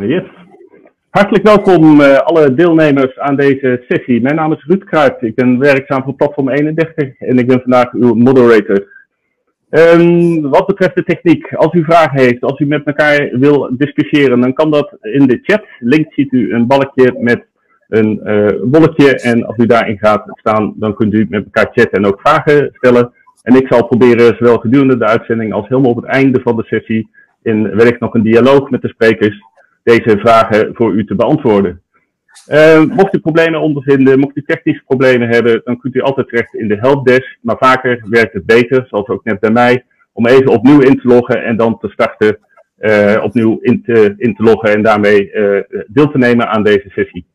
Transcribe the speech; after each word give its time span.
Yes. 0.00 0.22
Hartelijk 1.10 1.44
welkom 1.44 2.00
uh, 2.00 2.18
alle 2.18 2.54
deelnemers 2.54 3.18
aan 3.18 3.36
deze 3.36 3.84
sessie. 3.88 4.20
Mijn 4.20 4.34
naam 4.34 4.52
is 4.52 4.64
Ruud 4.64 4.84
Kruijt. 4.84 5.22
Ik 5.22 5.34
ben 5.34 5.58
werkzaam 5.58 6.02
voor 6.02 6.14
Platform 6.14 6.48
31 6.48 7.18
en 7.18 7.38
ik 7.38 7.46
ben 7.46 7.60
vandaag 7.60 7.92
uw 7.92 8.14
moderator. 8.14 8.86
Um, 9.70 10.40
wat 10.50 10.66
betreft 10.66 10.94
de 10.94 11.04
techniek, 11.04 11.54
als 11.54 11.72
u 11.72 11.84
vragen 11.84 12.20
heeft, 12.20 12.42
als 12.42 12.60
u 12.60 12.66
met 12.66 12.84
elkaar 12.84 13.28
wil 13.32 13.70
discussiëren, 13.76 14.40
dan 14.40 14.52
kan 14.52 14.70
dat 14.70 14.96
in 15.00 15.26
de 15.26 15.38
chat. 15.42 15.64
Links 15.78 16.14
ziet 16.14 16.32
u 16.32 16.52
een 16.52 16.66
balkje 16.66 17.14
met 17.18 17.44
een 17.88 18.20
uh, 18.24 18.62
bolletje 18.62 19.20
en 19.20 19.46
als 19.46 19.56
u 19.56 19.66
daarin 19.66 19.98
gaat 19.98 20.24
staan, 20.26 20.74
dan 20.76 20.94
kunt 20.94 21.14
u 21.14 21.26
met 21.28 21.44
elkaar 21.44 21.70
chatten 21.72 21.98
en 21.98 22.06
ook 22.06 22.20
vragen 22.20 22.70
stellen. 22.72 23.12
En 23.42 23.56
ik 23.56 23.66
zal 23.68 23.86
proberen, 23.86 24.36
zowel 24.36 24.58
gedurende 24.58 24.98
de 24.98 25.06
uitzending 25.06 25.52
als 25.52 25.68
helemaal 25.68 25.90
op 25.90 26.02
het 26.02 26.10
einde 26.10 26.40
van 26.40 26.56
de 26.56 26.64
sessie, 26.64 27.10
in 27.42 27.76
wellicht 27.76 28.00
nog 28.00 28.14
een 28.14 28.22
dialoog 28.22 28.70
met 28.70 28.82
de 28.82 28.88
sprekers, 28.88 29.40
deze 29.88 30.18
vragen 30.18 30.70
voor 30.74 30.92
u 30.92 31.04
te 31.04 31.14
beantwoorden. 31.14 31.82
Uh, 32.52 32.84
mocht 32.84 33.14
u 33.14 33.18
problemen 33.18 33.60
ondervinden, 33.60 34.18
mocht 34.18 34.36
u 34.36 34.42
technische 34.42 34.82
problemen 34.86 35.28
hebben, 35.28 35.60
dan 35.64 35.78
kunt 35.78 35.94
u 35.94 36.00
altijd 36.00 36.28
terecht 36.28 36.54
in 36.54 36.68
de 36.68 36.76
helpdesk. 36.76 37.38
Maar 37.40 37.56
vaker 37.58 38.04
werkt 38.10 38.32
het 38.32 38.46
beter, 38.46 38.86
zoals 38.88 39.08
ook 39.08 39.24
net 39.24 39.40
bij 39.40 39.50
mij, 39.50 39.84
om 40.12 40.26
even 40.26 40.48
opnieuw 40.48 40.80
in 40.80 41.00
te 41.00 41.08
loggen 41.08 41.44
en 41.44 41.56
dan 41.56 41.78
te 41.78 41.88
starten, 41.88 42.38
uh, 42.78 43.20
opnieuw 43.22 43.58
in 43.60 43.82
te, 43.82 44.14
in 44.16 44.34
te 44.34 44.42
loggen 44.42 44.70
en 44.74 44.82
daarmee 44.82 45.32
uh, 45.32 45.60
deel 45.86 46.10
te 46.10 46.18
nemen 46.18 46.48
aan 46.48 46.62
deze 46.62 46.88
sessie. 46.88 47.26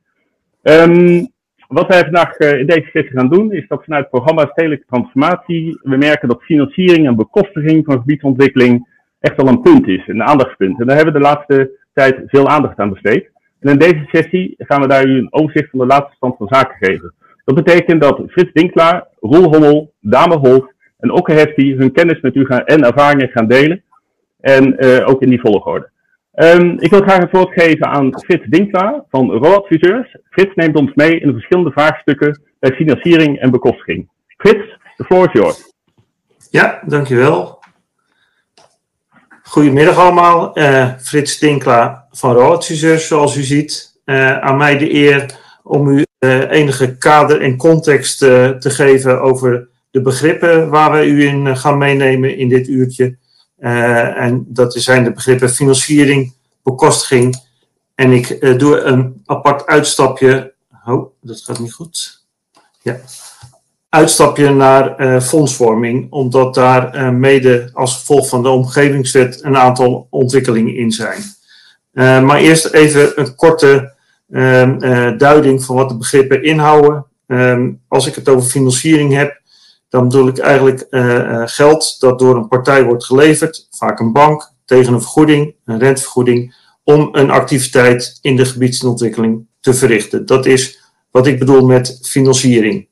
Um, 0.61 1.31
wat 1.67 1.87
wij 1.87 2.03
vandaag 2.03 2.37
in 2.37 2.65
deze 2.65 2.89
sessie 2.91 3.17
gaan 3.17 3.29
doen, 3.29 3.51
is 3.51 3.67
dat 3.67 3.83
vanuit 3.83 4.01
het 4.01 4.11
programma 4.11 4.49
Stedelijke 4.51 4.85
Transformatie, 4.89 5.79
we 5.81 5.97
merken 5.97 6.27
dat 6.27 6.43
financiering 6.43 7.07
en 7.07 7.15
bekostiging 7.15 7.85
van 7.85 7.97
gebiedsontwikkeling 7.97 8.87
echt 9.19 9.35
wel 9.35 9.47
een 9.47 9.61
punt 9.61 9.87
is, 9.87 10.07
een 10.07 10.23
aandachtspunt. 10.23 10.79
En 10.79 10.87
daar 10.87 10.95
hebben 10.95 11.13
we 11.13 11.19
de 11.19 11.25
laatste 11.25 11.81
tijd 11.93 12.21
veel 12.25 12.47
aandacht 12.47 12.79
aan 12.79 12.89
besteed. 12.89 13.29
En 13.59 13.69
in 13.71 13.77
deze 13.77 14.05
sessie 14.11 14.55
gaan 14.57 14.81
we 14.81 14.87
daar 14.87 15.05
u 15.05 15.17
een 15.17 15.33
overzicht 15.33 15.69
van 15.69 15.79
de 15.79 15.85
laatste 15.85 16.15
stand 16.15 16.37
van 16.37 16.47
zaken 16.47 16.87
geven. 16.87 17.13
Dat 17.45 17.55
betekent 17.55 18.01
dat 18.01 18.21
Frits 18.27 18.53
Dinklaar, 18.53 19.07
Roel 19.19 19.43
Hommel, 19.43 19.93
Dame 19.99 20.37
Holt 20.37 20.71
en 20.99 21.11
Okke 21.11 21.33
Hefti 21.33 21.75
hun 21.75 21.91
kennis 21.91 22.21
met 22.21 22.35
u 22.35 22.45
gaan, 22.45 22.65
en 22.65 22.83
ervaringen 22.83 23.29
gaan 23.29 23.47
delen. 23.47 23.83
En 24.39 24.85
uh, 24.85 25.09
ook 25.09 25.21
in 25.21 25.29
die 25.29 25.41
volgorde. 25.41 25.89
Um, 26.35 26.79
ik 26.79 26.89
wil 26.89 27.01
graag 27.01 27.17
het 27.17 27.31
woord 27.31 27.61
geven 27.61 27.87
aan 27.87 28.19
Frits 28.19 28.45
Dinklaar 28.47 29.03
van 29.09 29.31
Roadviseurs. 29.31 30.17
Frits 30.29 30.55
neemt 30.55 30.75
ons 30.75 30.91
mee 30.93 31.19
in 31.19 31.27
de 31.27 31.33
verschillende 31.33 31.71
vraagstukken 31.71 32.41
bij 32.59 32.71
financiering 32.71 33.39
en 33.39 33.51
bekostiging. 33.51 34.09
Frits, 34.37 34.77
de 34.97 35.03
floor 35.03 35.25
is 35.25 35.41
yours. 35.41 35.73
Ja, 36.49 36.81
dankjewel. 36.85 37.62
Goedemiddag 39.53 39.97
allemaal, 39.97 40.57
uh, 40.57 40.91
Frits 40.99 41.37
Tinkla 41.37 42.07
van 42.11 42.33
Roodviseurs, 42.33 43.07
zoals 43.07 43.35
u 43.35 43.43
ziet. 43.43 43.99
Uh, 44.05 44.39
aan 44.39 44.57
mij 44.57 44.77
de 44.77 44.93
eer 44.93 45.39
om 45.63 45.87
u 45.87 46.05
uh, 46.19 46.51
enige 46.51 46.97
kader 46.97 47.41
en 47.41 47.57
context 47.57 48.17
te 48.17 48.69
geven 48.69 49.21
over 49.21 49.67
de 49.91 50.01
begrippen 50.01 50.69
waar 50.69 50.91
we 50.91 51.05
u 51.05 51.27
in 51.27 51.57
gaan 51.57 51.77
meenemen 51.77 52.37
in 52.37 52.49
dit 52.49 52.67
uurtje. 52.67 53.17
en 53.57 54.45
dat 54.47 54.73
zijn 54.73 55.03
de 55.03 55.13
begrippen 55.13 55.49
financiering, 55.49 56.33
bekostiging. 56.63 57.43
En 57.95 58.11
ik 58.11 58.59
doe 58.59 58.79
een 58.79 59.21
apart 59.25 59.65
uitstapje. 59.65 60.53
Oh, 60.85 61.11
dat 61.21 61.41
gaat 61.41 61.59
niet 61.59 61.73
goed. 61.73 62.23
Ja 62.81 62.99
uitstapje 63.93 64.49
naar 64.49 65.01
uh, 65.01 65.21
fondsvorming, 65.21 66.11
omdat 66.11 66.53
daar 66.53 66.95
uh, 66.95 67.09
mede 67.09 67.69
als 67.73 67.95
gevolg 67.95 68.27
van 68.27 68.43
de 68.43 68.49
omgevingswet 68.49 69.43
een 69.43 69.57
aantal 69.57 70.07
ontwikkelingen 70.09 70.75
in 70.75 70.91
zijn. 70.91 71.21
Uh, 71.93 72.23
maar 72.23 72.37
eerst 72.37 72.65
even 72.65 73.19
een 73.19 73.35
korte 73.35 73.93
ehm, 74.31 75.17
duiding 75.17 75.63
van 75.63 75.75
wat 75.75 75.89
de 75.89 75.97
begrippen 75.97 76.43
inhouden. 76.43 77.05
Ehm, 77.27 77.71
als 77.87 78.07
ik 78.07 78.15
het 78.15 78.29
over 78.29 78.49
financiering 78.49 79.13
heb, 79.13 79.41
dan 79.89 80.07
bedoel 80.07 80.27
ik 80.27 80.37
eigenlijk 80.37 80.87
geld 81.45 81.99
dat 81.99 82.19
door 82.19 82.35
een 82.35 82.47
partij 82.47 82.83
wordt 82.83 83.05
geleverd, 83.05 83.67
vaak 83.71 83.99
een 83.99 84.11
bank, 84.11 84.51
tegen 84.65 84.93
een 84.93 85.01
vergoeding, 85.01 85.55
een 85.65 85.79
rentevergoeding, 85.79 86.55
om 86.83 87.09
een 87.11 87.29
activiteit 87.29 88.17
in 88.21 88.35
de 88.35 88.45
gebiedsontwikkeling 88.45 89.45
te 89.59 89.73
verrichten. 89.73 90.25
Dat 90.25 90.45
is 90.45 90.79
wat 91.11 91.27
ik 91.27 91.39
bedoel 91.39 91.65
met 91.65 91.99
financiering. 92.01 92.87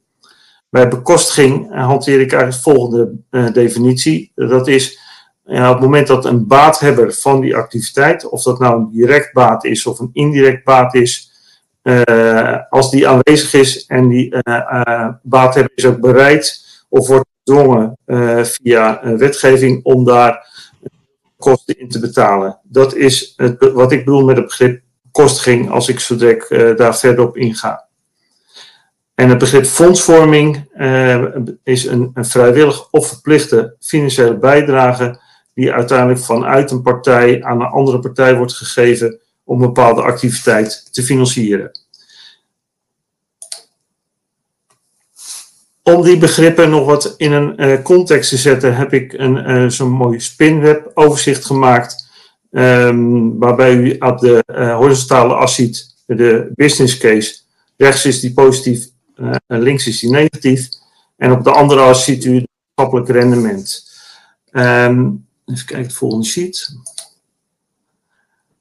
Bij 0.71 0.87
bekostiging 0.87 1.71
eh, 1.71 1.85
hanteer 1.85 2.19
ik 2.19 2.31
eigenlijk 2.33 2.63
de 2.63 2.71
volgende 2.71 3.13
uh, 3.31 3.51
definitie. 3.51 4.31
Dat 4.35 4.67
is 4.67 4.99
uh, 5.45 5.67
op 5.67 5.73
het 5.73 5.81
moment 5.83 6.07
dat 6.07 6.25
een 6.25 6.47
baathebber 6.47 7.13
van 7.13 7.41
die 7.41 7.55
activiteit, 7.55 8.29
of 8.29 8.43
dat 8.43 8.59
nou 8.59 8.79
een 8.79 8.91
direct 8.91 9.33
baat 9.33 9.63
is 9.63 9.85
of 9.85 9.99
een 9.99 10.09
indirect 10.13 10.63
baat 10.63 10.93
is, 10.93 11.31
uh, 11.83 12.57
als 12.69 12.91
die 12.91 13.07
aanwezig 13.07 13.53
is 13.53 13.85
en 13.85 14.07
die 14.07 14.35
baathebber 15.21 15.71
is 15.75 15.85
ook 15.85 15.99
bereid 15.99 16.65
of 16.89 17.07
wordt 17.07 17.29
gedwongen 17.43 17.97
via 18.45 19.15
wetgeving 19.17 19.83
om 19.83 20.05
daar 20.05 20.47
kosten 21.38 21.79
in 21.79 21.89
te 21.89 21.99
betalen. 21.99 22.59
Dat 22.63 22.95
is 22.95 23.33
het, 23.35 23.71
wat 23.73 23.91
ik 23.91 24.05
bedoel 24.05 24.25
met 24.25 24.35
het 24.35 24.45
begrip 24.45 24.81
kostiging 25.11 25.69
als 25.69 25.89
ik 25.89 25.99
zo 25.99 26.15
direct 26.15 26.77
daar 26.77 26.97
verder 26.97 27.27
op 27.27 27.38
inga. 27.38 27.89
En 29.21 29.29
het 29.29 29.37
begrip 29.37 29.65
fondsvorming 29.65 30.69
uh, 30.77 31.25
is 31.63 31.85
een, 31.85 32.11
een 32.13 32.25
vrijwillig 32.25 32.87
of 32.91 33.07
verplichte 33.07 33.75
financiële 33.79 34.37
bijdrage 34.37 35.19
die 35.53 35.71
uiteindelijk 35.71 36.19
vanuit 36.19 36.71
een 36.71 36.81
partij 36.81 37.43
aan 37.43 37.61
een 37.61 37.67
andere 37.67 37.99
partij 37.99 38.35
wordt 38.35 38.53
gegeven 38.53 39.19
om 39.43 39.61
een 39.61 39.67
bepaalde 39.67 40.01
activiteit 40.01 40.93
te 40.93 41.03
financieren. 41.03 41.71
Om 45.83 46.01
die 46.03 46.17
begrippen 46.17 46.69
nog 46.69 46.85
wat 46.85 47.13
in 47.17 47.31
een 47.31 47.63
uh, 47.63 47.81
context 47.81 48.29
te 48.29 48.38
zetten, 48.38 48.75
heb 48.75 48.93
ik 48.93 49.13
een, 49.13 49.49
uh, 49.49 49.69
zo'n 49.69 49.91
mooi 49.91 50.19
spinweb 50.19 50.91
overzicht 50.93 51.45
gemaakt. 51.45 52.09
Um, 52.51 53.39
waarbij 53.39 53.75
u 53.75 53.95
op 53.99 54.19
de 54.19 54.43
horizontale 54.77 55.33
as 55.33 55.55
ziet 55.55 55.95
de 56.05 56.51
business 56.55 56.97
case. 56.97 57.39
Rechts 57.77 58.05
is 58.05 58.19
die 58.19 58.33
positief 58.33 58.89
links 59.47 59.87
is 59.87 59.99
die 59.99 60.09
negatief. 60.09 60.69
En 61.17 61.31
op 61.31 61.43
de 61.43 61.51
andere 61.51 61.81
as 61.81 62.03
ziet 62.03 62.25
u 62.25 62.35
het 62.35 62.47
maatschappelijk 62.73 63.19
rendement. 63.19 63.89
Um, 64.51 65.27
even 65.45 65.65
kijken, 65.65 65.87
de 65.87 65.93
volgende 65.93 66.25
sheet. 66.25 66.75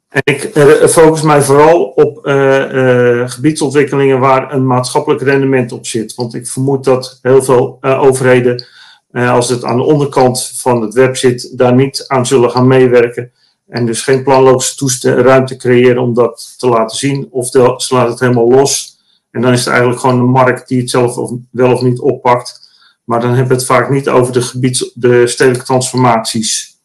En 0.08 0.20
ik 0.24 0.56
uh, 0.56 0.86
focus 0.86 1.22
mij 1.22 1.42
vooral 1.42 1.82
op 1.82 2.26
uh, 2.26 3.30
gebiedsontwikkelingen 3.30 4.18
waar 4.18 4.52
een 4.52 4.66
maatschappelijk 4.66 5.22
rendement 5.22 5.72
op 5.72 5.86
zit. 5.86 6.14
Want 6.14 6.34
ik 6.34 6.46
vermoed 6.46 6.84
dat 6.84 7.18
heel 7.22 7.42
veel 7.42 7.78
overheden, 7.80 8.64
als 9.12 9.48
het 9.48 9.64
aan 9.64 9.76
de 9.76 9.82
onderkant 9.82 10.52
van 10.54 10.82
het 10.82 10.94
web 10.94 11.16
zit, 11.16 11.58
daar 11.58 11.74
niet 11.74 12.04
aan 12.06 12.26
zullen 12.26 12.50
gaan 12.50 12.66
meewerken. 12.66 13.32
En 13.68 13.86
dus 13.86 14.02
geen 14.02 14.22
planloze 14.22 15.14
ruimte 15.22 15.56
creëren 15.56 16.02
om 16.02 16.14
dat 16.14 16.54
te 16.58 16.68
laten 16.68 16.96
zien. 16.96 17.28
Of 17.30 17.48
ze 17.48 17.76
laten 17.88 18.10
het 18.10 18.20
helemaal 18.20 18.50
los. 18.50 18.89
En 19.30 19.40
dan 19.40 19.52
is 19.52 19.58
het 19.58 19.68
eigenlijk 19.68 20.00
gewoon 20.00 20.16
de 20.16 20.22
markt 20.22 20.68
die 20.68 20.80
het 20.80 20.90
zelf 20.90 21.16
of, 21.16 21.30
wel 21.50 21.72
of 21.72 21.82
niet 21.82 22.00
oppakt. 22.00 22.68
Maar 23.04 23.20
dan 23.20 23.30
hebben 23.30 23.48
we 23.48 23.54
het 23.54 23.64
vaak 23.64 23.90
niet 23.90 24.08
over 24.08 24.32
de, 24.32 24.42
gebieds, 24.42 24.90
de 24.94 25.26
stedelijke 25.26 25.66
transformaties. 25.66 26.78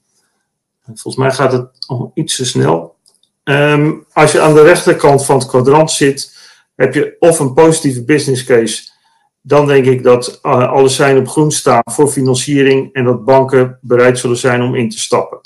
Volgens 0.85 1.15
mij 1.15 1.31
gaat 1.31 1.51
het 1.51 1.67
nog 1.87 2.11
iets 2.13 2.35
te 2.35 2.45
snel. 2.45 2.95
Um, 3.43 4.05
als 4.13 4.31
je 4.31 4.41
aan 4.41 4.53
de 4.53 4.61
rechterkant 4.61 5.25
van 5.25 5.37
het 5.37 5.47
kwadrant 5.47 5.91
zit, 5.91 6.37
heb 6.75 6.93
je 6.93 7.15
of 7.19 7.39
een 7.39 7.53
positieve 7.53 8.03
business 8.03 8.43
case. 8.43 8.91
Dan 9.41 9.67
denk 9.67 9.85
ik 9.85 10.03
dat 10.03 10.39
uh, 10.43 10.71
alle 10.71 10.89
zijn 10.89 11.17
op 11.17 11.27
groen 11.27 11.51
staan 11.51 11.81
voor 11.85 12.07
financiering 12.07 12.93
en 12.93 13.03
dat 13.03 13.25
banken 13.25 13.77
bereid 13.81 14.19
zullen 14.19 14.37
zijn 14.37 14.61
om 14.61 14.75
in 14.75 14.89
te 14.89 14.99
stappen. 14.99 15.37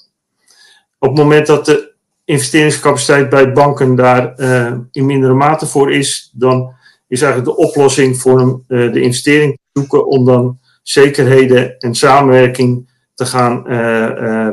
Op 0.97 1.09
het 1.09 1.18
moment 1.18 1.47
dat 1.47 1.65
de 1.65 1.91
investeringscapaciteit 2.25 3.29
bij 3.29 3.51
banken 3.51 3.95
daar 3.95 4.33
uh, 4.39 4.73
in 4.91 5.06
mindere 5.06 5.33
mate 5.33 5.65
voor 5.65 5.94
is, 5.94 6.31
dan 6.33 6.73
is 7.09 7.21
eigenlijk 7.21 7.57
de 7.57 7.63
oplossing 7.63 8.17
voor 8.17 8.41
uh, 8.67 8.94
de 8.94 9.01
investering 9.01 9.53
te 9.53 9.79
zoeken 9.79 10.07
om 10.07 10.25
dan 10.25 10.59
zekerheden 10.83 11.77
en 11.79 11.95
samenwerking 11.95 12.89
te 13.13 13.25
gaan 13.25 13.71
uh, 13.71 14.50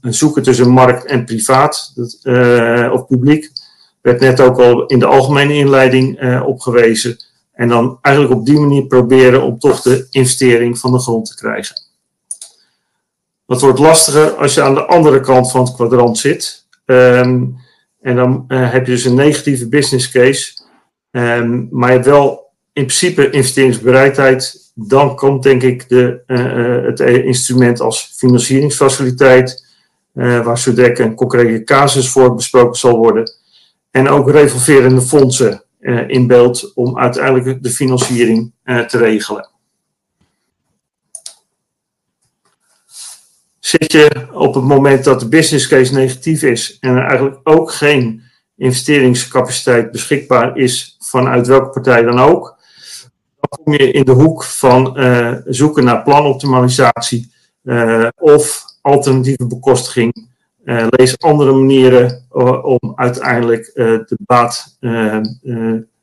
zoeken 0.00 0.42
tussen 0.42 0.68
markt 0.68 1.04
en 1.04 1.24
privaat 1.24 1.92
of 2.92 3.06
publiek. 3.06 3.50
Werd 4.02 4.20
net 4.20 4.40
ook 4.40 4.58
al 4.58 4.86
in 4.86 4.98
de 4.98 5.06
algemene 5.06 5.54
inleiding 5.54 6.40
opgewezen. 6.42 7.16
En 7.52 7.68
dan 7.68 7.98
eigenlijk 8.00 8.34
op 8.34 8.46
die 8.46 8.58
manier 8.58 8.86
proberen 8.86 9.42
om 9.42 9.58
toch 9.58 9.80
de 9.80 10.06
investering 10.10 10.78
van 10.78 10.92
de 10.92 10.98
grond 10.98 11.26
te 11.26 11.34
krijgen. 11.34 11.76
Dat 13.46 13.60
wordt 13.60 13.78
lastiger 13.78 14.30
als 14.30 14.54
je 14.54 14.62
aan 14.62 14.74
de 14.74 14.86
andere 14.86 15.20
kant 15.20 15.50
van 15.50 15.64
het 15.64 15.74
kwadrant 15.74 16.18
zit. 16.18 16.66
Um, 16.84 17.56
en 18.00 18.16
dan 18.16 18.44
heb 18.48 18.86
je 18.86 18.92
dus 18.92 19.04
een 19.04 19.14
negatieve 19.14 19.68
business 19.68 20.10
case. 20.10 20.64
Um, 21.16 21.68
maar 21.70 21.88
je 21.88 21.94
hebt 21.94 22.06
wel 22.06 22.52
in 22.72 22.84
principe 22.84 23.30
investeringsbereidheid. 23.30 24.70
Dan 24.74 25.16
komt 25.16 25.42
denk 25.42 25.62
ik 25.62 25.88
de, 25.88 26.22
uh, 26.26 26.86
het 26.86 27.00
instrument 27.24 27.80
als 27.80 28.12
financieringsfaciliteit, 28.16 29.66
uh, 30.14 30.44
waar 30.44 30.58
zo 30.58 30.72
direct 30.72 30.98
een 30.98 31.14
concrete 31.14 31.64
casus 31.64 32.08
voor 32.08 32.34
besproken 32.34 32.78
zal 32.78 32.96
worden. 32.96 33.30
En 33.90 34.08
ook 34.08 34.30
revolverende 34.30 35.00
fondsen 35.00 35.64
in 36.06 36.26
beeld 36.26 36.72
om 36.74 36.98
uiteindelijk 36.98 37.62
de 37.62 37.70
financiering 37.70 38.52
te 38.64 38.98
regelen. 38.98 39.48
Zit 43.58 43.92
je 43.92 44.26
op 44.32 44.54
het 44.54 44.64
moment 44.64 45.04
dat 45.04 45.20
de 45.20 45.28
business 45.28 45.68
case 45.68 45.94
negatief 45.94 46.42
is 46.42 46.76
en 46.80 46.96
er 46.96 47.04
eigenlijk 47.04 47.40
ook 47.42 47.72
geen 47.72 48.22
investeringscapaciteit 48.56 49.90
beschikbaar 49.90 50.56
is 50.56 50.95
vanuit 51.08 51.46
welke 51.46 51.68
partij 51.68 52.02
dan 52.02 52.18
ook, 52.18 52.56
dan 53.40 53.64
kom 53.64 53.72
je 53.72 53.90
in 53.90 54.04
de 54.04 54.12
hoek 54.12 54.44
van 54.44 55.00
uh, 55.00 55.36
zoeken 55.44 55.84
naar 55.84 56.02
planoptimalisatie 56.02 57.32
uh, 57.62 58.08
of 58.16 58.64
alternatieve 58.80 59.46
bekostiging. 59.46 60.28
Uh, 60.64 60.86
lees 60.88 61.18
andere 61.18 61.52
manieren 61.52 62.24
om 62.62 62.92
uiteindelijk 62.94 63.70
de, 63.74 64.16
baat, 64.18 64.76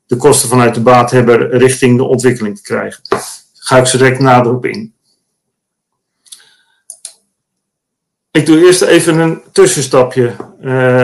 de 0.06 0.16
kosten 0.16 0.48
vanuit 0.48 0.74
de 0.74 0.80
baathebber 0.80 1.56
richting 1.56 1.96
de 1.96 2.04
ontwikkeling 2.04 2.56
te 2.56 2.62
krijgen. 2.62 3.00
Daar 3.08 3.24
ga 3.54 3.78
ik 3.78 3.86
zo 3.86 3.98
direct 3.98 4.18
nader 4.18 4.54
op 4.54 4.66
in. 4.66 4.94
Ik 8.30 8.46
doe 8.46 8.66
eerst 8.66 8.82
even 8.82 9.18
een 9.18 9.42
tussenstapje. 9.52 10.34
Uh, 10.60 11.02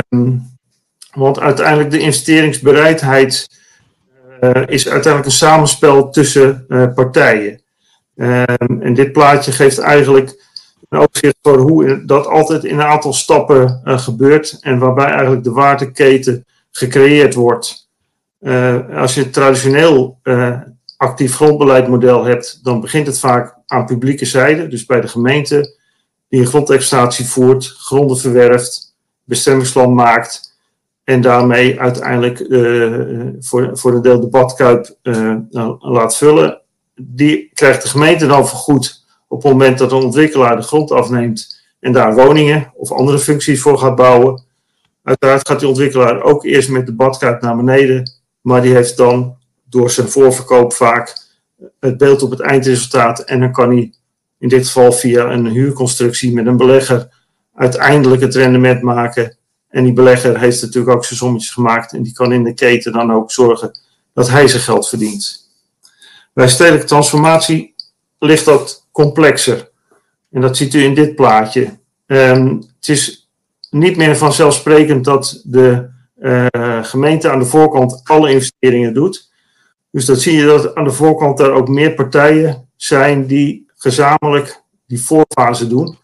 want 1.11 1.41
uiteindelijk 1.41 1.91
de 1.91 1.99
investeringsbereidheid 1.99 3.60
is 4.67 4.89
uiteindelijk 4.89 5.25
een 5.25 5.31
samenspel 5.31 6.11
tussen 6.11 6.65
uh, 6.69 6.95
partijen. 6.95 7.63
Ehm, 8.17 8.81
en 8.81 8.95
dit 8.95 9.13
plaatje 9.13 9.53
geeft 9.53 9.79
eigenlijk 9.79 10.45
een 10.89 10.99
overzicht 10.99 11.37
voor 11.43 11.59
hoe 11.59 12.05
dat 12.05 12.27
altijd 12.27 12.65
in 12.65 12.79
een 12.79 12.87
aantal 12.87 13.13
stappen 13.13 13.81
uh, 13.85 13.99
gebeurt 13.99 14.59
en 14.61 14.79
waarbij 14.79 15.07
eigenlijk 15.07 15.45
de 15.45 15.53
waardeketen 15.53 16.45
gecreëerd 16.71 17.35
wordt. 17.35 17.89
als 18.95 19.15
je 19.15 19.31
traditioneel 19.31 20.19
actief 20.97 21.35
grondbeleidmodel 21.35 22.25
hebt, 22.25 22.61
dan 22.63 22.81
begint 22.81 23.07
het 23.07 23.19
vaak 23.19 23.55
aan 23.67 23.87
publieke 23.87 24.25
zijde, 24.25 24.69
dus 24.69 24.87
bij 24.87 25.01
de 25.01 25.09
gemeente 25.09 25.77
die 26.29 26.41
een 26.41 26.47
grondexploitatie 26.47 27.27
voert, 27.27 27.67
gronden 27.67 28.19
verwerft, 28.19 28.95
bestemmingsplan 29.25 29.95
maakt 29.95 30.50
en 31.11 31.21
daarmee 31.21 31.81
uiteindelijk 31.81 32.39
uh, 32.39 33.29
voor, 33.39 33.71
voor 33.73 33.95
een 33.95 34.03
deel 34.03 34.21
de 34.21 34.29
badkuip 34.29 34.97
uh, 35.03 35.37
laat 35.79 36.17
vullen. 36.17 36.61
Die 36.95 37.51
krijgt 37.55 37.83
de 37.83 37.89
gemeente 37.89 38.27
dan 38.27 38.49
vergoed 38.49 39.05
op 39.29 39.43
het 39.43 39.53
moment 39.53 39.79
dat 39.79 39.93
een 39.93 40.03
ontwikkelaar 40.03 40.57
de 40.57 40.63
grond 40.63 40.91
afneemt 40.91 41.63
en 41.81 41.93
daar 41.93 42.15
woningen 42.15 42.73
of 42.75 42.93
andere 42.93 43.19
functies 43.19 43.61
voor 43.61 43.79
gaat 43.79 43.97
bouwen. 43.97 44.43
Uiteraard 45.03 45.49
gaat 45.49 45.59
die 45.59 45.69
ontwikkelaar 45.69 46.23
ook 46.23 46.45
eerst 46.45 46.71
met 46.71 46.87
de 46.87 46.95
badkuip 46.95 47.41
naar 47.41 47.57
beneden, 47.57 48.11
maar 48.41 48.63
die 48.63 48.75
heeft 48.75 48.97
dan 48.97 49.37
door 49.65 49.91
zijn 49.91 50.09
voorverkoop 50.09 50.73
vaak 50.73 51.17
het 51.81 51.97
beeld 51.97 52.23
op 52.23 52.31
het 52.31 52.41
eindresultaat 52.41 53.21
en 53.21 53.41
dan 53.41 53.53
kan 53.53 53.71
hij 53.71 53.93
in 54.39 54.49
dit 54.49 54.67
geval 54.67 54.93
via 54.93 55.31
een 55.31 55.47
huurconstructie 55.47 56.33
met 56.33 56.47
een 56.47 56.57
belegger, 56.57 57.09
uiteindelijk 57.55 58.23
het 58.23 58.35
rendement 58.35 58.83
maken. 58.83 59.39
En 59.71 59.85
die 59.85 59.93
belegger 59.93 60.41
heeft 60.41 60.63
natuurlijk 60.63 60.97
ook 60.97 61.05
zijn 61.05 61.19
sommetjes 61.19 61.53
gemaakt 61.53 61.93
en 61.93 62.03
die 62.03 62.13
kan 62.13 62.33
in 62.33 62.45
de 62.45 62.55
keten 62.55 62.93
dan 62.93 63.13
ook 63.13 63.31
zorgen 63.31 63.79
dat 64.13 64.29
hij 64.29 64.49
zijn 64.49 64.63
geld 64.63 64.89
verdient. 64.89 65.49
Bij 66.33 66.49
stedelijke 66.49 66.87
transformatie 66.87 67.75
ligt 68.19 68.45
dat 68.45 68.87
complexer. 68.93 69.71
En 70.31 70.41
dat 70.41 70.57
ziet 70.57 70.75
u 70.75 70.83
in 70.83 70.95
dit 70.95 71.15
plaatje. 71.15 71.79
Um, 72.07 72.63
het 72.77 72.89
is 72.89 73.31
niet 73.71 73.97
meer 73.97 74.17
vanzelfsprekend 74.17 75.05
dat 75.05 75.43
de 75.45 75.89
uh, 76.21 76.85
gemeente 76.85 77.31
aan 77.31 77.39
de 77.39 77.45
voorkant 77.45 78.01
alle 78.05 78.31
investeringen 78.31 78.95
doet. 78.95 79.31
Dus 79.91 80.05
dat 80.05 80.21
zie 80.21 80.37
je 80.37 80.45
dat 80.45 80.75
aan 80.75 80.85
de 80.85 80.91
voorkant 80.91 81.39
daar 81.39 81.51
ook 81.51 81.69
meer 81.69 81.95
partijen 81.95 82.69
zijn 82.77 83.27
die 83.27 83.71
gezamenlijk 83.75 84.63
die 84.87 85.03
voorfase 85.03 85.67
doen. 85.67 85.99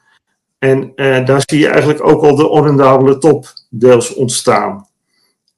En 0.59 0.93
uh, 0.97 1.27
daar 1.27 1.43
zie 1.47 1.59
je 1.59 1.69
eigenlijk 1.69 2.07
ook 2.07 2.23
al 2.23 2.37
de 2.37 2.49
onrendabele 2.49 3.19
top 3.19 3.53
deels 3.71 4.15
ontstaan. 4.15 4.89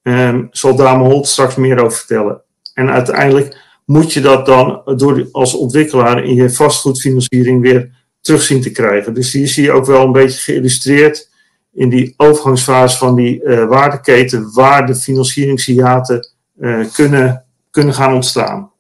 Um, 0.02 0.48
zal 0.50 0.76
Dame 0.76 1.04
Holt 1.04 1.26
straks 1.26 1.54
meer 1.54 1.84
over 1.84 1.98
vertellen. 1.98 2.42
En 2.74 2.90
uiteindelijk 2.90 3.56
moet 3.84 4.12
je 4.12 4.20
dat 4.20 4.46
dan 4.46 4.82
door, 4.96 5.28
als 5.32 5.54
ontwikkelaar 5.54 6.24
in 6.24 6.34
je 6.34 6.50
vastgoedfinanciering 6.50 7.60
weer 7.60 7.90
terug 8.20 8.42
zien 8.42 8.60
te 8.60 8.70
krijgen. 8.70 9.14
Dus 9.14 9.32
hier 9.32 9.48
zie 9.48 9.62
je 9.62 9.72
ook 9.72 9.86
wel 9.86 10.04
een 10.04 10.12
beetje 10.12 10.40
geïllustreerd 10.40 11.30
in 11.72 11.88
die 11.88 12.14
overgangsfase 12.16 12.98
van 12.98 13.14
die 13.14 13.42
uh, 13.42 13.64
waardeketen 13.64 14.52
waar 14.54 14.86
de 14.86 14.94
financieringshiaten 14.94 16.28
uh, 16.60 16.86
kunnen, 16.92 17.44
kunnen 17.70 17.94
gaan 17.94 18.14
ontstaan. 18.14 18.72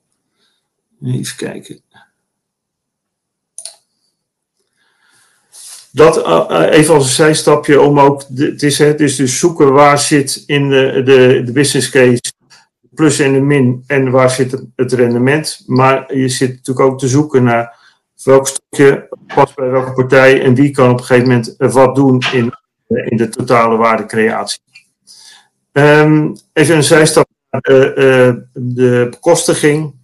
Even 1.02 1.36
kijken. 1.36 1.80
Dat 5.92 6.26
uh, 6.26 6.66
even 6.70 6.94
als 6.94 7.04
een 7.04 7.10
zijstapje 7.10 7.80
om 7.80 8.00
ook, 8.00 8.22
het 8.34 8.62
is 8.62 8.78
het 8.78 9.00
is 9.00 9.16
dus 9.16 9.38
zoeken 9.38 9.72
waar 9.72 9.98
zit 9.98 10.42
in 10.46 10.68
de, 10.68 11.02
de, 11.04 11.42
de 11.44 11.52
business 11.52 11.90
case 11.90 12.32
plus 12.94 13.18
en 13.18 13.32
de 13.32 13.40
min 13.40 13.84
en 13.86 14.10
waar 14.10 14.30
zit 14.30 14.64
het 14.76 14.92
rendement. 14.92 15.62
Maar 15.66 16.16
je 16.16 16.28
zit 16.28 16.50
natuurlijk 16.50 16.86
ook 16.86 16.98
te 16.98 17.08
zoeken 17.08 17.42
naar 17.42 17.76
welk 18.24 18.46
stukje 18.46 19.08
past 19.34 19.54
bij 19.54 19.70
welke 19.70 19.92
partij 19.92 20.42
en 20.42 20.54
wie 20.54 20.70
kan 20.70 20.90
op 20.90 20.98
een 20.98 21.04
gegeven 21.04 21.28
moment 21.28 21.54
wat 21.56 21.94
doen 21.94 22.22
in, 22.32 22.52
in 22.88 23.16
de 23.16 23.28
totale 23.28 23.76
waardecreatie. 23.76 24.60
Um, 25.72 26.36
even 26.52 26.76
een 26.76 26.82
zijstap 26.82 27.28
naar 27.50 27.60
de, 28.52 29.06
bekostiging. 29.10 29.94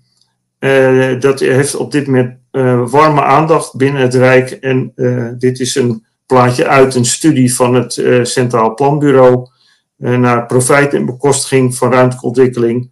Dat 1.19 1.41
heeft 1.41 1.75
op 1.75 1.93
dit 1.93 2.07
moment 2.07 2.39
warme 2.87 3.23
aandacht 3.23 3.77
binnen 3.77 4.03
het 4.03 4.15
Rijk. 4.15 4.51
En 4.51 4.93
uh, 4.97 5.29
dit 5.39 5.61
is 5.61 5.75
een 5.75 6.05
plaatje 6.27 6.67
uit 6.67 6.95
een 6.95 7.05
studie 7.05 7.55
van 7.55 7.75
het 7.75 7.97
uh, 7.97 8.25
Centraal 8.25 8.75
Planbureau 8.75 9.49
naar 9.97 10.47
profijt 10.47 10.95
en 10.95 11.07
bekostiging 11.07 11.77
van 11.77 11.93
ruimtelijke 11.93 12.27
ontwikkeling. 12.27 12.91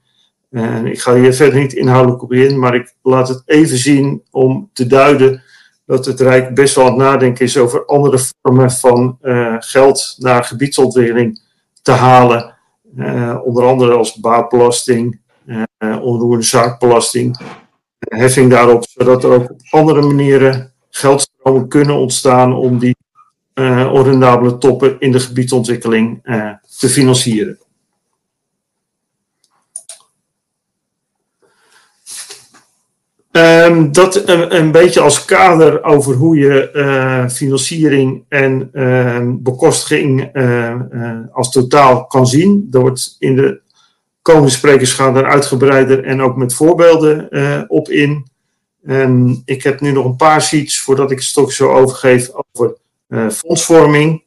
En 0.50 0.86
ik 0.86 1.00
ga 1.00 1.14
hier 1.14 1.34
verder 1.34 1.60
niet 1.60 1.72
inhoudelijk 1.72 2.22
op 2.22 2.32
in, 2.32 2.58
maar 2.58 2.74
ik 2.74 2.94
laat 3.02 3.28
het 3.28 3.42
even 3.46 3.78
zien 3.78 4.22
om 4.30 4.70
te 4.72 4.86
duiden 4.86 5.42
dat 5.86 6.04
het 6.04 6.20
Rijk 6.20 6.54
best 6.54 6.74
wel 6.74 6.84
aan 6.84 6.90
het 6.90 7.00
nadenken 7.00 7.44
is 7.44 7.56
over 7.56 7.86
andere 7.86 8.18
vormen 8.42 8.70
van 8.70 9.18
geld 9.58 10.16
naar 10.18 10.44
gebiedsontwikkeling 10.44 11.40
te 11.82 11.92
halen. 11.92 12.54
onder 13.44 13.64
andere 13.64 13.92
als 13.92 14.14
baatbelasting, 14.14 15.20
onroerende 15.78 16.46
zaakbelasting 16.46 17.38
heffing 18.08 18.50
daarop, 18.50 18.84
zodat 18.88 19.24
er 19.24 19.30
ook 19.30 19.50
op 19.50 19.60
andere 19.70 20.02
manieren 20.02 20.72
geldstromen 20.90 21.68
kunnen 21.68 21.96
ontstaan 21.96 22.54
om 22.54 22.78
die 22.78 22.96
uh, 23.54 23.92
onrendabele 23.92 24.58
toppen 24.58 24.96
in 24.98 25.12
de 25.12 25.20
gebiedsontwikkeling 25.20 26.20
uh, 26.24 26.50
te 26.78 26.88
financieren. 26.88 27.58
Um, 33.30 33.92
dat 33.92 34.28
een, 34.28 34.56
een, 34.56 34.70
beetje 34.72 35.00
als 35.00 35.24
kader 35.24 35.84
over 35.84 36.14
hoe 36.14 36.36
je 36.36 37.28
financiering 37.30 38.24
en 38.28 38.70
uh, 38.72 39.20
bekostiging 39.24 40.30
als 41.32 41.50
totaal 41.50 42.06
kan 42.06 42.26
zien. 42.26 42.68
Er 42.72 42.80
wordt 42.80 43.16
in 43.18 43.36
de 43.36 43.61
komende 44.22 44.50
sprekers 44.50 44.92
gaan 44.92 45.14
daar 45.14 45.30
uitgebreider 45.30 46.04
en 46.04 46.22
ook 46.22 46.36
met 46.36 46.54
voorbeelden 46.54 47.26
uh, 47.30 47.62
op 47.66 47.88
in. 47.88 48.30
Ik 49.44 49.62
heb 49.62 49.80
nu 49.80 49.92
nog 49.92 50.04
een 50.04 50.16
paar 50.16 50.42
sheets 50.42 50.80
voordat 50.80 51.10
ik 51.10 51.18
het 51.18 51.26
stok 51.26 51.52
zo 51.52 51.70
overgeef 51.70 52.30
over 52.32 52.76
uh, 53.08 53.28
fondsvorming. 53.30 54.24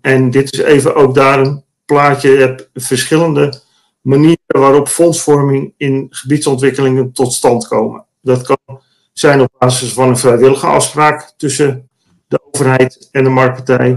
En 0.00 0.30
dit 0.30 0.52
is 0.52 0.58
even 0.58 0.94
ook 0.94 1.14
daar 1.14 1.38
een 1.38 1.64
plaatje. 1.84 2.30
Je 2.30 2.38
hebt 2.38 2.70
verschillende 2.74 3.60
manieren 4.00 4.38
waarop 4.46 4.88
fondsvorming 4.88 5.74
in 5.76 6.06
gebiedsontwikkelingen 6.10 7.12
tot 7.12 7.32
stand 7.32 7.68
komen. 7.68 8.04
Dat 8.22 8.42
kan 8.42 8.80
zijn 9.12 9.40
op 9.40 9.54
basis 9.58 9.92
van 9.92 10.08
een 10.08 10.18
vrijwillige 10.18 10.66
afspraak 10.66 11.32
tussen 11.36 11.88
de 12.28 12.40
overheid 12.50 13.08
en 13.12 13.24
de 13.24 13.30
marktpartij. 13.30 13.96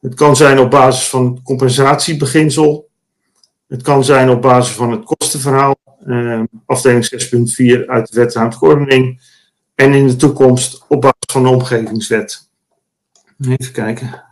Het 0.00 0.14
kan 0.14 0.36
zijn 0.36 0.58
op 0.58 0.70
basis 0.70 1.08
van 1.08 1.40
compensatiebeginsel 1.42 2.88
het 3.74 3.82
kan 3.82 4.04
zijn 4.04 4.30
op 4.30 4.42
basis 4.42 4.74
van 4.74 4.90
het 4.90 5.04
kostenverhaal, 5.04 5.76
eh, 6.06 6.42
afdeling 6.66 7.04
6.4 7.04 7.86
uit 7.86 8.12
de 8.12 8.20
wet 8.20 8.34
ruimtelijke 8.34 9.16
En 9.74 9.92
in 9.92 10.06
de 10.06 10.16
toekomst 10.16 10.84
op 10.88 11.00
basis 11.00 11.32
van 11.32 11.42
de 11.42 11.48
omgevingswet. 11.48 12.48
Even 13.40 13.72
kijken. 13.72 14.22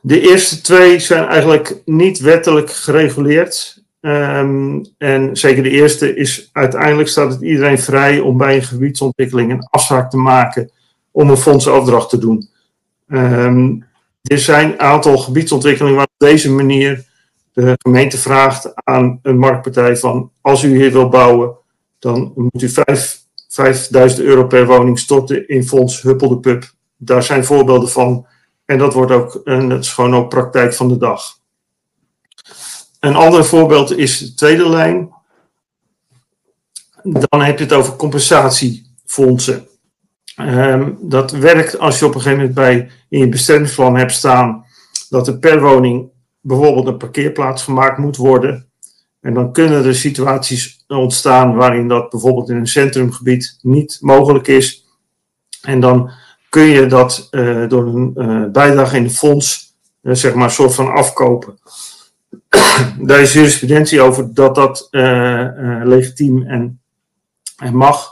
De 0.00 0.20
eerste 0.20 0.60
twee 0.60 0.98
zijn 0.98 1.28
eigenlijk 1.28 1.82
niet 1.84 2.18
wettelijk 2.18 2.70
gereguleerd. 2.70 3.82
Um, 4.00 4.86
en 4.98 5.36
zeker 5.36 5.62
de 5.62 5.70
eerste 5.70 6.16
is 6.16 6.50
uiteindelijk 6.52 7.08
staat 7.08 7.32
het 7.32 7.42
iedereen 7.42 7.78
vrij 7.78 8.20
om 8.20 8.36
bij 8.36 8.56
een 8.56 8.62
gebiedsontwikkeling 8.62 9.50
een 9.50 9.68
afspraak 9.70 10.10
te 10.10 10.16
maken 10.16 10.70
om 11.10 11.30
een 11.30 11.36
fondsenafdracht 11.36 12.08
te 12.08 12.18
doen. 12.18 12.48
Um, 13.08 13.90
er 14.22 14.38
zijn 14.38 14.72
een 14.72 14.80
aantal 14.80 15.18
gebiedsontwikkelingen 15.18 15.96
waar 15.96 16.08
op 16.12 16.26
deze 16.26 16.50
manier 16.50 17.04
de 17.52 17.74
gemeente 17.78 18.18
vraagt 18.18 18.72
aan 18.74 19.18
een 19.22 19.38
marktpartij 19.38 19.96
van 19.96 20.30
als 20.40 20.62
u 20.62 20.76
hier 20.76 20.92
wil 20.92 21.08
bouwen, 21.08 21.56
dan 21.98 22.32
moet 22.34 22.62
u 22.62 22.68
5, 22.68 23.20
5000 23.48 24.22
euro 24.22 24.46
per 24.46 24.66
woning 24.66 24.98
storten 24.98 25.48
in 25.48 25.64
fonds 25.64 26.02
Huppel 26.02 26.28
de 26.28 26.40
Pub. 26.40 26.72
Daar 26.96 27.22
zijn 27.22 27.44
voorbeelden 27.44 27.88
van. 27.88 28.26
En 28.64 28.78
dat 28.78 28.94
wordt 28.94 29.12
ook, 29.12 29.40
en 29.44 29.68
dat 29.68 29.84
is 29.84 29.92
gewoon 29.92 30.14
ook 30.14 30.28
praktijk 30.28 30.74
van 30.74 30.88
de 30.88 30.96
dag. 30.96 31.38
Een 33.00 33.14
ander 33.14 33.44
voorbeeld 33.44 33.96
is 33.96 34.18
de 34.18 34.34
tweede 34.34 34.68
lijn. 34.68 35.10
Dan 37.02 37.42
heb 37.42 37.58
je 37.58 37.64
het 37.64 37.72
over 37.72 37.96
compensatiefondsen. 37.96 39.68
Um, 40.40 40.98
dat 41.00 41.30
werkt 41.30 41.78
als 41.78 41.98
je 41.98 42.06
op 42.06 42.14
een 42.14 42.20
gegeven 42.20 42.38
moment 42.38 42.56
bij 42.56 42.90
in 43.08 43.18
je 43.18 43.28
bestemmingsplan 43.28 43.96
hebt 43.96 44.12
staan 44.12 44.64
dat 45.08 45.26
er 45.26 45.38
per 45.38 45.60
woning 45.60 46.10
bijvoorbeeld 46.40 46.86
een 46.86 46.96
parkeerplaats 46.96 47.62
gemaakt 47.62 47.98
moet 47.98 48.16
worden. 48.16 48.66
En 49.20 49.34
dan 49.34 49.52
kunnen 49.52 49.84
er 49.84 49.94
situaties 49.94 50.84
ontstaan 50.88 51.54
waarin 51.54 51.88
dat 51.88 52.10
bijvoorbeeld 52.10 52.48
in 52.48 52.56
een 52.56 52.66
centrumgebied 52.66 53.58
niet 53.60 53.98
mogelijk 54.00 54.46
is. 54.48 54.86
En 55.62 55.80
dan 55.80 56.10
kun 56.48 56.62
je 56.62 56.86
dat 56.86 57.28
uh, 57.30 57.68
door 57.68 57.86
een 57.86 58.12
uh, 58.16 58.50
bijdrage 58.50 58.96
in 58.96 59.04
het 59.04 59.16
fonds, 59.16 59.74
uh, 60.02 60.14
zeg 60.14 60.34
maar, 60.34 60.50
soort 60.50 60.74
van 60.74 60.92
afkopen. 60.92 61.58
Daar 62.98 63.20
is 63.20 63.32
jurisprudentie 63.32 64.00
over 64.00 64.34
dat 64.34 64.54
dat 64.54 64.88
legitiem 65.82 66.42
en, 66.42 66.80
en 67.56 67.76
mag. 67.76 68.11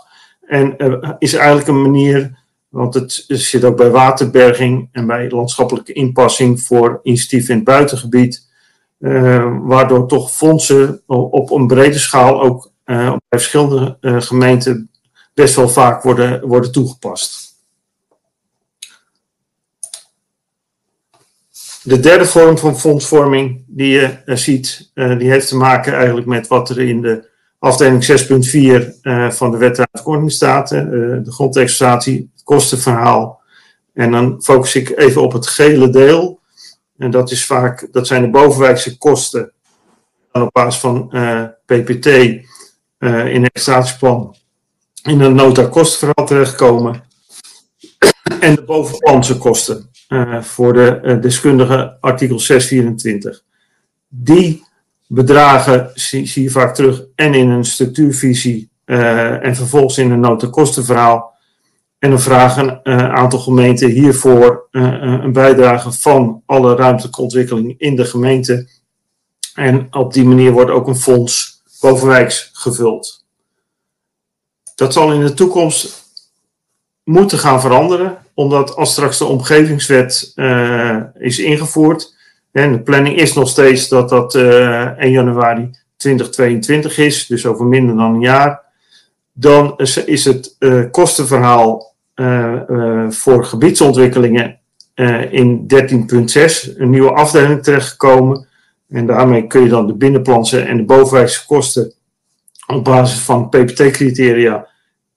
En 0.51 0.77
is 1.19 1.35
eigenlijk 1.35 1.69
een 1.69 1.83
manier, 1.83 2.39
want 2.69 2.95
het 2.95 3.25
zit 3.29 3.65
ook 3.65 3.77
bij 3.77 3.91
waterberging 3.91 4.89
en 4.93 5.07
bij 5.07 5.31
landschappelijke 5.31 5.93
inpassing 5.93 6.61
voor 6.61 7.01
initiatief 7.03 7.49
in 7.49 7.55
het 7.55 7.65
buitengebied. 7.65 8.49
Uh, 8.99 9.57
waardoor 9.61 10.09
toch 10.09 10.31
fondsen 10.33 11.03
op 11.07 11.51
een 11.51 11.67
brede 11.67 11.99
schaal 11.99 12.43
ook 12.43 12.73
uh, 12.85 13.09
bij 13.09 13.19
verschillende 13.29 13.97
gemeenten 14.01 14.91
best 15.35 15.55
wel 15.55 15.69
vaak 15.69 16.03
worden, 16.03 16.47
worden 16.47 16.73
toegepast. 16.73 17.49
De 21.83 22.01
derde 22.01 22.27
vorm 22.27 22.59
van 22.59 22.79
fondsvorming 22.79 23.65
die 23.67 23.89
je 23.89 24.19
ziet, 24.25 24.91
die 24.95 25.31
heeft 25.31 25.49
te 25.49 25.57
maken 25.57 25.95
eigenlijk 25.95 26.27
met 26.27 26.47
wat 26.47 26.71
er 26.71 26.81
in 26.81 27.01
de 27.01 27.30
afdeling 27.61 28.03
6.4 28.03 29.35
van 29.35 29.51
de 29.51 29.57
wet 29.57 29.79
uitkorting 29.79 30.33
staat. 30.33 30.69
de 30.69 31.23
grondexploitatie, 31.25 32.31
het 32.35 32.43
kostenverhaal. 32.45 33.41
En 33.95 34.11
dan 34.11 34.43
focus 34.43 34.75
ik 34.75 34.99
even 34.99 35.23
op 35.23 35.33
het 35.33 35.47
gele 35.47 35.91
deel. 35.91 36.41
En 36.99 37.11
dat, 37.11 37.31
is 37.31 37.47
vaak, 37.47 37.89
dat 37.93 38.07
zijn 38.07 38.23
de 38.23 38.31
bovenwijkse 38.31 38.99
kosten. 38.99 39.53
Op 40.33 40.49
basis 40.53 40.81
van 40.81 41.11
uh, 41.13 41.41
eh, 41.41 41.49
PPT 41.65 42.07
uh, 42.07 42.41
eh, 42.99 43.35
in 43.35 43.43
het 43.43 43.61
statisplan 43.61 44.37
in 45.03 45.21
een 45.21 45.35
nota 45.35 45.67
kostenverhaal 45.67 46.27
terechtkomen. 46.27 47.05
en 48.41 48.55
de 48.55 48.63
bovenplanse 48.63 49.39
kosten 49.39 49.91
uh, 50.09 50.43
voor 50.43 50.73
de 50.73 51.19
deskundige 51.21 51.97
artikel 52.01 52.39
624. 52.39 53.43
Die 54.09 54.65
bedragen 55.13 55.91
zie, 55.95 56.27
zie, 56.27 56.43
je 56.43 56.51
vaak 56.51 56.75
terug 56.75 57.03
en 57.15 57.35
in 57.35 57.51
een 57.51 57.65
structuurvisie 57.65 58.71
en 58.85 59.57
vervolgens 59.57 59.99
in 59.99 60.11
een 60.11 60.21
nota 60.21 60.47
kostenverhaal 60.47 61.31
en 62.01 62.11
dan 62.11 62.21
vragen 62.21 62.81
een 62.83 63.01
uh, 63.01 63.13
aantal 63.13 63.39
gemeenten 63.39 63.91
hiervoor 63.91 64.69
uh, 64.71 64.83
een 65.01 65.33
bijdrage 65.33 65.93
van 65.93 66.43
alle 66.47 66.75
ruimtelijke 66.75 67.21
ontwikkeling 67.21 67.75
in 67.79 67.97
de 67.97 68.05
gemeente. 68.05 68.69
En 69.55 69.95
op 69.95 70.13
die 70.13 70.25
manier 70.25 70.53
wordt 70.53 70.71
ook 70.71 70.87
een 70.87 70.97
fonds 70.97 71.63
bovenwijks 71.81 72.51
gevuld. 72.53 73.25
Dat 74.75 74.93
zal 74.93 75.13
in 75.13 75.21
de 75.21 75.35
toekomst 75.35 76.05
moeten 77.05 77.39
gaan 77.39 77.61
veranderen, 77.61 78.19
omdat 78.35 78.77
als 78.77 78.93
straks 78.93 79.19
de 79.19 79.25
omgevingswet 79.25 80.33
is 81.19 81.39
ingevoerd, 81.39 82.17
en 82.53 82.73
de 82.73 82.81
planning 82.81 83.17
is 83.17 83.35
nog 83.35 83.49
steeds 83.49 83.89
dat 83.89 84.09
dat 84.09 84.35
1 84.35 85.11
januari 85.11 85.71
2022 85.97 86.99
is, 86.99 87.27
dus 87.27 87.47
over 87.47 87.67
minder 87.67 87.97
dan 87.97 88.15
een 88.15 88.21
jaar, 88.21 88.61
dan 89.33 89.79
is 90.05 90.25
het 90.25 90.57
kostenverhaal 90.91 91.95
uh, 92.15 92.61
uh, 92.69 93.11
voor 93.11 93.45
gebiedsontwikkelingen 93.45 94.59
in 95.31 95.67
13.6 95.75 96.77
een 96.77 96.91
nieuwe 96.91 97.13
afdeling 97.13 97.63
terechtgekomen. 97.63 98.47
En 98.89 99.07
daarmee 99.07 99.47
kun 99.47 99.63
je 99.63 99.69
dan 99.69 99.87
de 99.87 99.95
binnenplanse 99.95 100.61
en 100.61 100.77
de 100.77 100.85
bovenwijkse 100.85 101.47
kosten 101.47 101.93
op 102.67 102.85
basis 102.85 103.21
van 103.21 103.49
PPT-criteria 103.49 104.69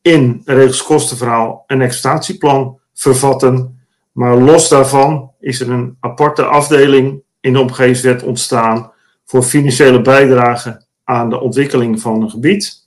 in 0.02 0.42
regels 0.46 0.84
kostenverhaal 0.84 1.64
en 1.68 1.82
exploitatieplan 1.82 2.80
vervatten. 2.94 3.83
Maar 4.14 4.38
los 4.38 4.70
daarvan 4.70 5.32
is 5.40 5.60
er 5.60 5.70
een 5.70 5.98
aparte 6.00 6.44
afdeling 6.44 7.22
in 7.40 7.54
de 7.54 7.60
omgevingswet 7.60 8.24
ontstaan 8.24 8.92
voor 9.26 9.44
financiële 9.44 10.02
bijdrage 10.02 10.86
aan 11.04 11.30
de 11.30 11.40
ontwikkeling 11.40 12.02
van 12.02 12.22
een 12.22 12.30
gebied. 12.30 12.82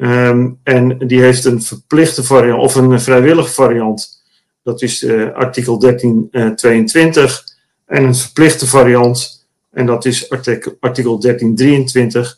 Um, 0.00 0.58
en 0.62 0.98
die 0.98 1.20
heeft 1.20 1.44
een 1.44 1.62
verplichte 1.62 2.24
variant 2.24 2.60
of 2.60 2.74
een 2.74 3.00
vrijwillige 3.00 3.52
variant. 3.52 4.22
Dat 4.62 4.82
is 4.82 5.02
uh, 5.02 5.34
artikel 5.34 5.78
1322. 5.78 7.44
Uh, 7.86 7.98
en 7.98 8.04
een 8.04 8.14
verplichte 8.14 8.66
variant. 8.66 9.46
En 9.70 9.86
dat 9.86 10.04
is 10.04 10.30
artikel, 10.30 10.76
artikel 10.80 11.18
1323. 11.18 12.36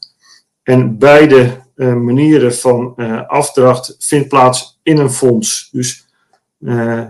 En 0.63 0.99
beide 0.99 1.61
uh, 1.77 1.95
manieren 1.95 2.55
van 2.55 2.95
afdracht 3.27 3.97
vindt 3.99 4.29
plaats 4.29 4.79
in 4.83 4.99
een 4.99 5.11
fonds. 5.11 5.69
Dus 5.73 6.07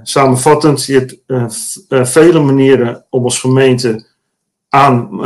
samenvattend, 0.02 0.84
je 0.84 1.20
hebt 1.26 1.86
vele 1.88 2.40
manieren 2.40 3.04
om 3.10 3.24
als 3.24 3.40
gemeente 3.40 4.06
aan 4.68 5.24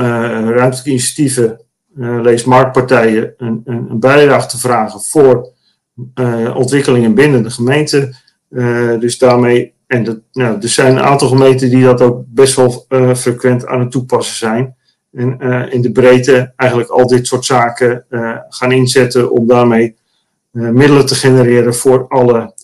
ruimtelijke 0.49 0.91
initiatieven 0.91 1.61
lees 1.97 2.45
marktpartijen, 2.45 3.35
een, 3.37 3.63
een, 3.65 3.87
een, 3.91 4.01
bijdrage 4.01 4.49
te 4.49 4.59
vragen 4.59 5.01
voor 5.01 5.49
ontwikkelingen 6.55 7.15
binnen 7.15 7.43
de 7.43 7.51
gemeente. 7.51 8.15
Dus 8.99 9.19
daarmee, 9.19 9.75
en 9.87 10.05
dat, 10.05 10.19
nou, 10.33 10.59
er 10.61 10.69
zijn 10.69 10.97
een 10.97 11.03
aantal 11.03 11.29
gemeenten 11.29 11.71
die 11.71 11.85
dat 11.85 12.01
ook 12.01 12.25
best 12.27 12.57
wel 12.57 12.87
frequent 13.17 13.67
aan 13.67 13.81
het 13.81 13.91
toepassen 13.91 14.37
zijn. 14.37 14.75
En 15.13 15.41
in 15.71 15.83
de 15.83 15.93
breedte 15.93 16.53
eigenlijk 16.57 16.91
al 16.91 17.07
dit 17.07 17.27
soort 17.27 17.45
zaken 17.45 18.05
gaan 18.49 18.73
inzetten 18.73 19.31
om 19.31 19.47
daarmee 19.47 19.97
middelen 20.51 21.07
te 21.07 21.15
genereren 21.15 21.75
voor 21.75 22.09
alle 22.09 22.55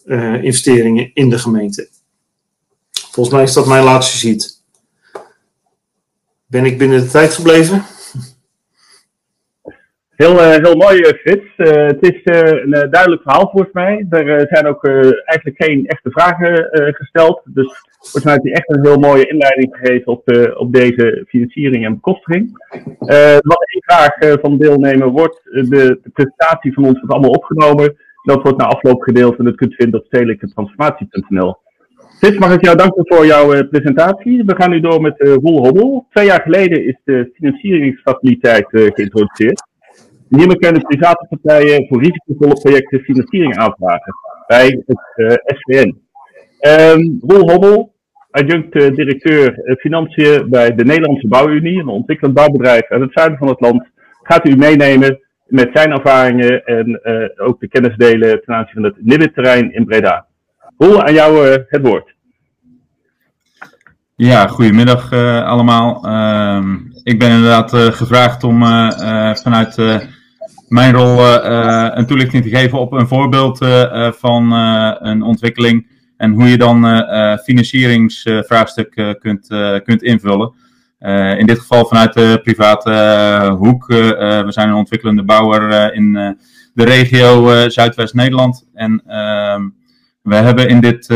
investeringen 0.42 1.10
in 1.14 1.30
de 1.30 1.38
gemeente. 1.38 1.88
Volgens 2.90 3.34
mij 3.34 3.44
is 3.44 3.52
dat 3.52 3.66
mijn 3.66 3.84
laatste 3.84 4.18
sheet. 4.18 4.62
Ben 6.46 6.64
ik 6.64 6.78
binnen 6.78 7.00
de 7.00 7.10
tijd 7.10 7.34
gebleven? 7.34 7.82
Heel, 10.20 10.34
uh, 10.34 10.48
heel 10.48 10.76
mooi, 10.76 11.00
eh, 11.00 11.18
Frits. 11.18 11.46
Het 11.56 11.98
is 12.00 12.20
een 12.24 12.90
duidelijk 12.90 13.22
verhaal 13.22 13.50
volgens 13.50 13.72
mij. 13.72 14.06
Er 14.10 14.46
zijn 14.50 14.66
ook 14.66 14.84
eigenlijk 15.24 15.62
geen 15.62 15.86
echte 15.86 16.10
vragen 16.10 16.68
gesteld. 16.94 17.40
Dus 17.44 17.82
volgens 17.98 18.24
mij 18.24 18.32
heb 18.32 18.44
je 18.44 18.52
echt 18.52 18.68
een 18.68 18.84
heel 18.84 18.98
mooie 18.98 19.28
inleiding 19.28 19.76
gegeven 19.76 20.12
op, 20.12 20.52
op 20.54 20.72
deze 20.72 21.24
financiering 21.28 21.84
en 21.84 21.94
bekostiging. 21.94 22.64
wat 23.40 23.64
één 23.72 23.82
vraag 23.82 24.40
van 24.40 24.58
de 24.58 24.64
deelnemer 24.64 25.08
wordt, 25.08 25.40
de, 25.44 25.68
de, 25.68 26.10
presentatie 26.12 26.72
van 26.72 26.84
ons 26.84 26.98
wordt 26.98 27.12
allemaal 27.12 27.30
opgenomen. 27.30 27.96
Dat 28.22 28.42
wordt 28.42 28.58
na 28.58 28.64
afloop 28.64 29.02
gedeeld 29.02 29.38
en 29.38 29.44
dat 29.44 29.54
kunt 29.54 29.74
vinden 29.74 30.00
op 30.00 30.06
stedelijketransformatie.nl. 30.06 31.56
Frits, 32.18 32.38
mag 32.38 32.54
ik 32.54 32.64
jou 32.64 32.76
danken 32.76 33.06
voor 33.06 33.26
jouw 33.26 33.68
presentatie. 33.68 34.44
We 34.44 34.54
gaan 34.56 34.70
nu 34.70 34.80
door 34.80 35.00
met 35.00 35.14
Roel 35.18 35.64
Hobbel. 35.64 36.06
Twee 36.10 36.26
jaar 36.26 36.40
geleden 36.40 36.84
is 36.84 37.00
de 37.04 37.30
financieringsfaciliteit 37.34 38.66
geïntroduceerd. 38.68 39.62
Hiermee 40.28 40.58
kunnen 40.58 40.82
private 40.82 41.26
partijen 41.28 41.86
voor 41.88 42.02
risicovolle 42.02 42.60
projecten 42.60 43.00
financiering 43.00 43.56
aanvragen 43.56 44.12
bij 44.46 44.82
het 44.86 45.12
uh, 45.16 45.30
eh, 45.30 45.36
SVN. 45.44 46.00
Ehm, 46.58 47.00
Roel 47.20 47.50
Hobbel, 47.50 47.94
adjunct 48.30 48.72
directeur 48.72 49.76
financiën 49.78 50.50
bij 50.50 50.74
de 50.74 50.84
Nederlandse 50.84 51.28
Bouwunie, 51.28 51.80
een 51.80 51.88
ontwikkelend 51.88 52.36
bouwbedrijf 52.36 52.82
uit 52.88 53.00
het 53.00 53.12
zuiden 53.12 53.38
van 53.38 53.48
het 53.48 53.60
land, 53.60 53.88
gaat 54.22 54.48
u 54.48 54.56
meenemen 54.56 55.20
met 55.50 55.70
zijn 55.72 55.92
ervaringen 55.92 56.64
en 56.64 57.00
ook 57.36 57.60
de 57.60 57.68
kennis 57.68 57.96
delen 57.96 58.42
ten 58.44 58.54
aanzien 58.54 58.74
van 58.74 58.84
het 58.84 58.94
Nibit-terrein 58.98 59.74
in 59.74 59.84
Breda. 59.84 60.26
Roel, 60.78 61.02
aan 61.02 61.12
jou 61.12 61.46
het 61.68 61.82
woord. 61.82 62.14
Ja, 64.16 64.46
goedemiddag 64.46 65.12
allemaal. 65.44 66.04
Ehm, 66.04 66.74
ik 67.02 67.18
ben 67.18 67.30
inderdaad 67.30 67.70
gevraagd 67.74 68.44
om 68.44 68.60
vanuit 69.36 70.00
mijn 70.68 70.94
rol 70.94 71.24
een 71.96 72.06
toelichting 72.06 72.42
te 72.42 72.48
geven 72.48 72.78
op 72.78 72.92
een 72.92 73.08
voorbeeld 73.08 73.58
van 74.18 74.52
een 75.00 75.22
ontwikkeling 75.22 75.86
En 76.16 76.32
hoe 76.32 76.48
je 76.48 76.58
dan 76.58 76.84
financieringsvraagstuk 77.44 79.16
kunt, 79.20 79.46
kunt 79.84 80.02
invullen. 80.02 80.52
In 81.38 81.46
dit 81.46 81.58
geval 81.58 81.86
vanuit 81.86 82.12
de 82.12 82.40
private 82.42 83.56
hoek. 83.58 83.86
we 83.86 84.46
zijn 84.48 84.68
een 84.68 84.74
ontwikkelende 84.74 85.24
bouwer 85.24 85.94
in 85.94 86.12
de 86.74 86.84
regio 86.84 87.68
Zuidwest-Nederland. 87.68 88.68
En 88.74 89.02
ehm, 89.06 89.68
we 90.22 90.34
hebben 90.34 90.68
in 90.68 90.80
dit 90.80 91.06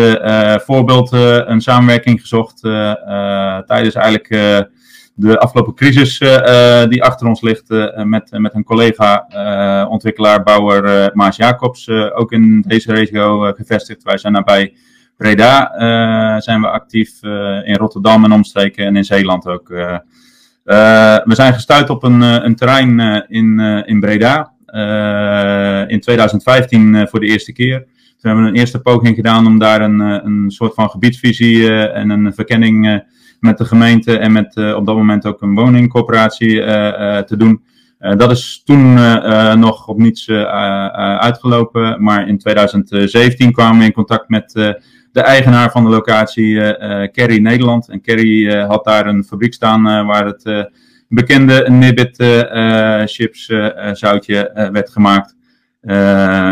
voorbeeld 0.64 1.12
een 1.12 1.60
samenwerking 1.60 2.20
gezocht 2.20 2.60
tijdens 3.66 3.94
eigenlijk 3.94 4.28
de 5.14 5.38
afgelopen 5.38 5.74
crisis 5.74 6.20
uh, 6.20 6.84
die 6.88 7.02
achter 7.02 7.26
ons 7.26 7.40
ligt 7.40 7.70
uh, 7.70 8.02
met, 8.02 8.30
met 8.30 8.54
een 8.54 8.64
collega 8.64 9.26
ontwikkelaar, 9.90 10.42
bouwer 10.42 11.10
Maas 11.14 11.36
Jacobs, 11.36 11.88
ook 11.88 12.32
in 12.32 12.64
deze 12.66 12.92
regio 12.92 13.52
gevestigd. 13.52 14.02
Wij 14.02 14.18
zijn 14.18 14.32
nabij 14.32 14.74
Breda, 15.16 15.70
zijn 16.40 16.60
we 16.60 16.68
actief 16.68 17.22
in 17.64 17.74
Rotterdam 17.74 18.24
en 18.24 18.32
omstreken 18.32 18.86
en 18.86 18.96
in 18.96 19.04
Zeeland 19.04 19.46
ook. 19.46 19.68
we 19.68 21.22
zijn 21.34 21.54
gestuurd 21.54 21.90
op 21.90 22.02
een, 22.02 22.20
een 22.20 22.56
terrein 22.56 23.00
in, 23.28 23.60
in 23.86 24.00
Breda 24.00 24.52
in 25.86 26.00
2015 26.00 27.08
voor 27.08 27.20
de 27.20 27.26
eerste 27.26 27.52
keer. 27.52 27.78
Toen 27.78 28.32
hebben 28.32 28.44
we 28.44 28.50
een 28.50 28.56
eerste 28.56 28.80
poging 28.80 29.14
gedaan 29.14 29.46
om 29.46 29.58
daar 29.58 29.80
een, 29.80 30.00
een 30.00 30.50
soort 30.50 30.74
van 30.74 30.90
gebiedsvisie 30.90 31.72
en 31.72 32.10
een 32.10 32.34
verkenning 32.34 33.04
met 33.40 33.58
de 33.58 33.64
gemeente 33.64 34.18
en 34.18 34.32
met 34.32 34.56
op 34.56 34.86
dat 34.86 34.96
moment 34.96 35.26
ook 35.26 35.42
een 35.42 35.54
woningcorporatie 35.54 36.56
te 37.24 37.34
doen. 37.36 37.62
dat 37.98 38.30
is 38.30 38.62
toen 38.64 38.94
nog 39.58 39.86
op 39.86 39.98
niets 39.98 40.28
uitgelopen, 41.18 42.02
maar 42.02 42.28
in 42.28 42.38
2017 42.38 43.52
kwamen 43.52 43.78
we 43.78 43.84
in 43.84 43.92
contact 43.92 44.28
met 44.28 44.76
de 45.14 45.20
eigenaar 45.20 45.70
van 45.70 45.84
de 45.84 45.90
locatie, 45.90 46.60
Kerry 47.10 47.38
Nederland. 47.38 47.88
En 47.88 48.00
Kerry 48.00 48.60
had 48.60 48.84
daar 48.84 49.06
een 49.06 49.24
fabriek 49.24 49.54
staan 49.54 50.06
waar 50.06 50.26
het 50.26 50.70
bekende 51.08 51.70
Nibbit 51.70 52.16
chips 53.10 53.52
zoutje 53.92 54.70
werd 54.72 54.90
gemaakt. 54.90 55.36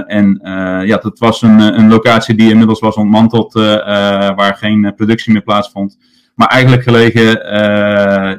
en 0.07 0.41
ja, 0.87 0.97
dat 0.97 1.19
was 1.19 1.43
een, 1.43 1.59
een 1.59 1.89
locatie 1.89 2.35
die 2.35 2.51
inmiddels 2.51 2.81
was 2.81 2.95
ontmanteld, 2.95 3.53
waar 3.53 4.55
geen 4.55 4.93
productie 4.97 5.33
meer 5.33 5.43
plaatsvond. 5.43 5.99
Maar 6.35 6.49
eigenlijk 6.49 6.83
gelegen, 6.83 7.25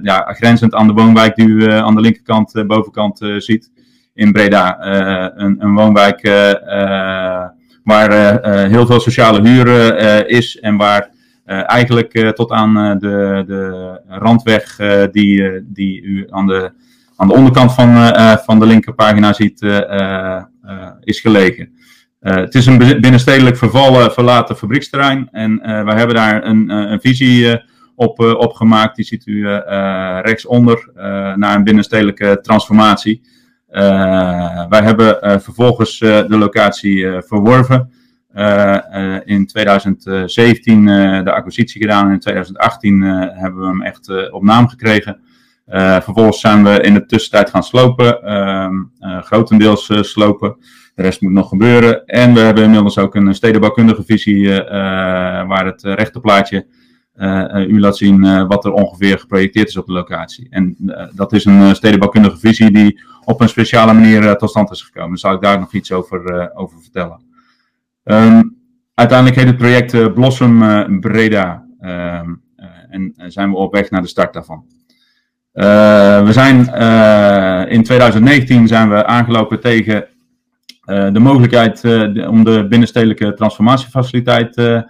ja, 0.04 0.34
grenzend 0.34 0.74
aan 0.74 0.88
de 0.88 0.94
woonwijk 0.94 1.36
die 1.36 1.48
u 1.48 1.72
aan 1.72 1.96
de 1.96 2.02
linkerkant, 2.02 2.56
uh, 2.56 2.66
bovenkant 2.66 3.20
ziet 3.38 3.72
in 4.14 4.32
Breda. 4.32 4.78
Een, 5.36 5.56
een, 5.60 5.74
woonwijk 5.74 6.22
waar 7.84 8.42
heel 8.70 8.86
veel 8.86 9.00
sociale 9.00 9.50
huur 9.50 9.98
is 10.28 10.60
en 10.60 10.78
waar 10.78 11.10
eigenlijk 11.46 12.34
tot 12.36 12.52
aan 12.52 13.00
de, 13.00 13.44
de 13.48 14.00
randweg 14.08 14.76
die, 15.12 15.62
die 15.64 16.02
u 16.02 16.28
aan 16.30 16.48
de, 16.48 16.72
aan 17.16 17.28
de 17.28 17.34
onderkant 17.34 17.74
van, 17.74 18.16
van 18.46 18.60
de 18.60 18.66
linkerpagina 18.66 19.34
ziet, 19.34 19.62
is 21.00 21.20
gelegen. 21.20 21.70
het 22.20 22.56
is 22.56 22.66
een 22.66 22.78
binnenstedelijk 22.78 23.58
vervallen, 23.58 24.14
verlaten 24.14 24.58
fabrieksterrein 24.58 25.28
en 25.32 25.60
wij 25.86 25.96
hebben 25.96 26.16
daar 26.16 26.46
een, 26.46 26.70
een 26.70 27.02
visie 27.02 27.62
op, 27.96 28.20
uh, 28.20 28.34
opgemaakt. 28.34 28.96
Die 28.96 29.06
ziet 29.06 29.28
u 29.28 29.34
uh, 29.34 30.20
rechtsonder 30.22 30.90
naar 31.36 31.56
een 31.56 31.64
binnenstedelijke 31.64 32.40
transformatie. 32.42 33.22
Wij 34.70 34.82
hebben 34.84 35.42
vervolgens 35.42 36.00
de 36.00 36.38
locatie 36.38 37.08
verworven. 37.22 37.92
in 39.26 39.48
2017 39.48 40.86
de 41.24 41.32
acquisitie 41.32 41.82
gedaan 41.82 42.06
en 42.06 42.12
in 42.12 42.20
2018 42.20 43.02
hebben 43.02 43.60
we 43.60 43.68
hem 43.68 43.82
echt 43.82 44.32
op 44.32 44.44
naam 44.44 44.68
gekregen. 44.68 45.20
vervolgens 46.02 46.40
zijn 46.40 46.64
we 46.64 46.82
in 46.82 46.94
de 46.94 47.06
tussentijd 47.06 47.50
gaan 47.50 47.64
slopen, 47.64 48.24
ehm, 48.24 48.74
grotendeels 49.00 49.92
slopen. 50.02 50.56
De 50.96 51.02
rest 51.02 51.22
moet 51.22 51.32
nog 51.32 51.50
gebeuren. 51.50 52.06
En 52.06 52.34
we 52.34 52.40
hebben 52.40 52.64
inmiddels 52.64 52.98
ook 52.98 53.16
een 53.16 53.36
stedenbouwkundige 53.36 54.04
visie 54.04 54.50
waar 55.48 55.66
het 55.66 55.82
rechte 55.84 56.20
plaatje 56.20 56.66
uh, 57.16 57.68
u 57.68 57.80
laat 57.80 57.98
zien 57.98 58.24
uh, 58.24 58.48
wat 58.48 58.66
er 58.66 58.72
ongeveer 58.72 59.20
geprojecteerd 59.20 59.68
is 59.68 59.78
op 59.78 59.86
de 59.86 59.92
locatie. 59.92 60.48
En 60.50 60.76
uh, 60.86 61.04
dat 61.14 61.34
is 61.34 61.46
een 61.46 61.76
stedenbouwkundige 61.76 62.38
visie 62.38 62.72
die 62.72 63.02
op 63.26 63.42
een 63.42 63.50
speciale 63.50 63.94
manier 63.94 64.38
tot 64.38 64.50
stand 64.50 64.72
is 64.72 64.82
gekomen. 64.82 65.18
Zal 65.18 65.34
ik 65.34 65.42
daar 65.42 65.60
nog 65.60 65.74
iets 65.74 65.92
over, 65.92 66.52
over 66.56 66.82
vertellen. 66.82 67.20
Um, 68.04 68.58
uiteindelijk 68.94 69.40
heet 69.40 69.48
het 69.48 69.58
project 69.58 70.14
Blossom 70.14 70.60
Breda. 71.00 71.66
Um, 71.82 72.42
en 72.90 73.14
zijn 73.28 73.50
we 73.50 73.56
op 73.56 73.74
weg 73.74 73.90
naar 73.90 74.02
de 74.02 74.08
start 74.08 74.34
daarvan. 74.34 74.66
we 76.26 76.30
zijn 76.32 76.58
in 77.70 77.84
2019 77.84 78.68
zijn 78.68 78.90
we 78.90 79.06
aangelopen 79.06 79.60
tegen 79.60 80.08
de 80.86 81.20
mogelijkheid 81.20 81.84
om 82.28 82.44
de 82.44 82.66
binnenstedelijke 82.70 83.34
transformatiefaciliteit 83.34 84.82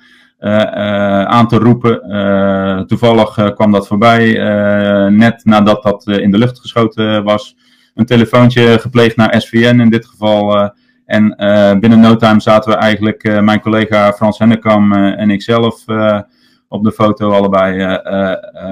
eh, 0.44 0.62
eh, 0.62 1.24
aan 1.26 1.48
te 1.48 1.58
roepen. 1.58 2.02
Eh, 2.02 2.80
toevallig 2.80 3.54
kwam 3.54 3.72
dat 3.72 3.88
voorbij, 3.88 4.34
net 5.10 5.46
nadat 5.46 5.84
dat 5.84 6.08
in 6.08 6.32
de 6.32 6.38
lucht 6.38 6.60
geschoten 6.60 7.24
was. 7.24 7.56
Een 7.96 8.06
telefoontje 8.06 8.80
gepleegd 8.80 9.16
naar 9.16 9.42
SVN 9.42 9.80
in 9.80 9.90
dit 9.90 10.06
geval. 10.06 10.72
en 11.06 11.36
binnen 11.80 12.00
no 12.00 12.16
time 12.16 12.40
zaten 12.40 12.72
we 12.72 12.78
eigenlijk, 12.78 13.42
mijn 13.42 13.60
collega 13.60 14.14
Frans 14.14 14.38
Hennekam 14.38 14.94
en 14.94 15.30
ikzelf 15.30 15.86
op 16.68 16.84
de 16.84 16.92
foto 16.92 17.32
allebei, 17.32 18.00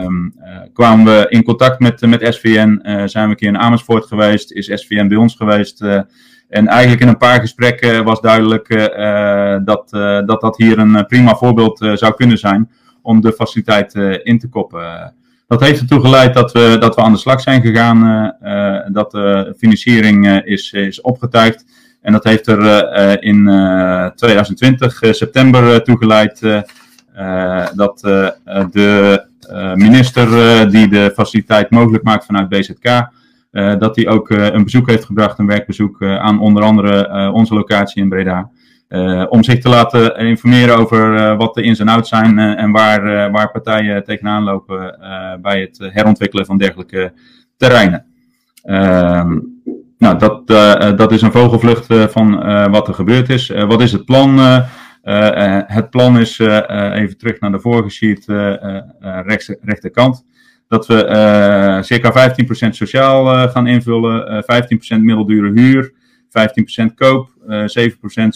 um, 0.03 0.33
kwamen 0.73 1.05
we 1.05 1.25
in 1.29 1.43
contact 1.43 1.79
met, 1.79 2.01
met 2.01 2.33
SVN. 2.33 2.79
zijn 3.05 3.25
we 3.25 3.29
een 3.29 3.35
keer 3.35 3.47
in 3.47 3.57
Amersfoort 3.57 4.05
geweest, 4.05 4.51
is 4.51 4.71
SVN 4.73 5.07
bij 5.07 5.17
ons 5.17 5.35
geweest. 5.35 5.81
En 6.49 6.67
eigenlijk 6.67 7.01
in 7.01 7.07
een 7.07 7.17
paar 7.17 7.39
gesprekken 7.39 8.03
was 8.03 8.21
duidelijk 8.21 8.67
dat, 9.65 9.89
dat 10.27 10.41
dat 10.41 10.57
hier 10.57 10.79
een 10.79 11.05
prima 11.05 11.35
voorbeeld 11.35 11.77
zou 11.93 12.13
kunnen 12.13 12.37
zijn 12.37 12.69
om 13.01 13.21
de 13.21 13.33
faciliteit 13.33 13.93
in 14.23 14.39
te 14.39 14.49
koppen. 14.49 15.13
Dat 15.51 15.61
heeft 15.61 15.79
ertoe 15.79 16.01
geleid 16.01 16.33
dat 16.33 16.51
we, 16.51 16.77
dat 16.79 16.95
we 16.95 17.01
aan 17.01 17.11
de 17.11 17.17
slag 17.17 17.41
zijn 17.41 17.61
gegaan, 17.61 18.33
dat 18.93 19.11
de 19.11 19.55
financiering 19.57 20.41
is, 20.43 20.71
is 20.71 21.01
opgetuigd. 21.01 21.65
En 22.01 22.11
dat 22.11 22.23
heeft 22.23 22.47
er 22.47 23.23
in 23.23 23.43
2020, 24.15 24.99
september, 25.11 25.83
toe 25.83 25.97
geleid 25.97 26.39
dat 27.75 27.99
de 28.71 29.25
minister 29.75 30.27
die 30.71 30.87
de 30.87 31.11
faciliteit 31.15 31.69
mogelijk 31.69 32.03
maakt 32.03 32.25
vanuit 32.25 32.49
BZK, 32.49 33.09
dat 33.79 33.95
hij 33.95 34.07
ook 34.07 34.29
een 34.29 34.63
bezoek 34.63 34.89
heeft 34.89 35.05
gebracht, 35.05 35.39
een 35.39 35.47
werkbezoek 35.47 36.03
aan 36.03 36.39
onder 36.39 36.63
andere 36.63 37.31
onze 37.31 37.53
locatie 37.53 38.01
in 38.01 38.09
Breda. 38.09 38.49
Om 39.29 39.43
zich 39.43 39.59
te 39.59 39.69
laten 39.69 40.17
informeren 40.17 40.77
over 40.77 41.35
wat 41.37 41.53
de 41.53 41.61
ins 41.61 41.79
en 41.79 41.87
outs 41.87 42.09
zijn 42.09 42.39
en 42.39 42.71
waar, 42.71 43.31
waar 43.31 43.51
partijen 43.51 44.03
tegenaan 44.03 44.43
lopen 44.43 44.97
bij 45.41 45.61
het 45.61 45.91
herontwikkelen 45.93 46.45
van 46.45 46.57
dergelijke 46.57 47.13
terreinen. 47.57 48.05
Ehm, 48.63 49.39
nou, 49.97 50.17
dat, 50.17 50.47
dat 50.97 51.11
is 51.11 51.21
een 51.21 51.31
vogelvlucht 51.31 51.85
van 52.11 52.35
wat 52.71 52.87
er 52.87 52.93
gebeurd 52.93 53.29
is. 53.29 53.47
wat 53.47 53.81
is 53.81 53.91
het 53.91 54.05
plan? 54.05 54.39
het 55.67 55.89
plan 55.89 56.19
is, 56.19 56.39
even 56.39 57.17
terug 57.17 57.39
naar 57.39 57.51
de 57.51 57.59
vorige 57.59 57.89
sheet, 57.89 58.25
rechterkant 59.61 60.25
dat 60.71 60.87
we 60.87 61.79
circa 61.83 62.33
15% 62.67 62.69
sociaal 62.69 63.49
gaan 63.49 63.67
invullen, 63.67 64.31
uh, 64.31 64.37
eh, 64.37 64.97
15% 64.97 65.01
middeldure 65.03 65.51
huur, 65.51 65.93
15% 66.29 66.93
koop, 66.95 67.30
7% 67.47 67.47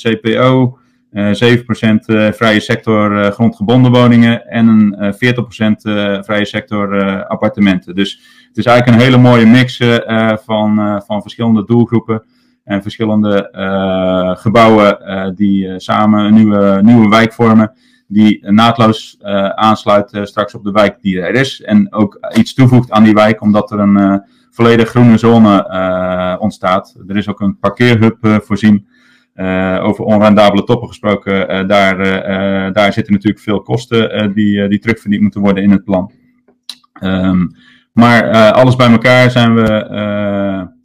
CPO, 0.01 0.77
7% 1.13 2.33
vrije 2.35 2.59
sector 2.59 3.31
grondgebonden 3.31 3.91
woningen 3.91 4.47
en 4.47 4.67
een 4.67 5.13
40% 5.13 5.17
vrije 6.23 6.45
sector 6.45 7.23
appartementen. 7.25 7.95
Dus 7.95 8.21
het 8.47 8.57
is 8.57 8.65
eigenlijk 8.65 8.97
een 8.97 9.03
hele 9.03 9.21
mooie 9.21 9.45
mix 9.45 9.77
van, 10.45 11.01
van 11.05 11.21
verschillende 11.21 11.65
doelgroepen 11.65 12.23
en 12.63 12.81
verschillende 12.81 13.49
gebouwen 14.39 14.97
die 15.35 15.79
samen 15.79 16.25
een 16.25 16.33
nieuwe, 16.33 16.79
nieuwe 16.83 17.09
wijk 17.09 17.33
vormen 17.33 17.71
die 18.07 18.51
naadloos 18.51 19.17
aansluit 19.55 20.19
straks 20.23 20.55
op 20.55 20.63
de 20.63 20.71
wijk 20.71 20.97
die 21.01 21.21
er 21.21 21.33
is. 21.33 21.61
En 21.61 21.93
ook 21.93 22.19
iets 22.37 22.53
toevoegt 22.53 22.91
aan 22.91 23.03
die 23.03 23.13
wijk, 23.13 23.41
omdat 23.41 23.71
er 23.71 23.79
een 23.79 24.23
volledig 24.51 24.89
groene 24.89 25.17
zone 25.17 26.37
ontstaat. 26.39 26.95
Er 27.07 27.17
is 27.17 27.29
ook 27.29 27.39
een 27.39 27.59
parkeerhub 27.59 28.17
voorzien. 28.21 28.87
Over 29.81 30.05
onrendabele 30.05 30.63
toppen 30.63 30.87
gesproken, 30.87 31.67
daar, 31.67 31.97
daar 32.73 32.93
zitten 32.93 33.13
natuurlijk 33.13 33.43
veel 33.43 33.61
kosten 33.61 34.33
die, 34.33 34.67
die 34.67 34.79
terugverdiend 34.79 35.21
moeten 35.21 35.41
worden 35.41 35.63
in 35.63 35.71
het 35.71 35.83
plan. 35.83 36.11
Um, 37.03 37.51
maar 37.91 38.51
alles 38.51 38.75
bij 38.75 38.89
elkaar 38.89 39.31
zijn 39.31 39.55
we, 39.55 39.87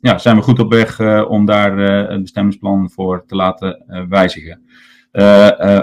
ja, 0.00 0.18
zijn 0.18 0.36
we 0.36 0.42
goed 0.42 0.58
op 0.58 0.72
weg 0.72 1.00
om 1.28 1.44
daar 1.44 1.78
het 2.10 2.22
bestemmingsplan 2.22 2.90
voor 2.90 3.24
te 3.26 3.34
laten 3.36 3.82
wijzigen. 4.08 4.60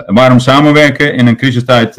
waarom 0.06 0.40
samenwerken? 0.40 1.14
In 1.14 1.28
een 1.28 1.38
crisistijd 1.38 1.98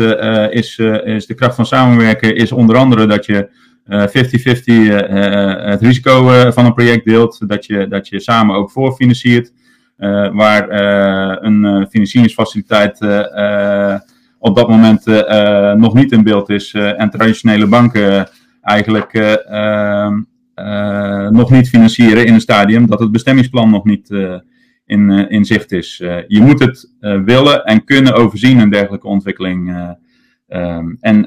is, 0.51 0.79
is 1.05 1.27
de 1.27 1.35
kracht 1.35 1.55
van 1.55 1.67
samenwerken 1.67 2.37
is 2.37 2.53
onder 2.53 2.77
andere 2.77 3.07
dat 3.07 3.27
je 3.27 3.49
50-50 3.89 3.91
het 5.69 5.83
risico 5.83 6.51
van 6.53 6.65
een 6.65 6.75
project 6.75 7.05
deelt, 7.05 7.49
dat 7.49 7.67
je, 7.67 7.89
dat 7.89 8.09
je 8.09 8.21
samen 8.21 8.57
ook 8.57 8.71
voorfinanciert. 8.71 9.53
Waar 10.33 10.71
een 11.43 11.87
financieringsfaciliteit 11.91 13.01
op 14.39 14.57
dat 14.57 14.69
moment 14.69 15.07
nog 15.79 15.95
niet 15.95 16.13
in 16.13 16.23
beeld 16.23 16.51
is 16.51 16.75
en 16.75 17.11
traditionele 17.11 17.67
banken 17.67 18.29
eigenlijk 18.63 19.15
ehm, 19.15 20.21
nog 21.31 21.51
niet 21.51 21.69
financieren 21.69 22.27
in 22.27 22.35
een 22.35 22.41
stadium 22.41 22.87
dat 22.87 23.01
het 23.01 23.13
bestemmingsplan 23.13 23.71
nog 23.71 23.85
niet 23.85 24.11
in, 24.87 25.11
in 25.11 25.45
zicht 25.45 25.73
is. 25.73 25.97
je 26.27 26.41
moet 26.41 26.61
het 26.61 26.93
willen 27.25 27.65
en 27.65 27.85
kunnen 27.85 28.15
overzien, 28.15 28.59
een 28.59 28.71
dergelijke 28.71 29.07
ontwikkeling. 29.07 29.97
Ehm, 30.49 30.95
en 31.01 31.21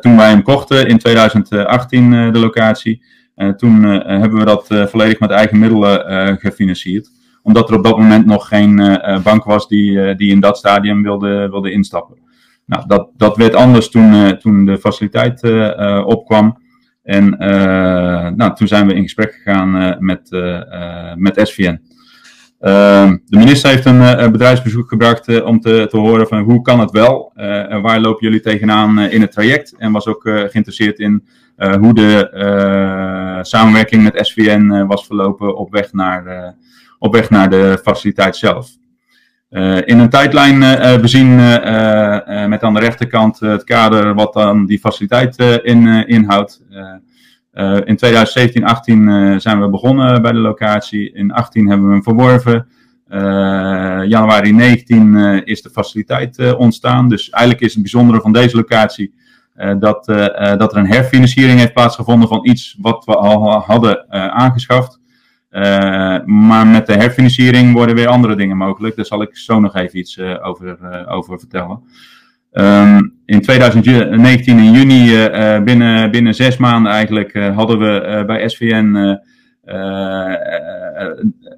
toen 0.00 0.16
wij 0.16 0.28
hem 0.28 0.42
kochten 0.42 0.86
in 0.86 0.98
2018, 0.98 2.10
de 2.32 2.38
locatie, 2.38 3.02
toen 3.56 3.82
hebben 3.82 4.38
we 4.38 4.44
dat 4.44 4.66
volledig 4.90 5.20
met 5.20 5.30
eigen 5.30 5.58
middelen 5.58 6.38
gefinancierd 6.38 7.10
omdat 7.42 7.68
er 7.68 7.76
op 7.76 7.84
dat 7.84 7.98
moment 7.98 8.26
nog 8.26 8.48
geen 8.48 9.00
bank 9.22 9.44
was 9.44 9.68
die, 9.68 10.14
die 10.14 10.30
in 10.30 10.40
dat 10.40 10.58
stadium 10.58 11.02
wilde, 11.02 11.48
wilde 11.50 11.70
instappen. 11.70 12.18
Nou, 12.66 12.84
dat, 12.86 13.10
dat 13.16 13.36
werd 13.36 13.54
anders 13.54 13.88
toen, 13.88 14.38
toen 14.38 14.64
de 14.64 14.78
faciliteit 14.78 15.42
opkwam. 16.04 16.58
En 17.02 17.28
nou, 18.36 18.54
toen 18.54 18.68
zijn 18.68 18.86
we 18.86 18.94
in 18.94 19.02
gesprek 19.02 19.32
gegaan 19.32 19.96
met, 19.98 20.28
met 21.16 21.40
SVN. 21.42 21.80
Ehm, 22.60 23.16
de 23.26 23.38
minister 23.38 23.70
heeft 23.70 23.84
een 23.84 24.32
bedrijfsbezoek 24.32 24.88
gebracht 24.88 25.42
om 25.42 25.60
te, 25.60 25.86
te 25.90 25.96
horen 25.96 26.26
van 26.28 26.42
hoe 26.42 26.62
kan 26.62 26.80
het 26.80 26.90
wel? 26.90 27.32
waar 27.82 28.00
lopen 28.00 28.26
jullie 28.26 28.40
tegenaan 28.40 29.00
in 29.00 29.20
het 29.20 29.32
traject? 29.32 29.74
En 29.78 29.92
was 29.92 30.06
ook 30.06 30.22
geïnteresseerd 30.22 30.98
in 30.98 31.24
hoe 31.56 31.94
de 31.94 33.38
samenwerking 33.42 34.02
met 34.02 34.26
SVN 34.26 34.86
was 34.86 35.06
verlopen 35.06 35.56
op 35.56 35.70
weg 35.70 35.92
naar, 35.92 36.54
op 37.02 37.14
weg 37.14 37.30
naar 37.30 37.50
de 37.50 37.80
faciliteit 37.82 38.36
zelf. 38.36 38.70
in 39.84 39.98
een 39.98 40.10
tijdlijn 40.10 40.58
bezien 41.00 41.36
met 42.48 42.62
aan 42.62 42.74
de 42.74 42.80
rechterkant 42.80 43.40
het 43.40 43.64
kader 43.64 44.14
wat 44.14 44.32
dan 44.32 44.66
die 44.66 44.78
faciliteit 44.78 45.38
in, 45.62 45.86
inhoudt. 46.06 46.62
In 47.84 47.96
2017, 47.96 48.64
18 48.64 49.08
uh, 49.08 49.38
zijn 49.38 49.60
we 49.60 49.68
begonnen 49.68 50.22
bij 50.22 50.32
de 50.32 50.38
locatie. 50.38 51.12
In 51.12 51.32
18 51.32 51.68
hebben 51.68 51.86
we 51.86 51.92
hem 51.92 52.02
verworven. 52.02 52.68
Januari 54.08 54.52
19 54.52 55.44
is 55.44 55.62
de 55.62 55.70
faciliteit 55.70 56.54
ontstaan. 56.54 57.08
Dus 57.08 57.30
eigenlijk 57.30 57.64
is 57.64 57.72
het 57.72 57.82
bijzondere 57.82 58.20
van 58.20 58.32
deze 58.32 58.56
locatie 58.56 59.14
dat, 59.78 60.04
dat 60.58 60.72
er 60.72 60.76
een 60.76 60.92
herfinanciering 60.92 61.58
heeft 61.58 61.72
plaatsgevonden 61.72 62.28
van 62.28 62.48
iets 62.48 62.76
wat 62.80 63.04
we 63.04 63.14
al 63.14 63.60
hadden 63.60 64.10
aangeschaft. 64.32 65.00
Maar 66.24 66.66
met 66.66 66.86
de 66.86 66.92
herfinanciering 66.92 67.72
worden 67.72 67.94
weer 67.94 68.06
andere 68.06 68.36
dingen 68.36 68.56
mogelijk. 68.56 68.96
Daar 68.96 69.04
zal 69.04 69.22
ik 69.22 69.36
zo 69.36 69.60
nog 69.60 69.76
even 69.76 69.98
iets 69.98 70.20
over, 70.20 71.06
over 71.08 71.38
vertellen. 71.38 71.82
Um, 72.52 73.14
in 73.26 73.40
2019 73.40 74.58
in 74.58 74.72
juni, 74.72 75.26
uh, 75.26 75.62
binnen, 75.62 76.10
binnen 76.10 76.34
zes 76.34 76.56
maanden 76.56 76.92
eigenlijk, 76.92 77.34
uh, 77.34 77.56
hadden 77.56 77.78
we 77.78 78.06
uh, 78.06 78.24
bij 78.24 78.48
SVN 78.48 79.20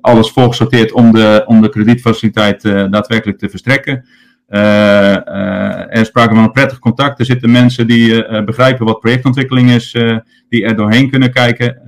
alles 0.01 0.31
volgesorteerd 0.31 0.93
om 0.93 1.13
de, 1.13 1.43
om 1.47 1.63
de 1.63 1.69
kredietfaciliteit 1.69 2.63
daadwerkelijk 2.63 3.39
te 3.39 3.49
verstrekken. 3.49 4.05
er 4.47 6.01
is 6.01 6.07
sprake 6.07 6.35
van 6.35 6.45
een 6.45 6.53
prettig 6.53 6.79
contact. 6.79 7.19
Er 7.19 7.25
zitten 7.25 7.51
mensen 7.51 7.87
die 7.87 8.43
begrijpen 8.45 8.87
wat 8.87 9.01
projectontwikkeling 9.01 9.71
is, 9.71 9.97
die 10.49 10.65
er 10.65 10.77
doorheen 10.77 11.11
kunnen 11.11 11.33
kijken. 11.33 11.83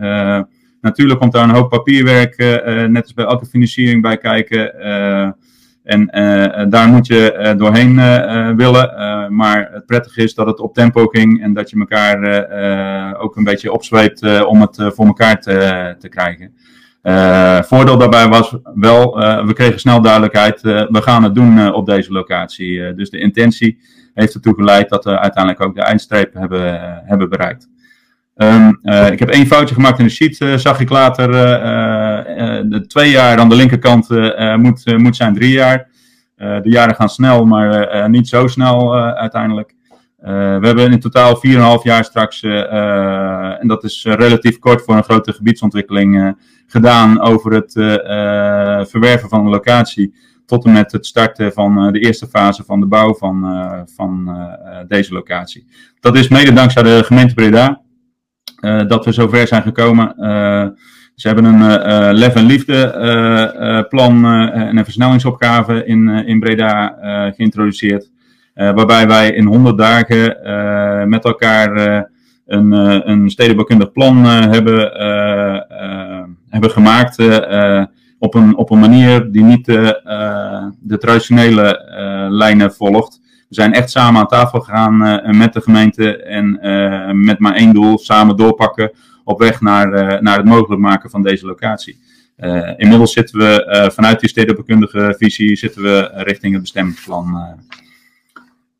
Natuurlijk 0.81 1.21
komt 1.21 1.33
daar 1.33 1.45
een 1.45 1.55
hoop 1.55 1.71
papierwerk, 1.71 2.37
net 2.89 3.03
als 3.03 3.15
bij 3.15 3.25
elke 3.25 3.47
financiering, 3.47 4.03
bij 4.03 4.19
kijken. 4.19 4.75
En 5.87 6.11
uh, 6.12 6.65
daar 6.69 6.89
moet 6.89 7.07
je 7.07 7.37
uh, 7.39 7.59
doorheen 7.59 7.95
uh, 7.99 8.51
willen. 8.51 8.95
maar 9.35 9.69
het 9.73 9.87
prettige 9.87 10.23
is 10.23 10.35
dat 10.35 10.47
het 10.47 10.61
op 10.61 10.75
tempo 10.75 11.07
ging 11.07 11.43
en 11.43 11.53
dat 11.53 11.71
je 11.71 11.79
elkaar 11.79 13.19
ook 13.19 13.37
een 13.37 13.45
beetje 13.45 13.73
opzweept 13.73 14.45
om 14.45 14.61
het 14.61 14.77
voor 14.77 15.07
elkaar 15.07 15.41
te, 15.41 15.97
te 15.99 16.09
krijgen. 16.09 16.53
voordeel 17.67 17.99
daarbij 17.99 18.29
was 18.29 18.57
wel, 18.75 19.17
we 19.47 19.53
kregen 19.53 19.81
snel 19.81 20.01
duidelijkheid, 20.01 20.61
we 20.62 21.03
gaan 21.03 21.23
het 21.23 21.35
doen 21.35 21.73
op 21.73 21.87
deze 21.87 22.12
locatie. 22.12 22.95
dus 22.95 23.11
de 23.11 23.19
intentie 23.19 23.79
heeft 24.15 24.35
ertoe 24.35 24.55
geleid 24.55 24.89
dat 24.89 25.05
we 25.05 25.19
uiteindelijk 25.19 25.65
ook 25.65 25.75
de 25.75 25.83
eindstreep 25.83 26.35
hebben, 26.35 26.81
hebben 27.05 27.29
bereikt. 27.29 27.69
Um, 28.37 28.79
uh, 28.83 29.11
ik 29.11 29.18
heb 29.18 29.29
één 29.29 29.46
foutje 29.46 29.75
gemaakt 29.75 29.99
in 29.99 30.05
de 30.05 30.11
sheet, 30.11 30.40
uh, 30.40 30.57
zag 30.57 30.81
ik 30.81 30.88
later. 30.88 31.29
Uh, 31.29 32.62
de 32.70 32.85
twee 32.87 33.11
jaar 33.11 33.38
aan 33.38 33.49
de 33.49 33.55
linkerkant 33.55 34.09
moet, 34.57 34.99
moet 34.99 35.16
zijn 35.16 35.35
drie 35.35 35.53
jaar. 35.53 35.88
de 36.37 36.61
jaren 36.62 36.94
gaan 36.94 37.09
snel, 37.09 37.44
maar 37.44 38.11
niet 38.11 38.29
zo 38.29 38.46
snel 38.46 38.96
uiteindelijk. 38.96 39.75
we 40.20 40.61
hebben 40.61 40.92
in 40.92 41.01
totaal 41.01 41.40
4,5 41.46 41.83
jaar 41.83 42.05
straks, 42.05 42.42
en 42.42 43.68
dat 43.68 43.85
is 43.85 44.05
relatief 44.05 44.59
kort 44.59 44.83
voor 44.83 44.96
een 44.96 45.05
grote 45.05 45.33
gebiedsontwikkeling, 45.33 46.37
gedaan 46.66 47.20
over 47.20 47.53
het 47.53 47.72
verwerven 48.90 49.29
van 49.29 49.40
een 49.40 49.51
locatie. 49.51 50.14
Tot 50.46 50.64
en 50.64 50.72
met 50.72 50.92
het 50.92 51.07
starten 51.07 51.53
van 51.53 51.92
de 51.92 51.99
eerste 51.99 52.27
fase 52.27 52.64
van 52.64 52.81
de 52.81 52.87
bouw 52.87 53.14
van, 53.14 53.46
van 53.94 54.38
deze 54.88 55.12
locatie. 55.12 55.66
Dat 56.01 56.16
is 56.16 56.29
mede 56.29 56.53
dankzij 56.53 56.83
de 56.83 57.03
gemeente 57.05 57.35
Breda. 57.35 57.85
Eh, 58.57 58.87
dat 58.87 59.05
we 59.05 59.12
zover 59.12 59.47
zijn 59.47 59.62
gekomen. 59.62 60.16
Eh, 60.16 60.66
ze 61.14 61.27
hebben 61.27 61.45
een 61.45 61.61
uh, 61.61 62.09
Lef 62.12 62.35
en 62.35 62.47
Liefde 62.47 63.87
plan 63.88 64.25
en 64.53 64.77
een 64.77 64.85
versnellingsopgave 64.85 65.85
in, 65.85 66.09
in 66.09 66.40
Breda 66.40 66.99
geïntroduceerd. 67.37 68.11
waarbij 68.55 69.07
wij 69.07 69.31
in 69.31 69.47
100 69.47 69.79
dagen 69.79 70.38
met 71.09 71.25
elkaar 71.25 71.71
een, 72.47 72.73
een 73.11 73.31
stedenbouwkundig 73.31 73.92
plan 73.92 74.25
hebben, 74.25 74.79
hebben 76.49 76.71
gemaakt. 76.71 77.19
op, 78.19 78.35
een, 78.35 78.57
op 78.57 78.71
een 78.71 78.81
manier 78.81 79.31
die 79.31 79.42
niet 79.42 79.64
de 79.64 80.99
traditionele 80.99 81.83
lijnen 82.31 82.73
volgt. 82.73 83.21
We 83.49 83.55
zijn 83.55 83.73
echt 83.73 83.91
samen 83.91 84.21
aan 84.21 84.27
tafel 84.27 84.61
gegaan 84.61 85.07
uh, 85.07 85.39
met 85.39 85.53
de 85.53 85.61
gemeente 85.61 86.17
en 86.23 86.59
uh, 86.63 87.11
met 87.11 87.39
maar 87.39 87.55
één 87.55 87.75
doel, 87.75 87.99
samen 87.99 88.37
doorpakken 88.37 88.91
op 89.25 89.39
weg 89.39 89.61
naar, 89.61 89.93
uh, 89.93 90.21
naar 90.21 90.37
het 90.37 90.47
mogelijk 90.47 90.81
maken 90.81 91.11
van 91.11 91.23
deze 91.23 91.47
locatie. 91.47 91.99
inmiddels 92.77 93.13
zitten 93.13 93.39
we 93.39 93.91
vanuit 93.95 94.21
die 94.21 94.29
stedenbekundige 94.29 95.15
visie 95.19 95.57
zitten 95.57 95.83
we 95.83 96.11
richting 96.15 96.53
het 96.53 96.63
bestemmingsplan. 96.63 97.57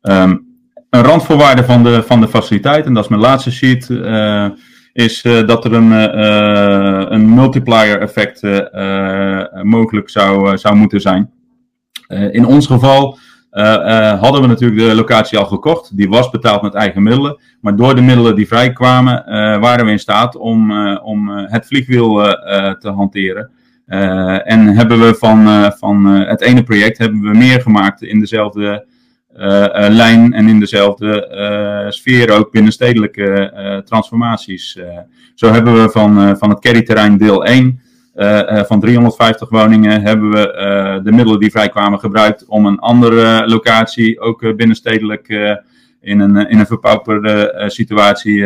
Um, 0.01 0.45
een 0.89 1.03
randvoorwaarde 1.03 1.63
van 1.63 1.83
de, 1.83 2.03
van 2.03 2.21
de 2.21 2.27
faciliteit, 2.27 2.85
en 2.85 2.93
dat 2.93 3.03
is 3.03 3.09
mijn 3.09 3.21
laatste 3.21 3.51
sheet, 3.51 3.89
is 4.93 5.21
dat 5.21 5.65
er 5.65 5.73
een, 5.73 5.91
een 7.13 7.33
multiplier 7.33 8.01
effect 8.01 8.41
mogelijk 9.63 10.09
zou, 10.09 10.57
zou 10.57 10.75
moeten 10.75 11.01
zijn. 11.01 11.31
in 12.31 12.45
ons 12.45 12.65
geval 12.65 13.17
hadden 14.19 14.41
we 14.41 14.47
natuurlijk 14.47 14.79
de 14.79 14.95
locatie 14.95 15.37
al 15.37 15.45
gekocht. 15.45 15.97
Die 15.97 16.09
was 16.09 16.29
betaald 16.29 16.61
met 16.61 16.73
eigen 16.73 17.03
middelen. 17.03 17.39
Maar 17.61 17.75
door 17.75 17.95
de 17.95 18.01
middelen 18.01 18.35
die 18.35 18.47
vrijkwamen, 18.47 19.23
uh, 19.27 19.33
waren 19.59 19.85
we 19.85 19.91
in 19.91 19.99
staat 19.99 20.35
om, 20.35 20.71
om 20.97 21.29
het 21.29 21.67
vliegwiel 21.67 22.15
te 22.79 22.91
hanteren. 22.95 23.49
en 24.43 24.67
hebben 24.67 24.99
we 24.99 25.15
van, 25.15 25.71
van 25.77 26.05
het 26.05 26.41
ene 26.41 26.63
project 26.63 26.97
hebben 26.97 27.21
we 27.21 27.37
meer 27.37 27.61
gemaakt 27.61 28.01
in 28.01 28.19
dezelfde 28.19 28.85
lijn 29.89 30.33
en 30.33 30.47
in 30.47 30.59
dezelfde 30.59 31.87
sfeer 31.89 32.31
ook 32.31 32.51
binnen 32.51 32.71
stedelijke 32.71 33.81
transformaties. 33.85 34.79
zo 35.35 35.51
hebben 35.51 35.73
we 35.73 35.89
van, 35.89 36.37
van 36.37 36.49
het 36.49 36.59
carryterrein 36.59 37.17
deel 37.17 37.45
1 37.45 37.65
uh, 37.65 37.86
van 38.65 38.79
350 38.79 39.49
woningen 39.49 40.01
hebben 40.01 40.29
we 40.29 40.37
uh, 40.37 41.03
de 41.03 41.11
middelen 41.11 41.39
die 41.39 41.51
vrijkwamen 41.51 41.99
gebruikt 41.99 42.45
om 42.45 42.65
een 42.65 42.79
andere 42.79 43.47
locatie, 43.47 44.19
ook 44.19 44.55
binnenstedelijk 44.55 45.27
in 46.01 46.19
een, 46.19 46.35
in 46.49 46.59
een 46.59 46.65
verpauperde 46.65 47.63
situatie, 47.67 48.45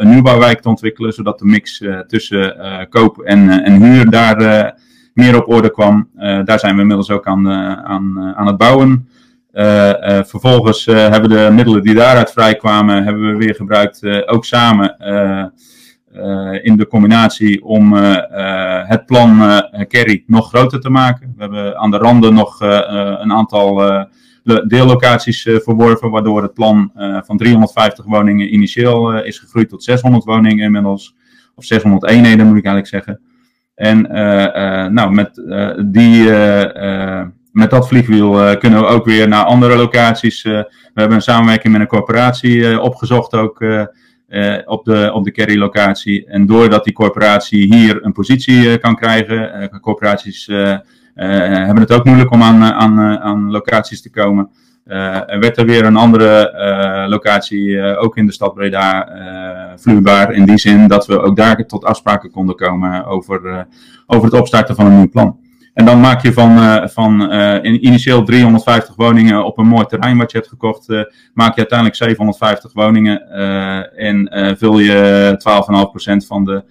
een 0.00 0.10
nieuwbouwwijk 0.10 0.60
te 0.60 0.68
ontwikkelen, 0.68 1.12
zodat 1.12 1.38
de 1.38 1.44
mix 1.44 1.84
tussen 2.06 2.56
koop 2.90 3.20
en, 3.20 3.64
en 3.64 3.82
huur 3.82 4.10
daar 4.10 4.74
meer 5.14 5.36
op 5.36 5.48
orde 5.48 5.70
kwam. 5.70 6.08
daar 6.44 6.58
zijn 6.58 6.74
we 6.74 6.80
inmiddels 6.80 7.10
ook 7.10 7.26
aan, 7.26 7.50
aan, 7.84 8.34
aan 8.36 8.46
het 8.46 8.56
bouwen. 8.56 9.08
vervolgens 10.26 10.84
hebben 10.84 11.30
we 11.30 11.36
de 11.36 11.50
middelen 11.52 11.82
die 11.82 11.94
daaruit 11.94 12.32
vrijkwamen, 12.32 13.04
hebben 13.04 13.30
we 13.30 13.36
weer 13.36 13.54
gebruikt, 13.54 14.26
ook 14.28 14.44
samen 14.44 14.96
in 16.62 16.76
de 16.76 16.86
combinatie 16.88 17.64
om 17.64 17.92
het 18.86 19.06
plan 19.06 19.62
Kerry 19.88 20.24
nog 20.26 20.48
groter 20.48 20.80
te 20.80 20.90
maken. 20.90 21.32
We 21.36 21.42
hebben 21.42 21.76
aan 21.76 21.90
de 21.90 21.96
randen 21.96 22.34
nog 22.34 22.60
een 22.60 23.32
aantal 23.32 24.06
deellocaties 24.66 25.42
verworven, 25.42 26.10
waardoor 26.10 26.42
het 26.42 26.54
plan 26.54 26.92
van 27.24 27.36
350 27.36 28.04
woningen 28.04 28.54
initieel 28.54 29.22
is 29.22 29.38
gegroeid 29.38 29.68
tot 29.68 29.82
600 29.82 30.24
woningen 30.24 30.64
inmiddels. 30.64 31.14
Of 31.54 31.64
600 31.64 32.12
eenheden 32.12 32.46
moet 32.46 32.58
ik 32.58 32.64
eigenlijk 32.64 33.04
zeggen. 33.04 33.20
En 33.74 34.02
nou, 34.94 35.12
met, 35.12 35.34
die, 35.92 36.24
met 37.52 37.70
dat 37.70 37.88
vliegwiel 37.88 38.56
kunnen 38.58 38.80
we 38.80 38.86
ook 38.86 39.04
weer 39.04 39.28
naar 39.28 39.44
andere 39.44 39.76
locaties. 39.76 40.42
we 40.42 40.66
hebben 40.94 41.16
een 41.16 41.22
samenwerking 41.22 41.72
met 41.72 41.82
een 41.82 41.88
corporatie 41.88 42.80
opgezocht 42.80 43.34
ook 43.34 43.64
op 44.64 44.84
de, 44.84 45.10
op 45.14 45.24
de 45.24 45.30
Kerry-locatie. 45.30 46.26
En 46.26 46.46
doordat 46.46 46.84
die 46.84 46.92
corporatie 46.92 47.74
hier 47.74 48.04
een 48.04 48.12
positie 48.12 48.78
kan 48.78 48.96
krijgen, 48.96 49.70
corporaties 49.80 50.46
hebben 51.14 51.80
het 51.80 51.92
ook 51.92 52.04
moeilijk 52.04 52.32
om 52.32 52.42
aan, 52.42 52.62
aan, 52.64 53.00
aan 53.20 53.50
locaties 53.50 54.02
te 54.02 54.10
komen. 54.10 54.50
Uh, 54.86 55.20
werd 55.26 55.56
er 55.56 55.66
weer 55.66 55.84
een 55.84 55.96
andere 55.96 57.06
locatie, 57.08 57.96
ook 57.96 58.16
in 58.16 58.26
de 58.26 58.32
stad 58.32 58.54
Breda, 58.54 59.08
vloeibaar. 59.76 60.32
In 60.32 60.44
die 60.44 60.58
zin 60.58 60.88
dat 60.88 61.06
we 61.06 61.20
ook 61.20 61.36
daar 61.36 61.66
tot 61.66 61.84
afspraken 61.84 62.30
konden 62.30 62.56
komen 62.56 63.04
over, 63.04 63.66
over 64.06 64.24
het 64.24 64.40
opstarten 64.40 64.74
van 64.74 64.86
een 64.86 64.96
nieuw 64.96 65.08
plan. 65.08 65.39
En 65.80 65.86
dan 65.86 66.00
maak 66.00 66.22
je 66.22 66.32
van, 66.32 66.88
van 66.88 67.32
initieel 67.62 68.24
350 68.24 68.94
woningen 68.96 69.44
op 69.44 69.58
een 69.58 69.66
mooi 69.66 69.86
terrein 69.86 70.18
wat 70.18 70.30
je 70.30 70.36
hebt 70.36 70.50
gekocht, 70.50 70.88
maak 71.34 71.54
je 71.54 71.56
uiteindelijk 71.56 71.98
750 71.98 72.72
woningen 72.72 73.30
en 73.96 74.28
vul 74.58 74.78
je 74.78 76.22
12,5% 76.22 76.26
van 76.26 76.44
de 76.44 76.64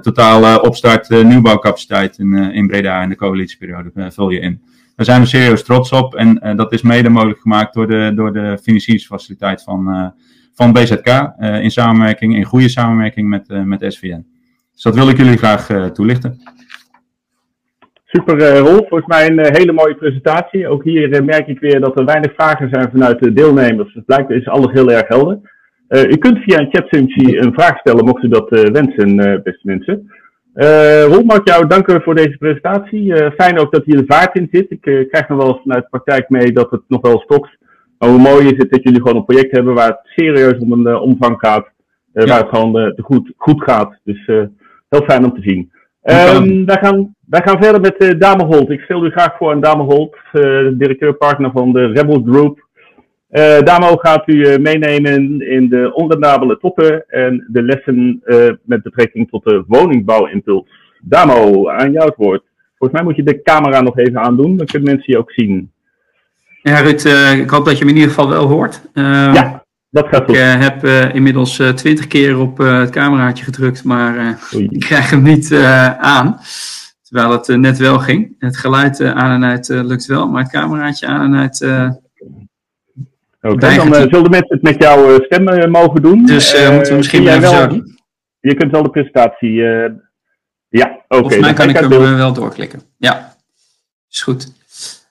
totale 0.00 0.62
opstart 0.62 1.08
nieuwbouwcapaciteit 1.08 2.18
in, 2.18 2.34
in 2.34 2.66
Breda 2.66 3.02
in 3.02 3.08
de 3.08 3.16
coalitieperiode 3.16 4.10
vul 4.10 4.30
je 4.30 4.40
in. 4.40 4.62
Daar 4.96 5.06
zijn 5.06 5.20
we 5.20 5.26
serieus 5.26 5.64
trots 5.64 5.92
op. 5.92 6.14
En 6.14 6.40
uh, 6.42 6.56
dat 6.56 6.72
is 6.72 6.82
mede 6.82 7.08
mogelijk 7.08 7.40
gemaakt 7.40 7.74
door 7.74 7.86
de, 7.86 8.12
door 8.14 8.32
de 8.32 8.58
financieringsfaciliteit 8.62 9.62
van, 9.62 9.88
uh, 9.88 10.06
van 10.54 10.72
BZK. 10.72 11.06
Uh, 11.06 11.62
in 11.62 11.70
samenwerking, 11.70 12.36
in 12.36 12.44
goede 12.44 12.68
samenwerking 12.68 13.28
met, 13.28 13.48
met 13.48 13.84
SVN. 13.88 14.26
Dus 14.72 14.82
dat 14.82 14.94
wil 14.94 15.08
ik 15.08 15.16
jullie 15.16 15.36
graag 15.36 15.92
toelichten. 15.92 16.40
Super, 18.10 18.58
Rolf. 18.58 18.88
Volgens 18.88 19.06
mij 19.06 19.30
een 19.30 19.54
hele 19.56 19.72
mooie 19.72 19.94
presentatie. 19.94 20.68
Ook 20.68 20.84
hier 20.84 21.24
merk 21.24 21.46
ik 21.46 21.60
weer 21.60 21.80
dat 21.80 21.98
er 21.98 22.04
weinig 22.04 22.32
vragen 22.34 22.68
zijn 22.72 22.90
vanuit 22.90 23.20
de 23.20 23.32
deelnemers. 23.32 23.94
Het 23.94 24.04
blijkt 24.04 24.30
is 24.30 24.48
alles 24.48 24.72
heel 24.72 24.90
erg 24.90 25.08
helder. 25.08 25.38
u 25.88 26.16
kunt 26.16 26.38
via 26.38 26.58
een 26.58 26.68
chatfunctie 26.70 27.38
een 27.38 27.52
vraag 27.52 27.78
stellen, 27.78 28.04
mocht 28.04 28.22
u 28.22 28.28
dat 28.28 28.48
wensen, 28.50 29.16
beste 29.42 29.60
mensen. 29.62 30.12
Ron, 31.12 31.26
mag 31.26 31.36
ik 31.36 31.48
jou 31.48 31.66
danken 31.66 32.02
voor 32.02 32.14
deze 32.14 32.36
presentatie. 32.38 33.14
Fijn 33.14 33.58
ook 33.58 33.72
dat 33.72 33.84
hier 33.84 33.96
de 33.96 34.04
vaart 34.06 34.38
in 34.38 34.48
zit. 34.52 34.70
Ik 34.70 34.80
krijg 34.80 35.28
nog 35.28 35.38
wel 35.38 35.48
eens 35.48 35.62
vanuit 35.62 35.82
de 35.82 35.88
praktijk 35.90 36.28
mee 36.28 36.52
dat 36.52 36.70
het 36.70 36.82
nog 36.88 37.00
wel 37.00 37.20
stokt. 37.20 37.50
Maar 37.98 38.08
hoe 38.08 38.18
mooi 38.18 38.46
is 38.46 38.56
het 38.56 38.70
dat 38.70 38.82
jullie 38.82 39.00
gewoon 39.00 39.16
een 39.16 39.24
project 39.24 39.56
hebben 39.56 39.74
waar 39.74 39.88
het 39.88 40.00
serieus 40.04 40.58
om 40.58 40.72
een 40.72 40.96
omvang 40.96 41.38
gaat. 41.38 41.68
Ja. 42.12 42.24
Waar 42.24 42.40
het 42.40 42.48
gewoon 42.48 42.94
goed, 42.96 43.32
goed 43.36 43.62
gaat. 43.62 43.98
Dus 44.04 44.26
heel 44.88 45.04
fijn 45.06 45.24
om 45.24 45.34
te 45.34 45.42
zien. 45.42 45.72
Um, 46.10 46.64
wij, 46.66 46.78
gaan, 46.80 47.14
wij 47.26 47.42
gaan 47.44 47.62
verder 47.62 47.80
met 47.80 48.20
Dame 48.20 48.44
Holt. 48.44 48.70
Ik 48.70 48.80
stel 48.80 49.04
u 49.04 49.10
graag 49.10 49.36
voor 49.36 49.52
aan 49.52 49.60
Dame 49.60 49.82
Holt, 49.82 50.16
directeur-partner 50.78 51.50
van 51.50 51.72
de 51.72 51.86
Rebel 51.86 52.22
Group. 52.26 52.66
Uh, 53.30 53.60
Damo 53.60 53.96
gaat 53.96 54.28
u 54.28 54.32
uh, 54.32 54.58
meenemen 54.58 55.40
in 55.50 55.68
de 55.68 55.94
onrendabele 55.94 56.58
toppen 56.58 57.04
en 57.08 57.46
de 57.48 57.62
lessen 57.62 58.22
uh, 58.24 58.50
met 58.62 58.82
betrekking 58.82 59.30
tot 59.30 59.44
de 59.44 59.64
woningbouwimpuls. 59.66 60.64
Damo, 61.02 61.68
aan 61.68 61.92
jou 61.92 62.06
het 62.06 62.16
woord. 62.16 62.42
Volgens 62.78 63.00
mij 63.00 63.08
moet 63.08 63.16
je 63.16 63.22
de 63.22 63.42
camera 63.42 63.80
nog 63.80 63.98
even 63.98 64.20
aandoen, 64.20 64.56
dan 64.56 64.66
kunnen 64.66 64.88
mensen 64.88 65.12
je 65.12 65.18
ook 65.18 65.32
zien. 65.32 65.72
Ja, 66.62 66.80
Ruud, 66.80 67.04
ik 67.40 67.50
hoop 67.50 67.64
dat 67.64 67.78
je 67.78 67.84
me 67.84 67.90
in 67.90 67.96
ieder 67.96 68.10
geval 68.10 68.28
wel 68.28 68.46
hoort. 68.46 68.90
ja, 68.94 69.64
dat 69.90 70.08
gaat 70.08 70.24
goed. 70.24 70.36
Ik 70.36 70.42
heb 70.42 70.84
inmiddels 71.14 71.62
twintig 71.74 72.06
keer 72.06 72.38
op 72.38 72.58
het 72.58 72.90
cameraatje 72.90 73.44
gedrukt, 73.44 73.84
maar 73.84 74.38
ik 74.70 74.80
krijg 74.80 75.10
hem 75.10 75.22
niet 75.22 75.54
aan. 75.98 76.40
Terwijl 77.02 77.30
het 77.30 77.46
net 77.46 77.78
wel 77.78 77.98
ging. 77.98 78.34
Het 78.38 78.56
geluid 78.56 79.00
aan 79.02 79.30
en 79.30 79.44
uit 79.44 79.68
lukt 79.68 80.06
wel, 80.06 80.28
maar 80.28 80.42
het 80.42 80.52
cameraatje 80.52 81.06
aan 81.06 81.34
en 81.34 81.40
uit 81.40 81.66
Oké, 83.40 83.76
dan 83.76 83.94
uh, 83.94 84.00
zullen 84.00 84.30
mensen 84.30 84.54
het 84.54 84.62
met 84.62 84.82
jouw 84.82 85.22
stem 85.22 85.70
mogen 85.70 86.02
doen. 86.02 86.26
Dus 86.26 86.70
moeten 86.70 86.90
we 86.90 86.96
misschien 86.96 87.28
even 87.28 87.40
wel, 87.40 87.52
zo 87.52 87.82
Je 88.40 88.54
kunt 88.54 88.70
wel 88.70 88.82
de 88.82 88.90
presentatie... 88.90 89.52
ja, 89.52 89.94
oké. 90.68 91.04
Okay, 91.08 91.08
Volgens 91.08 91.40
mij 91.40 91.52
kan 91.52 91.68
ik 91.68 91.76
hem 91.76 92.16
wel 92.16 92.32
doorklikken. 92.32 92.82
Ja, 92.96 93.36
is 94.10 94.22
goed. 94.22 94.57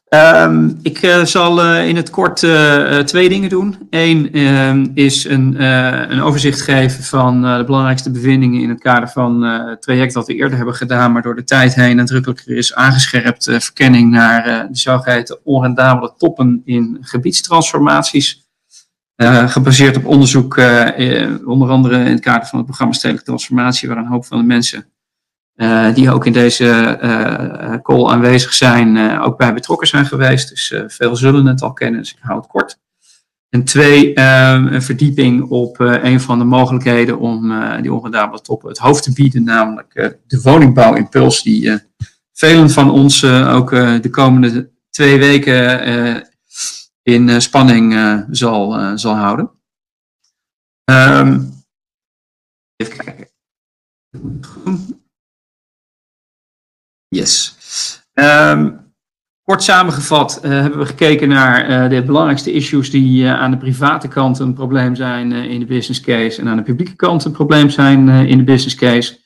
Um, 0.09 0.79
ik 0.81 1.01
uh, 1.01 1.23
zal 1.23 1.65
uh, 1.65 1.87
in 1.87 1.95
het 1.95 2.09
kort 2.09 2.41
uh, 2.41 2.99
twee 2.99 3.29
dingen 3.29 3.49
doen. 3.49 3.87
Eén 3.89 4.33
ehm, 4.33 4.87
is 4.93 5.23
een, 5.23 5.63
een, 5.63 6.21
overzicht 6.21 6.61
geven 6.61 7.03
van 7.03 7.41
de 7.41 7.63
belangrijkste 7.65 8.11
bevindingen 8.11 8.61
in 8.61 8.69
het 8.69 8.79
kader 8.79 9.09
van 9.09 9.41
het 9.41 9.81
traject 9.81 10.13
dat 10.13 10.27
we 10.27 10.35
eerder 10.35 10.57
hebben 10.57 10.75
gedaan, 10.75 11.11
maar 11.11 11.21
door 11.21 11.35
de 11.35 11.43
tijd 11.43 11.75
heen 11.75 11.95
nadrukkelijker 11.95 12.57
is 12.57 12.75
aangescherpt. 12.75 13.43
verkenning 13.43 14.11
naar 14.11 14.67
de 14.71 14.77
zogeheten 14.77 15.39
onrendabele 15.43 16.13
toppen 16.17 16.61
in 16.65 16.97
gebiedstransformaties. 17.01 18.45
gebaseerd 19.47 19.97
op 19.97 20.05
onderzoek, 20.05 20.57
onder 21.45 21.69
andere 21.69 21.97
in 21.97 22.11
het 22.11 22.19
kader 22.19 22.47
van 22.47 22.57
het 22.57 22.67
programma 22.67 22.93
Stedelijke 22.93 23.25
Transformatie, 23.25 23.87
waar 23.87 23.97
een 23.97 24.05
hoop 24.05 24.25
van 24.25 24.37
de 24.37 24.43
mensen 24.43 24.91
uh, 25.57 25.93
die 25.93 26.11
ook 26.11 26.25
in 26.25 26.33
deze 26.33 26.99
uh, 27.03 27.75
call 27.81 28.09
aanwezig 28.09 28.53
zijn, 28.53 29.19
ook 29.19 29.37
bij 29.37 29.53
betrokken 29.53 29.87
zijn 29.87 30.05
geweest. 30.05 30.49
Dus 30.49 30.73
veel 30.87 31.15
zullen 31.15 31.45
het 31.45 31.61
al 31.61 31.73
kennen, 31.73 32.01
dus 32.01 32.11
ik 32.13 32.19
hou 32.21 32.39
het 32.39 32.47
kort. 32.47 32.79
En 33.49 33.63
twee, 33.63 34.19
een 34.19 34.81
verdieping 34.81 35.49
op 35.49 35.79
een 35.79 36.21
van 36.21 36.39
de 36.39 36.45
mogelijkheden 36.45 37.19
om 37.19 37.53
die 37.81 37.93
onredabele 37.93 38.41
toppen 38.41 38.69
het 38.69 38.77
hoofd 38.77 39.03
te 39.03 39.13
bieden, 39.13 39.43
namelijk 39.43 40.17
de 40.27 40.41
woningbouwimpuls, 40.41 41.43
die 41.43 41.79
velen 42.33 42.69
van 42.69 42.91
ons 42.91 43.23
ook 43.25 43.69
de 43.69 44.09
komende 44.09 44.71
twee 44.89 45.19
weken 45.19 46.27
in 47.03 47.41
spanning 47.41 48.23
zal, 48.29 48.97
zal 48.97 49.15
houden. 49.15 49.51
Um, 50.91 51.63
even 52.75 52.97
kijken. 52.97 53.27
Yes. 57.07 57.55
Um, 58.13 58.85
kort 59.43 59.63
samengevat 59.63 60.39
uh, 60.43 60.51
hebben 60.51 60.79
we 60.79 60.85
gekeken 60.85 61.29
naar 61.29 61.69
uh, 61.69 61.89
de 61.89 62.03
belangrijkste 62.03 62.51
issues 62.51 62.89
die 62.89 63.23
uh, 63.23 63.33
aan 63.33 63.51
de 63.51 63.57
private 63.57 64.07
kant 64.07 64.39
een 64.39 64.53
probleem 64.53 64.95
zijn 64.95 65.31
in 65.31 65.59
de 65.59 65.65
business 65.65 66.01
case 66.01 66.41
en 66.41 66.47
aan 66.47 66.57
de 66.57 66.63
publieke 66.63 66.95
kant 66.95 67.25
een 67.25 67.31
probleem 67.31 67.69
zijn 67.69 68.09
in 68.09 68.37
de 68.37 68.43
business 68.43 68.75
case. 68.75 69.25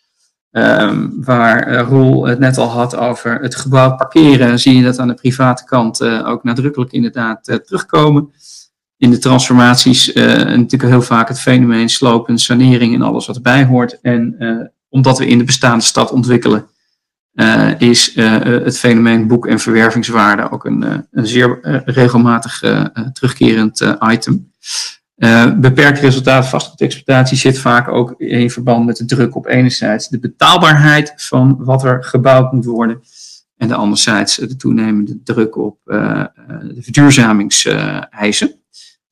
Um, 0.52 1.24
waar 1.24 1.80
Roel 1.80 2.26
het 2.26 2.39
net 2.39 2.58
al 2.58 2.67
had 2.67 2.96
over 2.96 3.39
het 3.41 3.56
gebouw 3.56 3.96
parkeren, 3.96 4.60
zie 4.60 4.76
je 4.76 4.84
dat 4.84 5.00
aan 5.00 5.08
de 5.08 5.13
private 5.13 5.63
kant 5.63 6.04
ook 6.04 6.44
nadrukkelijk 6.44 6.91
inderdaad 6.91 7.44
terugkomen. 7.44 8.34
In 8.98 9.12
de 9.12 9.17
transformaties 9.17 10.13
natuurlijk 10.13 10.89
heel 10.89 11.02
vaak 11.02 11.28
het 11.28 11.39
fenomeen 11.39 11.89
slopen, 11.89 12.38
sanering 12.38 12.94
en 12.94 13.02
alles 13.02 13.26
wat 13.26 13.36
erbij 13.36 13.65
hoort. 13.65 14.00
En 14.02 14.38
omdat 14.89 15.17
we 15.17 15.28
in 15.28 15.38
de 15.38 15.44
bestaande 15.44 15.84
stad 15.84 16.12
ontwikkelen, 16.12 16.65
uh, 17.34 17.80
is 17.80 18.15
uh, 18.15 18.41
het 18.41 18.78
fenomeen 18.78 19.28
boek- 19.28 19.48
en 19.48 19.60
verwervingswaarde 19.60 20.52
ook 20.52 20.65
een, 20.65 21.08
een 21.12 21.28
zeer 21.28 21.60
regelmatig 21.86 22.60
terugkerend 23.13 23.96
item. 24.12 24.52
beperkt 25.60 26.00
resultaat 26.00 26.48
vastgoed 26.48 26.82
exploitatie 26.82 27.38
zit 27.38 27.60
vaak 27.60 27.88
ook 27.88 28.13
in 28.17 28.52
verband 28.52 28.86
met 28.86 28.98
de 28.98 29.06
druk 29.06 29.36
op 29.36 29.48
enerzijds 29.48 30.10
de 30.10 30.20
betaalbaarheid 30.20 31.13
van 31.15 31.56
wat 31.60 31.84
er 31.84 32.04
gebouwd 32.04 32.52
moet 32.52 32.65
worden. 32.65 33.02
En 33.58 33.67
de 33.67 33.76
anderzijds 33.76 34.36
de 34.36 34.56
toenemende 34.56 35.24
druk 35.24 35.58
op 35.58 35.78
de 35.86 36.78
verduurzamingseisen 36.80 38.54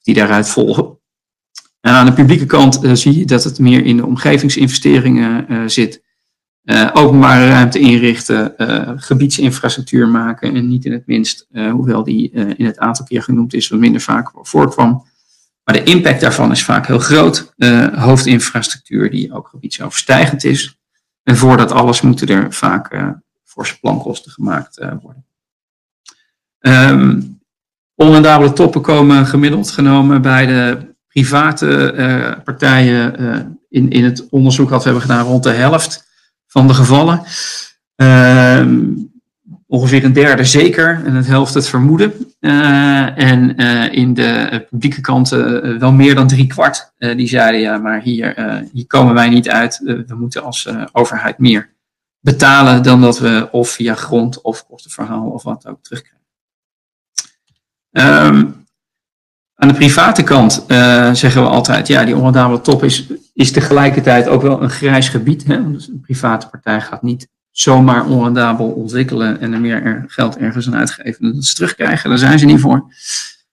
die 0.02 0.14
daaruit 0.14 0.50
volgen. 0.50 0.98
En 1.82 1.94
aan 1.94 2.06
de 2.06 2.14
publieke 2.14 2.46
kant 2.46 2.80
zie 2.94 3.18
je 3.18 3.26
dat 3.26 3.44
het 3.44 3.60
meer 3.60 3.86
in 3.86 3.98
de 3.98 4.06
omgevingsinvesteringen 4.06 5.72
zit 5.72 6.08
uh, 6.70 6.90
openbare 6.94 7.48
ruimte 7.48 7.80
inrichten, 7.80 8.54
uh, 8.58 8.92
gebiedsinfrastructuur 8.96 10.08
maken 10.08 10.56
en 10.56 10.68
niet 10.68 10.86
in 10.86 10.92
het 10.92 11.08
minst, 11.08 11.48
uh, 11.52 11.72
hoewel 11.72 12.04
die 12.04 12.32
in 12.32 12.66
het 12.66 12.80
aantal 12.80 13.06
keer 13.06 13.24
genoemd 13.24 13.54
is, 13.54 13.68
wat 13.68 13.80
minder 13.80 14.02
vaak 14.02 14.32
voorkwam. 14.36 15.06
Maar 15.64 15.76
de 15.76 15.84
impact 15.84 16.22
daarvan 16.22 16.52
is 16.52 16.64
vaak 16.64 16.88
heel 16.88 17.00
groot. 17.00 17.54
hoofdinfrastructuur 17.96 19.12
die 19.12 19.34
ook 19.34 19.48
gebiedsoverstijgend 19.48 20.44
is. 20.44 20.78
En 21.24 21.38
voor 21.38 21.58
dat 21.58 21.72
alles 21.72 22.02
moeten 22.02 22.28
er 22.28 22.54
vaak 22.54 23.16
forse 23.44 23.80
plankosten 23.80 24.32
gemaakt 24.32 24.86
worden. 25.02 25.26
Um, 26.60 27.40
onrendabele 27.96 28.54
toppen 28.54 28.82
komen 28.82 29.26
gemiddeld 29.26 29.72
genomen 29.72 30.22
bij 30.22 30.46
de 30.46 30.96
private 31.08 32.42
partijen 32.44 33.60
in, 33.70 33.90
in 33.90 34.04
het 34.04 34.30
onderzoek 34.30 34.70
wat 34.70 34.84
we 34.84 34.90
hebben 34.90 35.10
gedaan 35.10 35.26
rond 35.26 35.44
de 35.44 35.50
helft 35.50 36.08
van 36.50 36.68
de 36.68 36.74
gevallen. 36.74 37.24
Ehm, 37.96 38.86
ongeveer 39.68 40.04
een 40.04 40.14
derde 40.14 40.44
zeker 40.44 41.02
en 41.06 41.16
het 41.16 41.28
helft 41.28 41.54
het 41.54 41.68
vermoeden. 41.68 42.14
en 42.40 43.56
in 43.92 44.14
de 44.14 44.66
publieke 44.70 45.02
kant 45.02 45.30
wel 45.80 45.92
meer 45.92 46.16
dan 46.16 46.28
drie 46.28 46.48
kwart. 46.48 46.94
die 46.98 47.28
zeiden 47.28 47.60
ja, 47.60 47.78
maar 47.78 48.02
hier, 48.02 48.34
hier 48.74 48.88
komen 48.88 49.14
wij 49.14 49.30
niet 49.30 49.50
uit. 49.50 49.80
we 49.84 50.16
moeten 50.16 50.44
als 50.44 50.70
overheid 50.92 51.38
meer 51.38 51.70
betalen 52.20 52.84
dan 52.84 53.02
dat 53.02 53.20
we 53.20 53.48
of 53.52 53.70
via 53.70 53.96
grond 53.96 54.42
of 54.42 54.66
kostenverhaal 54.66 55.30
of 55.30 55.44
wat 55.44 55.68
ook 55.68 55.84
terugkrijgen. 55.84 56.18
Um, 57.92 58.66
aan 59.56 59.68
de 59.68 59.74
private 59.74 60.24
kant 60.24 60.66
zeggen 61.18 61.42
we 61.42 61.48
altijd, 61.48 61.88
ja, 61.88 62.04
die 62.04 62.16
onrendabele 62.16 62.62
top 62.62 62.84
is, 62.84 63.08
is 63.40 63.52
tegelijkertijd 63.52 64.28
ook 64.28 64.42
wel 64.42 64.62
een 64.62 64.70
grijs 64.70 65.10
gebied. 65.10 65.46
Hè? 65.46 65.56
Een 65.56 66.00
private 66.02 66.48
partij 66.48 66.82
gaat 66.82 67.02
niet 67.02 67.28
zomaar 67.52 68.06
onrendabel 68.06 68.68
ontwikkelen 68.68 69.40
en 69.40 69.54
er 69.54 69.60
meer 69.60 70.04
geld 70.08 70.38
ergens 70.38 70.68
aan 70.68 70.76
uitgeven 70.76 71.26
en 71.26 71.34
dat 71.34 71.46
ze 71.46 71.56
terugkrijgen. 71.56 72.10
Daar 72.10 72.20
zijn 72.20 72.40
ze 72.40 72.46
niet 72.46 72.60
voor. 72.60 72.94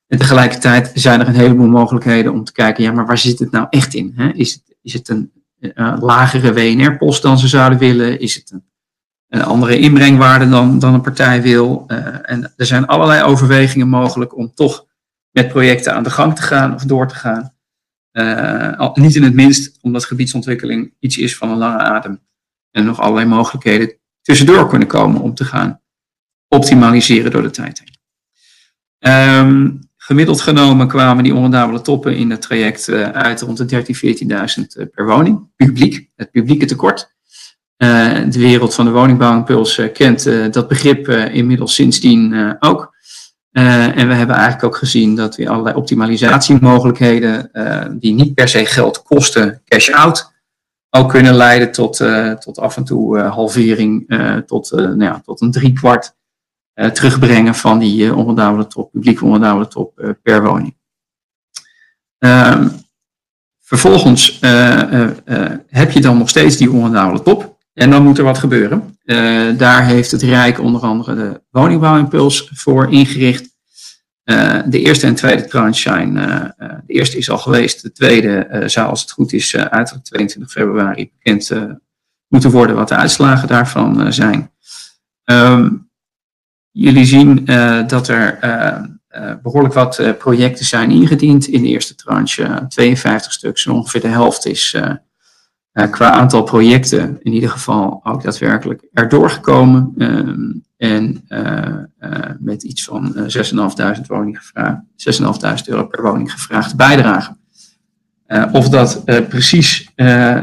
En 0.06 0.18
tegelijkertijd 0.18 0.90
zijn 0.94 1.20
er 1.20 1.28
een 1.28 1.34
heleboel 1.34 1.68
mogelijkheden 1.68 2.32
om 2.32 2.44
te 2.44 2.52
kijken, 2.52 2.84
ja, 2.84 2.92
maar 2.92 3.06
waar 3.06 3.18
zit 3.18 3.38
het 3.38 3.50
nou 3.50 3.66
echt 3.70 3.94
in? 3.94 4.12
Hè? 4.16 4.28
Is, 4.28 4.52
het, 4.52 4.76
is 4.82 4.92
het 4.92 5.08
een 5.08 5.32
uh, 5.60 5.96
lagere 6.00 6.52
WNR-post 6.52 7.22
dan 7.22 7.38
ze 7.38 7.48
zouden 7.48 7.78
willen? 7.78 8.20
Is 8.20 8.34
het 8.34 8.50
een, 8.50 8.64
een 9.28 9.44
andere 9.44 9.78
inbrengwaarde 9.78 10.48
dan, 10.48 10.78
dan 10.78 10.94
een 10.94 11.00
partij 11.00 11.42
wil? 11.42 11.84
Uh, 11.88 11.98
en 12.22 12.52
er 12.56 12.66
zijn 12.66 12.86
allerlei 12.86 13.22
overwegingen 13.22 13.88
mogelijk 13.88 14.36
om 14.36 14.52
toch 14.54 14.86
met 15.30 15.48
projecten 15.48 15.94
aan 15.94 16.02
de 16.02 16.10
gang 16.10 16.34
te 16.36 16.42
gaan 16.42 16.74
of 16.74 16.82
door 16.82 17.08
te 17.08 17.14
gaan. 17.14 17.55
Uh, 18.16 18.94
niet 18.94 19.14
in 19.14 19.22
het 19.22 19.34
minst 19.34 19.78
omdat 19.82 20.04
gebiedsontwikkeling 20.04 20.94
iets 20.98 21.16
is 21.16 21.36
van 21.36 21.50
een 21.50 21.56
lange 21.56 21.78
adem. 21.78 22.20
En 22.70 22.84
nog 22.84 23.00
allerlei 23.00 23.26
mogelijkheden 23.26 23.94
tussendoor 24.22 24.68
kunnen 24.68 24.88
komen 24.88 25.20
om 25.20 25.34
te 25.34 25.44
gaan 25.44 25.80
optimaliseren 26.48 27.30
door 27.30 27.42
de 27.42 27.50
tijd 27.50 27.82
heen. 27.84 27.94
Um, 29.12 29.78
gemiddeld 29.96 30.40
genomen 30.40 30.88
kwamen 30.88 31.24
die 31.24 31.34
onrendabele 31.34 31.80
toppen 31.80 32.16
in 32.16 32.30
het 32.30 32.42
traject 32.42 32.88
uh, 32.88 33.08
uit 33.08 33.40
rond 33.40 33.68
de 33.68 33.84
13.000, 33.84 34.86
14.000 34.86 34.90
per 34.90 35.06
woning. 35.06 35.48
Publiek, 35.56 36.10
het 36.14 36.30
publieke 36.30 36.66
tekort. 36.66 37.14
De 37.76 38.38
wereld 38.38 38.74
van 38.74 38.84
de 38.84 38.90
woningbouwimpuls 38.90 39.80
kent 39.92 40.24
dat 40.52 40.68
begrip 40.68 41.08
inmiddels 41.08 41.74
sindsdien 41.74 42.56
ook. 42.60 42.95
Uh, 43.56 43.96
en 43.98 44.08
we 44.08 44.14
hebben 44.14 44.36
eigenlijk 44.36 44.64
ook 44.64 44.76
gezien 44.76 45.14
dat 45.14 45.36
we 45.36 45.48
allerlei 45.48 45.76
optimalisatiemogelijkheden, 45.76 47.48
uh, 47.52 47.84
die 47.90 48.14
niet 48.14 48.34
per 48.34 48.48
se 48.48 48.64
geld 48.64 49.02
kosten, 49.02 49.62
cash-out, 49.64 50.32
ook 50.90 51.08
kunnen 51.10 51.34
leiden 51.34 51.72
tot, 51.72 52.00
uh, 52.00 52.32
tot 52.32 52.58
af 52.58 52.76
en 52.76 52.84
toe 52.84 53.18
halvering, 53.18 54.06
tot, 54.46 54.70
nou 54.70 55.02
ja, 55.02 55.20
tot 55.24 55.40
een 55.40 55.50
driekwart 55.50 56.16
terugbrengen 56.74 57.54
van 57.54 57.78
die 57.78 58.14
onrendabele 58.14 58.66
top, 58.66 58.90
publiek 58.90 59.22
onrendabele 59.22 59.68
top 59.68 60.16
per 60.22 60.42
woning. 60.42 60.76
Ehm, 62.18 62.68
vervolgens 63.60 64.38
heb 65.68 65.90
je 65.90 66.00
dan 66.00 66.18
nog 66.18 66.28
steeds 66.28 66.56
die 66.56 66.70
onrendabele 66.70 67.22
top 67.22 67.55
en 67.76 67.90
dan 67.90 68.02
moet 68.02 68.18
er 68.18 68.24
wat 68.24 68.38
gebeuren. 68.38 68.98
Uh, 69.04 69.58
daar 69.58 69.86
heeft 69.86 70.10
het 70.10 70.22
Rijk 70.22 70.60
onder 70.60 70.80
andere 70.80 71.14
de 71.14 71.40
woningbouwimpuls 71.50 72.50
voor 72.54 72.92
ingericht. 72.92 73.54
Uh, 74.24 74.58
de 74.66 74.80
eerste 74.80 75.06
en 75.06 75.14
tweede 75.14 75.46
tranche 75.46 75.80
zijn, 75.80 76.16
uh, 76.16 76.44
de 76.58 76.92
eerste 76.92 77.16
is 77.16 77.30
al 77.30 77.38
geweest, 77.38 77.82
de 77.82 77.92
tweede 77.92 78.62
zou 78.66 78.88
als 78.88 79.00
het 79.00 79.10
goed 79.10 79.32
is 79.32 79.56
uiterlijk 79.56 80.06
22 80.06 80.50
februari 80.50 81.10
bekend 81.18 81.50
moeten 82.28 82.50
worden 82.50 82.76
wat 82.76 82.88
de 82.88 82.96
uitslagen 82.96 83.48
daarvan 83.48 84.12
zijn. 84.12 84.50
Um, 85.24 85.90
jullie 86.70 87.04
zien 87.04 87.44
dat 87.86 88.08
er 88.08 88.38
behoorlijk 89.42 89.74
wat 89.74 90.18
projecten 90.18 90.64
zijn 90.64 90.90
ingediend 90.90 91.46
in 91.46 91.62
de 91.62 91.68
eerste 91.68 91.94
tranche, 91.94 92.64
52 92.68 93.32
stuks, 93.32 93.66
ongeveer 93.66 94.00
de 94.00 94.08
helft 94.08 94.46
is 94.46 94.76
uh, 95.76 95.90
qua 95.90 96.10
aantal 96.10 96.42
projecten 96.42 97.18
in 97.22 97.32
ieder 97.32 97.50
geval 97.50 98.00
ook 98.02 98.22
daadwerkelijk 98.22 98.86
erdoor 98.92 99.30
gekomen. 99.30 99.92
Uh, 99.96 100.28
en 100.76 101.24
uh, 101.28 102.30
met 102.38 102.62
iets 102.62 102.84
van 102.84 103.14
6.500 103.14 104.06
woningen 104.06 104.40
gevraagd, 104.40 104.80
6.500 105.62 105.64
euro 105.64 105.86
per 105.86 106.02
woning 106.02 106.32
gevraagd 106.32 106.76
bijdrage. 106.76 107.36
of 108.52 108.68
dat 108.68 109.04
precies 109.28 109.90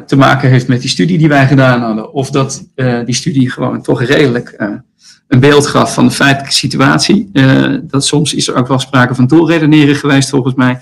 te 0.05 0.15
maken 0.15 0.49
heeft 0.49 0.67
met 0.67 0.81
die 0.81 0.89
studie 0.89 1.17
die 1.17 1.27
wij 1.27 1.47
gedaan 1.47 1.81
hadden, 1.81 2.13
of 2.13 2.29
dat 2.29 2.67
die 3.05 3.15
studie 3.15 3.51
gewoon 3.51 3.81
toch 3.81 4.03
redelijk 4.03 4.55
een 5.27 5.39
beeld 5.39 5.67
gaf 5.67 5.93
van 5.93 6.05
de 6.05 6.11
feitelijke 6.11 6.53
situatie. 6.53 7.29
dat 7.81 8.05
soms 8.05 8.33
is 8.33 8.47
er 8.47 8.55
ook 8.55 8.67
wel 8.67 8.79
sprake 8.79 9.15
van 9.15 9.27
doelredeneren 9.27 9.95
geweest 9.95 10.29
volgens 10.29 10.55
mij. 10.55 10.79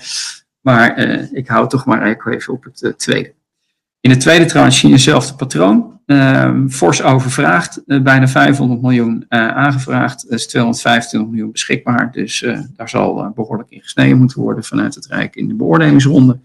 Maar 0.60 0.98
ik 1.32 1.48
hou 1.48 1.68
toch 1.68 1.84
maar 1.84 2.18
even 2.24 2.52
op 2.52 2.64
het 2.64 2.94
tweede. 2.98 3.34
In 4.02 4.10
de 4.10 4.16
tweede 4.16 4.44
tranche 4.44 4.78
zie 4.78 4.88
je 4.88 4.94
hetzelfde 4.94 5.34
patroon. 5.34 6.00
Uh, 6.06 6.54
fors 6.68 7.02
overvraagd, 7.02 7.82
uh, 7.86 8.02
bijna 8.02 8.28
500 8.28 8.82
miljoen 8.82 9.26
uh, 9.28 9.48
aangevraagd, 9.48 10.30
is 10.30 10.46
225 10.46 11.30
miljoen 11.30 11.52
beschikbaar. 11.52 12.12
Dus 12.12 12.42
eh, 12.42 12.60
daar 12.76 12.88
zal 12.88 13.32
behoorlijk 13.34 13.70
in 13.70 13.80
gesneden 13.80 14.18
moeten 14.18 14.40
worden 14.40 14.64
vanuit 14.64 14.94
het 14.94 15.06
Rijk 15.06 15.36
in 15.36 15.48
de 15.48 15.54
beoordelingsronde. 15.54 16.40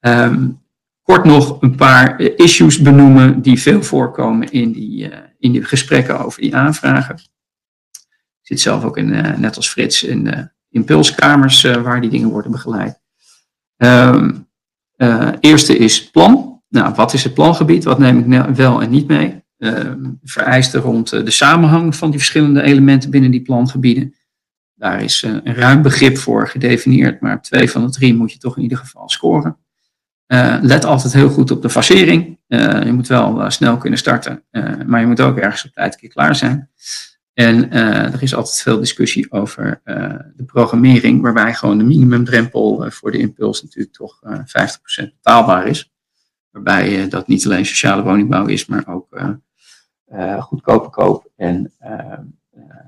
Um, 0.00 0.62
kort 1.02 1.24
nog 1.24 1.62
een 1.62 1.74
paar 1.74 2.20
issues 2.20 2.82
benoemen 2.82 3.42
die 3.42 3.60
veel 3.60 3.82
voorkomen 3.82 4.52
in 4.52 4.72
die, 4.72 5.10
in 5.38 5.52
die 5.52 5.64
gesprekken 5.64 6.24
over 6.24 6.40
die 6.40 6.56
aanvragen. 6.56 7.14
Ik 7.14 8.46
zit 8.46 8.60
zelf 8.60 8.84
ook 8.84 8.96
in, 8.96 9.40
net 9.40 9.56
als 9.56 9.70
Frits 9.70 10.02
in 10.02 10.24
de 10.24 10.48
impulskamers 10.70 11.62
waar 11.62 12.00
die 12.00 12.10
dingen 12.10 12.28
worden 12.28 12.50
begeleid. 12.50 13.00
Um, 13.76 14.48
eerste 15.40 15.76
is 15.76 16.10
plan. 16.10 16.53
Nou, 16.74 16.94
wat 16.94 17.12
is 17.12 17.24
het 17.24 17.34
plangebied? 17.34 17.84
Wat 17.84 17.98
neem 17.98 18.18
ik 18.18 18.26
nou 18.26 18.54
wel 18.54 18.82
en 18.82 18.90
niet 18.90 19.06
mee? 19.06 19.42
Uh, 19.58 19.92
vereisten 20.22 20.80
rond 20.80 21.12
uh, 21.12 21.24
de 21.24 21.30
samenhang 21.30 21.96
van 21.96 22.10
die 22.10 22.18
verschillende 22.18 22.62
elementen 22.62 23.10
binnen 23.10 23.30
die 23.30 23.42
plangebieden. 23.42 24.14
Daar 24.74 25.02
is 25.02 25.22
uh, 25.22 25.36
een 25.44 25.54
ruim 25.54 25.82
begrip 25.82 26.18
voor 26.18 26.48
gedefinieerd, 26.48 27.20
maar 27.20 27.42
twee 27.42 27.70
van 27.70 27.84
de 27.84 27.90
drie 27.90 28.14
moet 28.14 28.32
je 28.32 28.38
toch 28.38 28.56
in 28.56 28.62
ieder 28.62 28.78
geval 28.78 29.08
scoren. 29.08 29.56
Eh, 30.26 30.56
let 30.60 30.84
altijd 30.84 31.12
heel 31.12 31.28
goed 31.28 31.50
op 31.50 31.62
de 31.62 31.70
fasering. 31.70 32.38
je 32.46 32.92
moet 32.92 33.08
wel 33.08 33.50
snel 33.50 33.76
kunnen 33.76 33.98
starten, 33.98 34.44
maar 34.86 35.00
je 35.00 35.06
moet 35.06 35.20
ook 35.20 35.38
ergens 35.38 35.64
op 35.64 35.72
tijd 35.72 35.92
een 35.92 36.00
keer 36.00 36.08
klaar 36.08 36.36
zijn. 36.36 36.70
En 37.32 37.70
er 37.72 38.22
is 38.22 38.34
altijd 38.34 38.60
veel 38.60 38.78
discussie 38.78 39.32
over 39.32 39.80
de 40.36 40.44
programmering, 40.46 41.22
waarbij 41.22 41.54
gewoon 41.54 41.78
de 41.78 41.84
minimumdrempel 41.84 42.90
voor 42.90 43.10
de 43.10 43.18
impuls 43.18 43.62
natuurlijk 43.62 43.94
toch 43.94 44.18
50% 45.02 45.14
betaalbaar 45.14 45.66
is. 45.66 45.93
Waarbij 46.54 47.04
uh, 47.04 47.10
dat 47.10 47.28
niet 47.28 47.46
alleen 47.46 47.66
sociale 47.66 48.02
woningbouw 48.02 48.46
is, 48.46 48.66
maar 48.66 48.84
ook 48.86 49.06
uh, 50.12 50.42
goedkope 50.42 50.90
koop 50.90 51.30
en 51.36 51.72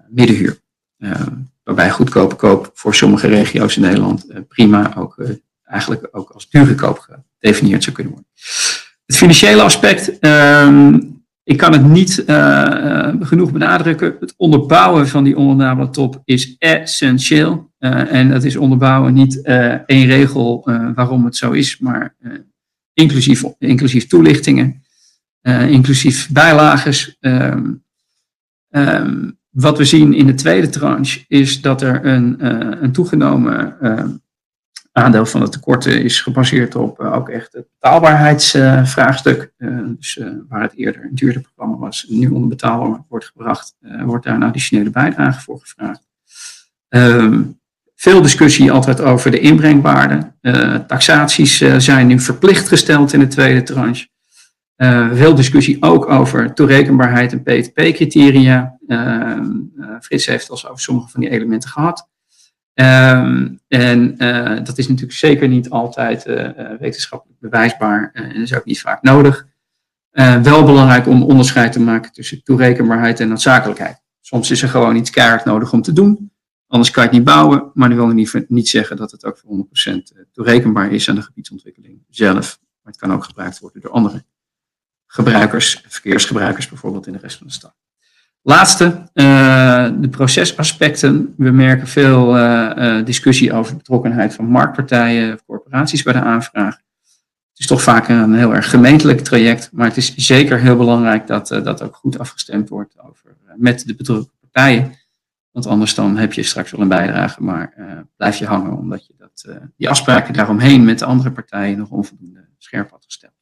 middenhuur. 0.09 0.59
waarbij 1.63 1.91
goedkope 1.91 2.35
koop 2.35 2.71
voor 2.75 2.95
sommige 2.95 3.27
regio's 3.27 3.77
in 3.77 3.83
Nederland 3.83 4.27
prima 4.49 4.97
ook 4.97 5.25
eigenlijk 5.65 6.09
ook 6.11 6.31
als 6.31 6.51
dure 6.51 6.75
koop 6.75 7.21
gedefinieerd 7.39 7.83
zou 7.83 7.95
kunnen 7.95 8.13
worden. 8.13 8.31
Het 9.07 9.17
financiële 9.17 9.63
aspect, 9.63 10.19
ehm, 10.19 11.01
ik 11.43 11.57
kan 11.57 11.73
het 11.73 11.85
niet 11.85 12.25
genoeg 13.21 13.53
benadrukken. 13.53 14.17
Het 14.21 14.35
onderbouwen 14.37 15.09
van 15.09 15.25
die 15.25 15.37
ondernamelijke 15.37 15.95
top 15.95 16.23
is 16.25 16.57
essentieel. 16.59 17.71
En 17.79 18.31
dat 18.31 18.45
is 18.45 18.57
onderbouwen 18.57 19.15
niet 19.15 19.43
één 19.87 20.07
regel 20.07 20.69
waarom 20.95 21.25
het 21.25 21.37
zo 21.37 21.51
is, 21.51 21.79
maar 21.79 22.15
inclusief, 22.97 23.45
inclusief 23.59 24.07
toelichtingen, 24.07 24.83
uh, 25.43 25.71
inclusief 25.71 26.29
bijlages. 26.31 27.17
Um, 27.21 27.85
um, 28.71 29.39
wat 29.51 29.79
we 29.79 29.85
zien 29.85 30.15
in 30.15 30.27
de 30.27 30.35
tweede 30.35 30.69
tranche 30.69 31.25
is 31.29 31.61
dat 31.61 31.83
er 31.83 32.05
een, 32.05 32.37
uh, 32.41 32.83
een 32.83 32.93
toegenomen 32.93 33.77
uh, 33.83 34.05
aandeel 34.93 35.27
van 35.27 35.41
de 35.41 35.49
tekorten 35.49 36.03
is 36.03 36.21
gebaseerd 36.21 36.75
op 36.75 37.01
ook 37.01 37.29
echt 37.29 37.53
het 37.53 37.67
betaalbaarheidsvraagstuk. 37.79 39.53
dus 39.99 40.21
waar 40.49 40.63
het 40.63 40.75
eerder 40.75 41.05
een 41.05 41.15
duurder 41.15 41.43
programma 41.43 41.77
was, 41.77 42.07
nu 42.09 42.29
onder 42.29 42.49
betaalbaar 42.49 43.05
wordt 43.09 43.27
gebracht, 43.27 43.75
wordt 43.81 44.25
daar 44.25 44.35
een 44.35 44.43
additionele 44.43 44.91
bijdrage 44.91 45.41
voor 45.41 45.61
gevraagd. 45.61 46.07
Um, 46.89 47.56
veel 47.97 48.23
discussie 48.23 48.73
altijd 48.73 49.01
over 49.01 49.31
de 49.31 49.41
inbrengwaarde. 49.41 50.33
Uh, 50.41 50.75
taxaties 50.75 51.61
uh, 51.61 51.75
zijn 51.79 52.07
nu 52.07 52.21
verplicht 52.21 52.69
gesteld 52.69 53.13
in 53.13 53.21
de 53.21 53.27
tweede 53.27 53.63
tranche. 53.63 54.09
Uh, 54.77 55.09
veel 55.13 55.35
discussie 55.35 55.83
ook 55.83 56.11
over 56.11 56.55
toerekenbaarheid 56.55 57.33
en 57.33 57.43
PTP-criteria. 57.43 58.79
Frits 60.01 60.27
heeft 60.27 60.51
al 60.51 60.57
over 60.57 60.81
sommige 60.81 61.09
van 61.09 61.21
die 61.21 61.31
elementen 61.31 61.71
gehad. 61.71 62.09
Ehm, 62.75 63.49
en 63.69 64.17
dat 64.65 64.79
is 64.79 64.89
natuurlijk 64.89 65.19
zeker 65.19 65.49
niet 65.49 65.71
altijd 65.71 66.25
wetenschappelijk 66.79 67.41
bewijsbaar 67.41 68.11
en 68.13 68.35
is 68.35 68.55
ook 68.55 68.65
niet 68.65 68.81
vaak 68.81 69.03
nodig. 69.03 69.47
wel 70.43 70.65
belangrijk 70.65 71.07
om 71.07 71.23
onderscheid 71.23 71.73
te 71.73 71.81
maken 71.81 72.13
tussen 72.13 72.43
toerekenbaarheid 72.43 73.21
en 73.21 73.29
noodzakelijkheid. 73.29 74.03
Soms 74.21 74.51
is 74.51 74.63
er 74.63 74.69
gewoon 74.69 74.97
iets 74.97 75.11
keihard 75.11 75.45
nodig 75.45 75.73
om 75.73 75.83
te 75.83 75.93
doen. 75.93 76.31
Anders 76.67 76.91
kan 76.91 77.03
je 77.03 77.09
het 77.09 77.19
niet 77.19 77.27
bouwen, 77.27 77.71
maar 77.75 77.89
dat 77.89 77.99
wil 77.99 78.07
niet, 78.07 78.45
niet 78.49 78.69
zeggen 78.69 78.97
dat 78.97 79.11
het 79.11 79.25
ook 79.25 79.39
voor 79.39 79.67
100% 79.67 80.31
toerekenbaar 80.33 80.93
is 80.93 81.09
aan 81.09 81.15
de 81.15 81.23
gebiedsontwikkeling 81.23 82.05
zelf. 82.09 82.59
Maar 82.83 82.93
het 82.93 82.97
kan 82.97 83.13
ook 83.13 83.25
gebruikt 83.25 83.59
worden 83.59 83.81
door 83.81 83.91
andere 83.91 84.25
gebruikers, 85.07 85.85
verkeersgebruikers 85.89 86.69
bijvoorbeeld 86.69 87.07
in 87.07 87.13
de 87.13 87.19
rest 87.19 87.39
van 87.39 87.47
de 87.47 87.53
stad. 87.53 87.75
Laatste, 88.43 89.11
uh, 89.15 89.89
de 90.01 90.09
procesaspecten. 90.11 91.35
We 91.37 91.51
merken 91.51 91.87
veel 91.87 92.37
uh, 92.37 93.05
discussie 93.05 93.53
over 93.53 93.71
de 93.71 93.77
betrokkenheid 93.77 94.35
van 94.35 94.45
marktpartijen 94.45 95.35
of 95.35 95.45
corporaties 95.45 96.03
bij 96.03 96.13
de 96.13 96.21
aanvraag. 96.21 96.75
Het 97.51 97.65
is 97.65 97.67
toch 97.67 97.83
vaak 97.83 98.09
een 98.09 98.35
heel 98.35 98.55
erg 98.55 98.71
gemeentelijk 98.71 99.21
traject, 99.21 99.69
maar 99.73 99.87
het 99.87 99.97
is 99.97 100.15
zeker 100.15 100.59
heel 100.59 100.77
belangrijk 100.77 101.27
dat 101.27 101.49
dat 101.49 101.83
ook 101.83 101.97
goed 101.97 102.19
afgestemd 102.19 102.69
wordt 102.69 102.99
over, 102.99 103.37
met 103.57 103.87
de 103.87 103.95
betrokken 103.95 104.33
partijen. 104.41 104.95
Want 105.57 105.69
anders 105.69 105.95
dan 105.95 106.17
heb 106.17 106.33
je 106.33 106.43
straks 106.43 106.71
wel 106.71 106.81
een 106.81 106.89
bijdrage, 106.89 107.43
maar 107.43 107.75
blijf 108.17 108.37
je 108.37 108.47
hangen 108.47 108.77
omdat 108.77 109.07
je 109.07 109.15
dat, 109.19 109.47
die 109.77 109.89
afspraken 109.89 110.35
daaromheen 110.35 110.85
met 110.85 110.99
de 110.99 111.05
andere 111.05 111.31
partijen 111.31 111.79
nog 111.79 111.91
onvoldoende 111.91 112.49
scherp 112.59 112.91
had 112.91 113.05
gesteld. 113.05 113.33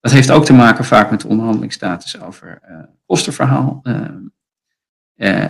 Dat 0.00 0.12
heeft 0.12 0.30
ook 0.30 0.44
te 0.44 0.52
maken 0.52 0.84
vaak 0.84 1.10
met 1.10 1.20
de 1.20 1.28
onderhandelingsstatus 1.28 2.20
over 2.20 2.60
uh, 2.70 2.78
kostenverhaal, 3.06 3.80
uh, 3.82 3.94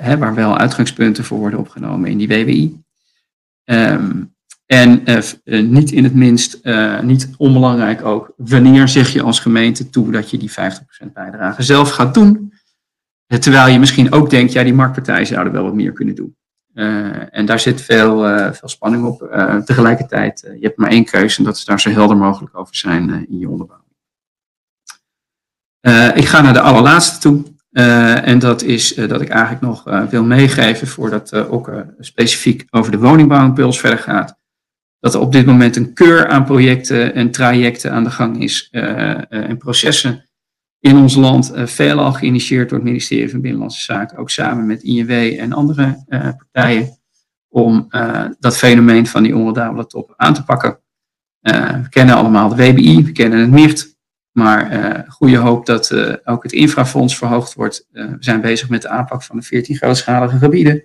hè, 0.00 0.18
waar 0.18 0.34
wel 0.34 0.58
uitgangspunten 0.58 1.24
voor 1.24 1.38
worden 1.38 1.58
opgenomen 1.58 2.10
in 2.10 2.18
die 2.18 2.28
WWI. 2.28 2.82
Um, 3.64 4.34
en 4.66 5.02
niet 5.46 5.92
in 5.92 6.04
het 6.04 6.14
minst, 6.14 6.60
niet 7.02 7.30
onbelangrijk 7.36 8.04
ook, 8.04 8.32
wanneer 8.36 8.88
zeg 8.88 9.08
je 9.08 9.22
als 9.22 9.40
gemeente 9.40 9.90
toe 9.90 10.12
dat 10.12 10.30
je 10.30 10.38
die 10.38 10.50
50% 10.50 10.54
bijdrage 11.12 11.62
zelf 11.62 11.90
gaat 11.90 12.14
doen. 12.14 12.52
Terwijl 13.26 13.72
je 13.72 13.78
misschien 13.78 14.12
ook 14.12 14.30
denkt, 14.30 14.52
ja, 14.52 14.62
die 14.62 14.74
marktpartijen 14.74 15.26
zouden 15.26 15.52
wel 15.52 15.62
wat 15.62 15.74
meer 15.74 15.92
kunnen 15.92 16.14
doen. 16.14 16.36
en 17.30 17.46
daar 17.46 17.60
zit 17.60 17.80
veel, 17.80 18.18
veel 18.52 18.68
spanning 18.68 19.04
op. 19.04 19.18
tegelijkertijd, 19.64 20.40
je 20.40 20.66
hebt 20.66 20.78
maar 20.78 20.90
één 20.90 21.04
keuze 21.04 21.38
en 21.38 21.44
dat 21.44 21.56
is 21.56 21.64
daar 21.64 21.80
zo 21.80 21.90
helder 21.90 22.16
mogelijk 22.16 22.58
over 22.58 22.76
zijn 22.76 23.26
in 23.28 23.38
je 23.38 23.48
onderbouw. 23.48 23.84
Ik 26.14 26.24
ga 26.24 26.40
naar 26.40 26.52
de 26.52 26.60
allerlaatste 26.60 27.20
toe. 27.20 27.42
En 28.22 28.38
dat 28.38 28.62
is 28.62 28.94
dat 28.94 29.20
ik 29.20 29.28
eigenlijk 29.28 29.60
nog 29.60 30.08
wil 30.10 30.24
meegeven, 30.24 30.86
voordat 30.86 31.32
ook 31.32 31.70
specifiek 31.98 32.66
over 32.70 32.90
de 32.90 32.98
woningbouwimpuls 32.98 33.80
verder 33.80 33.98
gaat. 33.98 34.38
Dat 35.00 35.14
er 35.14 35.20
op 35.20 35.32
dit 35.32 35.46
moment 35.46 35.76
een 35.76 35.94
keur 35.94 36.28
aan 36.28 36.44
projecten 36.44 37.14
en 37.14 37.30
trajecten 37.30 37.92
aan 37.92 38.04
de 38.04 38.10
gang 38.10 38.42
is 38.42 38.68
en 38.70 39.56
processen 39.58 40.25
in 40.80 40.96
ons 40.96 41.14
land, 41.14 41.52
veelal 41.54 42.12
geïnitieerd 42.12 42.68
door 42.68 42.78
het 42.78 42.86
ministerie 42.86 43.30
van 43.30 43.40
Binnenlandse 43.40 43.82
Zaken, 43.82 44.18
ook 44.18 44.30
samen 44.30 44.66
met 44.66 44.82
INW 44.82 45.10
en 45.10 45.52
andere 45.52 46.04
partijen, 46.36 46.98
om 47.48 47.88
dat 48.38 48.56
fenomeen 48.56 49.06
van 49.06 49.22
die 49.22 49.36
onrendabele 49.36 49.86
top 49.86 50.14
aan 50.16 50.34
te 50.34 50.44
pakken. 50.44 50.80
we 51.40 51.86
kennen 51.88 52.14
allemaal 52.14 52.48
de 52.48 52.56
WBI, 52.56 53.04
we 53.04 53.12
kennen 53.12 53.38
het 53.38 53.50
MIRT, 53.50 53.96
maar 54.32 55.04
goede 55.08 55.36
hoop 55.36 55.66
dat 55.66 55.92
ook 56.24 56.42
het 56.42 56.52
infrafonds 56.52 57.18
verhoogd 57.18 57.54
wordt. 57.54 57.88
We 57.90 58.16
zijn 58.20 58.40
bezig 58.40 58.68
met 58.68 58.82
de 58.82 58.88
aanpak 58.88 59.22
van 59.22 59.36
de 59.36 59.42
14 59.42 59.76
grootschalige 59.76 60.38
gebieden. 60.38 60.84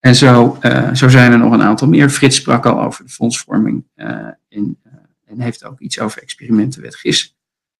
En 0.00 0.14
zo, 0.14 0.58
zo 0.92 1.08
zijn 1.08 1.32
er 1.32 1.38
nog 1.38 1.52
een 1.52 1.62
aantal 1.62 1.88
meer. 1.88 2.10
Frits 2.10 2.36
sprak 2.36 2.66
al 2.66 2.82
over 2.82 3.04
de 3.04 3.10
fondsvorming 3.10 3.84
en, 3.94 4.38
en, 4.48 5.40
heeft 5.40 5.64
ook 5.64 5.80
iets 5.80 6.00
over 6.00 6.22
experimentenwet 6.22 6.96
GIS 6.96 7.35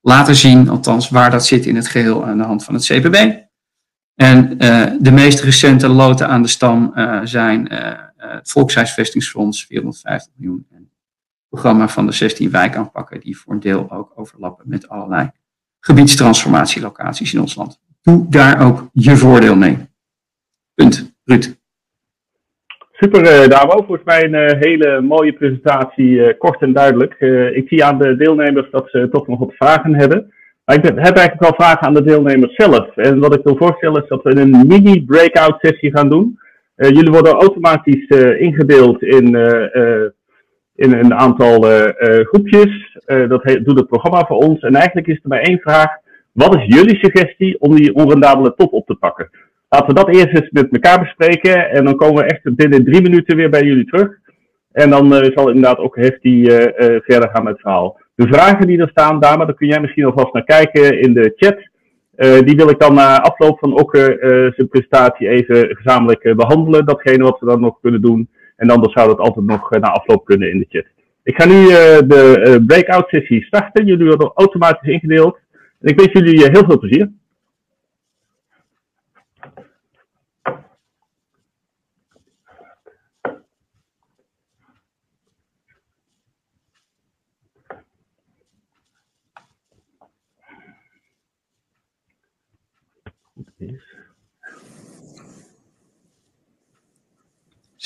laten 0.07 0.37
zien, 0.37 0.69
althans 0.69 1.09
waar 1.09 1.31
dat 1.31 1.47
zit 1.47 1.67
in 1.67 1.77
het 1.77 1.89
geheel 1.89 2.25
aan 2.25 2.39
de 2.39 2.45
hand 2.45 2.65
van 2.65 2.75
het 2.75 2.85
CPB. 2.85 3.45
En 4.15 4.59
de 5.01 5.13
meest 5.13 5.41
recente 5.41 5.89
loten 5.89 6.29
aan 6.29 6.43
de 6.43 6.49
stam 6.49 6.93
zijn 7.25 7.73
het 8.17 8.51
Volkshuisvestingsfonds, 8.51 9.65
450 9.65 10.33
miljoen, 10.37 10.91
programma 11.49 11.89
van 11.89 12.07
de 12.07 12.13
16 12.13 12.51
wijkaanpakken 12.51 13.21
die 13.21 13.39
voor 13.39 13.53
een 13.53 13.61
deel 13.61 13.91
ook 13.91 14.13
overlappen 14.15 14.69
met 14.69 14.89
allerlei 14.89 15.31
gebiedstransformatielocaties 15.81 17.33
in 17.33 17.41
ons 17.41 17.55
land. 17.55 17.81
Doe 18.03 18.29
daar 18.29 18.61
ook 18.61 18.89
je 18.93 19.17
voordeel 19.17 19.57
mee. 19.57 19.89
Punt. 20.75 21.15
Ruud. 21.25 21.56
Super, 22.99 23.23
uh, 23.23 23.49
Davo. 23.49 23.77
Volgens 23.77 24.05
mij 24.05 24.25
een 24.25 24.35
uh, 24.35 24.61
hele 24.61 25.01
mooie 25.01 25.33
presentatie, 25.33 26.09
uh, 26.09 26.29
kort 26.39 26.63
en 26.63 26.73
duidelijk. 26.73 27.15
ik 27.55 27.69
zie 27.69 27.85
aan 27.85 27.99
de 27.99 28.17
deelnemers 28.17 28.71
dat 28.71 28.89
ze 28.91 29.09
toch 29.11 29.27
nog 29.27 29.39
wat 29.39 29.55
vragen 29.55 29.95
hebben. 29.95 30.33
Maar 30.65 30.77
ik 30.77 30.85
heb 30.85 30.99
eigenlijk 30.99 31.41
wel 31.41 31.55
vragen 31.55 31.81
aan 31.81 31.95
de 31.95 32.03
deelnemers 32.03 32.55
zelf. 32.55 32.97
En 32.97 33.19
wat 33.19 33.35
ik 33.35 33.45
wil 33.45 33.57
voorstellen 33.57 34.03
is 34.03 34.09
dat 34.09 34.23
we 34.23 34.37
een 34.37 34.67
mini-breakout 34.67 35.57
sessie 35.61 35.97
gaan 35.97 36.09
doen. 36.09 36.39
jullie 36.77 37.11
worden 37.11 37.33
automatisch 37.33 38.07
ingedeeld 38.39 39.03
in 39.03 39.27
in 40.75 40.93
een 40.93 41.15
aantal 41.15 41.61
groepjes. 42.23 42.99
Dat 43.07 43.43
doet 43.63 43.79
het 43.79 43.87
programma 43.89 44.27
voor 44.27 44.37
ons. 44.37 44.61
En 44.61 44.75
eigenlijk 44.75 45.07
is 45.07 45.21
er 45.23 45.29
maar 45.29 45.41
één 45.41 45.61
vraag. 45.61 45.91
Wat 46.33 46.57
is 46.57 46.65
jullie 46.65 46.99
suggestie 46.99 47.61
om 47.61 47.75
die 47.75 47.95
onrendabele 47.95 48.55
top 48.55 48.73
op 48.73 48.87
te 48.87 48.95
pakken? 48.95 49.31
Laten 49.69 49.87
we 49.87 49.95
dat 49.95 50.09
eerst 50.09 50.35
eens 50.35 50.51
met 50.51 50.73
elkaar 50.73 51.01
bespreken. 51.01 51.71
En 51.71 51.85
dan 51.85 51.97
komen 51.97 52.23
we 52.23 52.31
echt 52.31 52.55
binnen 52.57 52.85
drie 52.85 53.03
minuten 53.03 53.37
weer 53.37 53.51
bij 53.51 53.63
jullie 53.63 53.87
terug. 53.87 54.09
En 54.73 54.91
dan 54.91 55.13
zal 55.35 55.49
inderdaad 55.49 55.79
ook 55.79 55.97
Hefty 55.97 56.45
verder 57.05 57.31
gaan 57.33 57.45
met 57.45 57.53
het 57.53 57.61
verhaal. 57.61 58.01
De 58.15 58.27
vragen 58.27 58.67
die 58.67 58.81
er 58.81 58.89
staan, 58.89 59.21
Dame, 59.21 59.47
daar 59.47 59.55
kun 59.55 59.67
jij 59.67 59.81
misschien 59.81 60.05
alvast 60.05 60.33
naar 60.33 60.45
kijken 60.45 61.01
in 61.01 61.15
de 61.15 61.33
chat. 61.37 61.57
die 62.47 62.57
wil 62.57 62.69
ik 62.69 62.81
dan 62.81 62.95
na 62.95 63.21
afloop 63.21 63.59
van 63.59 63.79
ook 63.79 63.97
zijn 63.97 64.69
presentatie 64.69 65.29
even 65.29 65.77
gezamenlijk 65.77 66.37
behandelen. 66.37 66.87
Datgene 66.87 67.25
wat 67.25 67.41
we 67.41 67.47
dan 67.47 67.61
nog 67.61 67.81
kunnen 67.81 68.03
doen. 68.03 68.29
En 68.57 68.71
anders 68.71 68.93
zou 68.93 69.09
dat 69.09 69.19
altijd 69.19 69.47
nog 69.47 69.73
eh, 69.73 69.81
na 69.81 69.89
afloop 69.89 70.25
kunnen 70.25 70.51
in 70.51 70.59
de 70.59 70.67
chat. 70.69 70.85
Ik 71.23 71.43
ga 71.43 71.47
nu 71.47 71.67
de 72.07 72.65
breakout 72.67 73.09
sessie 73.09 73.45
starten. 73.45 73.87
Jullie 73.87 74.07
worden 74.07 74.33
automatisch 74.35 74.93
ingedeeld. 74.93 75.39
En 75.81 75.91
ik 75.91 75.99
wens 75.99 76.13
jullie 76.13 76.51
heel 76.51 76.65
veel 76.65 76.79
plezier. 76.79 77.11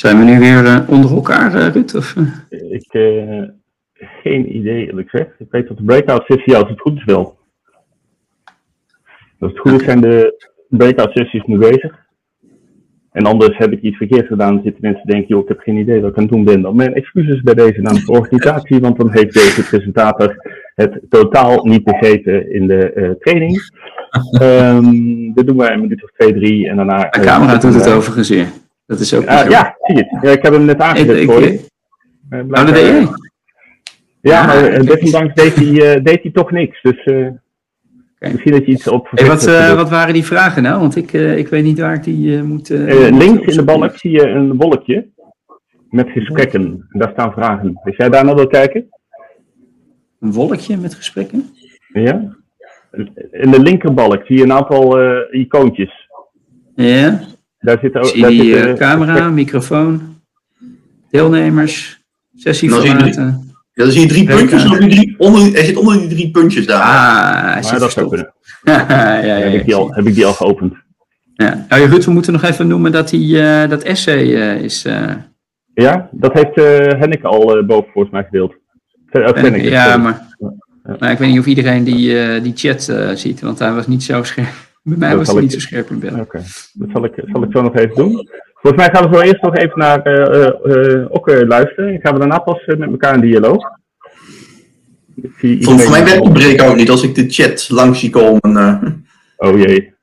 Zijn 0.01 0.19
we 0.19 0.25
nu 0.25 0.39
weer 0.39 0.65
uh, 0.65 0.89
onder 0.89 1.11
elkaar, 1.11 1.55
uh, 1.55 1.67
Ruud? 1.67 1.95
Of? 1.95 2.15
Ik, 2.49 2.95
uh, 2.95 3.43
geen 3.95 4.57
idee, 4.57 4.87
eerlijk 4.87 5.11
gezegd. 5.11 5.31
Ik 5.39 5.47
weet 5.51 5.69
dat 5.69 5.77
de 5.77 5.85
breakout 5.85 6.25
sessie, 6.27 6.57
als 6.57 6.69
het 6.69 6.81
goed 6.81 6.97
is, 6.97 7.05
wel. 7.05 7.39
Als 9.39 9.53
het 9.53 9.59
goed 9.59 9.81
is, 9.81 9.85
zijn 9.85 10.01
de 10.01 10.49
breakout 10.69 11.11
sessies 11.13 11.43
nu 11.45 11.59
bezig. 11.59 11.99
En 13.13 13.25
anders 13.25 13.57
heb 13.57 13.73
ik 13.73 13.83
iets 13.83 13.97
verkeerd 13.97 14.27
gedaan. 14.27 14.55
Dan 14.55 14.63
zitten 14.65 14.83
mensen 14.83 15.07
denken, 15.07 15.29
joh, 15.29 15.43
ik 15.43 15.49
heb 15.49 15.61
geen 15.61 15.77
idee 15.77 16.01
wat 16.01 16.11
ik 16.11 16.17
aan 16.17 16.23
het 16.23 16.33
doen 16.33 16.45
ben. 16.45 16.63
Dan 16.63 16.77
mijn 16.77 16.95
excuses 16.95 17.41
bij 17.43 17.55
deze 17.55 17.81
namens 17.81 18.07
de 18.07 18.13
organisatie, 18.13 18.81
want 18.81 18.97
dan 18.97 19.11
heeft 19.11 19.35
deze 19.35 19.65
presentator 19.69 20.37
het 20.75 21.01
totaal 21.09 21.65
niet 21.65 21.85
begrepen 21.85 22.53
in 22.53 22.67
de 22.67 23.17
training. 23.19 23.59
Um, 24.43 25.35
dit 25.35 25.47
doen 25.47 25.57
wij 25.57 25.73
een 25.73 25.81
minuut 25.81 26.03
of 26.03 26.11
twee, 26.11 26.33
drie 26.33 26.69
en 26.69 26.77
daarna... 26.77 27.09
De 27.11 27.21
camera 27.21 27.57
doet 27.57 27.75
het 27.75 27.93
overigens 27.93 28.29
weer. 28.29 28.47
Dat 28.91 29.01
is 29.01 29.15
ook 29.15 29.23
uh, 29.23 29.49
ja, 29.49 29.77
zie 29.83 29.97
je 29.97 30.19
Ja, 30.23 30.31
ik 30.31 30.43
heb 30.43 30.53
hem 30.53 30.65
net 30.65 30.81
aangezet 30.81 31.25
voor 31.25 31.41
je. 31.41 31.61
Uh, 32.31 32.41
oh, 32.41 32.55
dat 32.55 32.67
deed 32.67 32.87
jij? 32.87 33.07
Ja, 34.21 34.47
maar 34.47 34.73
uh, 34.73 34.87
desondanks 34.87 35.35
deed 35.35 35.55
hij, 35.55 36.03
deed 36.03 36.23
hij 36.23 36.31
toch 36.33 36.51
niks. 36.51 36.83
Dus 36.83 37.01
okay. 37.01 38.33
misschien 38.33 38.53
dat 38.53 38.67
je 38.67 38.73
iets 38.73 38.89
op... 38.89 39.09
Hey, 39.11 39.27
wat, 39.27 39.45
wat 39.75 39.91
waren 39.91 40.15
die 40.15 40.25
vragen 40.25 40.63
nou? 40.63 40.81
Want 40.81 40.97
ik, 40.97 41.13
ik 41.13 41.49
weet 41.49 41.65
niet 41.65 41.79
waar 41.79 41.95
ik 41.95 42.05
die 42.05 42.43
moet... 42.43 42.69
links 42.69 43.47
in 43.47 43.57
de 43.57 43.65
balk 43.65 43.97
zie 43.97 44.11
je 44.11 44.27
een 44.27 44.57
wolkje 44.57 45.09
met 45.89 46.09
gesprekken. 46.11 46.87
En 46.89 46.99
daar 46.99 47.11
staan 47.13 47.33
vragen. 47.33 47.81
Als 47.85 47.97
jij 47.97 48.09
daar 48.09 48.25
naar 48.25 48.35
wil 48.35 48.47
kijken? 48.47 48.89
Een 50.21 50.33
wolkje 50.33 50.77
met 50.77 50.95
gesprekken? 50.95 51.51
Ja. 51.93 52.37
In 53.31 53.51
de 53.51 53.61
linkerbalk 53.61 54.27
zie 54.27 54.37
je 54.37 54.43
een 54.43 54.53
aantal 54.53 54.99
icoontjes. 55.31 56.09
Ja. 56.75 57.21
Daar 57.61 57.79
zit 57.83 57.97
ook. 57.97 58.05
Zie 58.05 58.21
daar 58.21 58.31
die 58.31 58.55
zit, 58.55 58.67
uh, 58.67 58.73
camera, 58.73 59.29
microfoon, 59.29 60.21
deelnemers, 61.11 62.01
sessieformaten. 62.35 63.49
Ja, 63.73 63.85
dan 63.85 63.93
zie 63.93 64.01
je 64.01 64.09
drie 64.09 64.27
puntjes. 64.27 64.65
Onder 64.65 64.81
die 64.81 64.91
drie, 64.91 65.15
onder, 65.19 65.55
er 65.55 65.65
zit 65.65 65.77
onder 65.77 65.99
die 65.99 66.09
drie 66.09 66.31
puntjes 66.31 66.67
daar. 66.67 66.83
Ah, 66.83 67.71
maar 67.71 67.79
dat 67.79 67.93
zou 67.93 68.09
kunnen. 68.09 68.35
ja, 68.63 69.19
ja, 69.19 69.35
heb, 69.35 69.55
ik 69.55 69.65
die 69.65 69.75
al, 69.75 69.95
heb 69.95 70.07
ik 70.07 70.15
die 70.15 70.27
al 70.27 70.33
geopend. 70.33 70.75
Ja. 71.35 71.67
Nou, 71.69 71.85
Rut, 71.85 72.05
we 72.05 72.11
moeten 72.11 72.33
nog 72.33 72.43
even 72.43 72.67
noemen 72.69 72.93
dat 72.93 73.09
die, 73.09 73.37
uh, 73.37 73.69
dat 73.69 73.83
essay 73.83 74.23
uh, 74.23 74.63
is, 74.63 74.87
uh, 74.87 75.13
Ja, 75.75 76.09
dat 76.13 76.33
heeft 76.33 76.57
uh, 76.57 77.01
Hennik 77.01 77.23
al 77.23 77.59
uh, 77.59 77.67
boven 77.67 77.91
volgens 77.93 78.13
mij 78.13 78.25
gedeeld. 78.25 78.55
Uh, 79.13 79.71
ja, 79.71 79.97
maar, 79.97 80.35
maar 80.99 81.11
ik 81.11 81.19
weet 81.19 81.31
niet 81.31 81.39
of 81.39 81.47
iedereen 81.47 81.85
die, 81.85 82.41
die 82.41 82.53
chat 82.57 82.93
ziet, 83.15 83.41
want 83.41 83.59
hij 83.59 83.73
was 83.73 83.87
niet 83.87 84.03
zo 84.03 84.23
scherp. 84.23 84.70
Bij 84.83 84.97
mij 84.99 85.09
dat 85.09 85.19
was 85.19 85.33
hij 85.33 85.41
niet 85.41 85.53
zo 85.53 85.59
scherp 85.59 85.91
in 85.91 85.99
beeld. 85.99 86.13
Oké, 86.13 86.21
okay. 86.21 86.43
dat 86.73 86.89
zal 86.93 87.05
ik, 87.05 87.13
zal 87.33 87.43
ik 87.43 87.53
zo 87.53 87.63
nog 87.63 87.77
even 87.77 87.97
doen. 87.97 88.29
Volgens 88.55 88.83
mij 88.83 88.95
gaan 88.95 89.11
we 89.11 89.17
zo 89.17 89.23
eerst 89.23 89.43
nog 89.43 89.57
even 89.57 89.79
naar 89.79 89.99
Okke 91.09 91.47
luisteren. 91.47 91.95
En 91.95 92.01
gaan 92.01 92.13
we 92.13 92.19
daarna 92.19 92.39
pas 92.39 92.67
met 92.67 92.91
elkaar 92.91 93.15
in 93.15 93.21
dialoog. 93.21 93.79
Volgens 95.37 95.91
mij 95.91 96.05
werkt 96.05 96.25
de 96.25 96.33
breakout 96.33 96.77
niet 96.77 96.91
als 96.91 97.03
ik 97.03 97.15
de 97.15 97.29
chat 97.29 97.69
langs 97.71 98.01
zie 98.01 98.11
komen. 98.11 99.05
Oh 99.37 99.59
jee. 99.59 99.95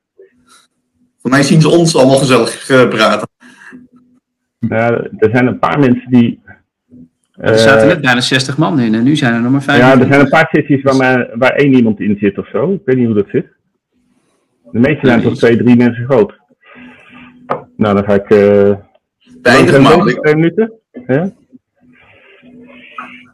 Voor 1.22 1.30
mij 1.32 1.44
zien 1.44 1.62
ze 1.62 1.70
ons 1.70 1.96
allemaal 1.96 2.18
gezellig 2.18 2.66
praten. 2.90 3.28
Ja, 4.60 4.92
er 5.18 5.30
zijn 5.32 5.48
een 5.48 5.60
paar 5.60 5.80
mensen 5.80 6.12
die. 6.12 6.42
er 7.32 7.58
zaten 7.58 7.88
net 7.88 8.02
bijna 8.02 8.22
60 8.22 8.58
man 8.58 8.80
in 8.80 8.96
en 8.96 9.04
nu 9.04 9.16
zijn 9.16 9.34
er 9.34 9.42
nog 9.42 9.52
maar 9.52 9.64
5. 9.64 9.80
Ja, 9.80 10.00
er 10.00 10.08
zijn 10.08 10.20
een 10.20 10.30
paar 10.30 10.48
sessies 10.52 10.84
waar, 10.84 10.96
maar, 10.96 11.30
waar 11.34 11.52
één 11.52 11.74
iemand 11.74 12.00
in 12.00 12.18
zit 12.20 12.38
of 12.38 12.48
zo. 12.48 12.74
Ik 12.74 12.82
weet 12.86 12.96
niet 12.96 13.06
hoe 13.06 13.16
dat 13.16 13.30
zit. 13.32 13.56
De 14.72 14.80
meeste 14.80 15.08
zijn 15.08 15.22
toch 15.22 15.36
twee, 15.36 15.58
drie 15.58 15.76
mensen 15.76 16.06
groot. 16.06 16.40
Nou, 17.76 17.96
dan 17.96 18.04
ga 18.04 18.14
ik. 18.14 18.30
Uh, 18.30 18.76
Weinig 19.42 19.82
maar. 19.82 20.06
Twee 20.06 20.36
minuten. 20.36 20.74
Ja. 21.08 21.32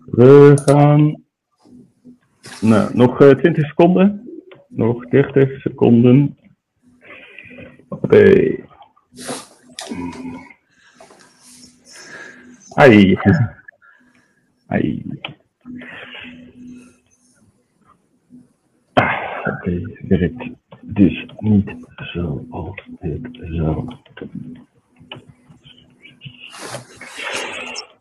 We 0.05 0.61
gaan. 0.65 1.23
Nou, 2.61 2.89
nog 2.93 3.21
uh, 3.21 3.29
20 3.29 3.65
seconden. 3.65 4.29
Nog 4.67 5.05
30 5.05 5.61
seconden. 5.61 6.37
Oké. 7.89 8.55
Ai. 12.73 13.17
Ai. 14.67 15.05
Ah, 18.93 19.13
Oké, 19.39 19.49
okay, 19.49 19.97
werkt 20.07 20.62
dus 20.85 21.25
niet 21.37 21.75
zoals 21.95 22.81
het 22.99 23.37
zou. 23.39 23.87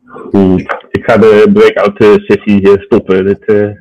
Goed, 0.07 0.87
ik 0.91 1.05
ga 1.05 1.17
de 1.17 1.51
breakout 1.53 1.99
eh, 1.99 2.15
sessie 2.15 2.81
stoppen. 2.81 3.25
Dit, 3.25 3.49
uh, 3.49 3.77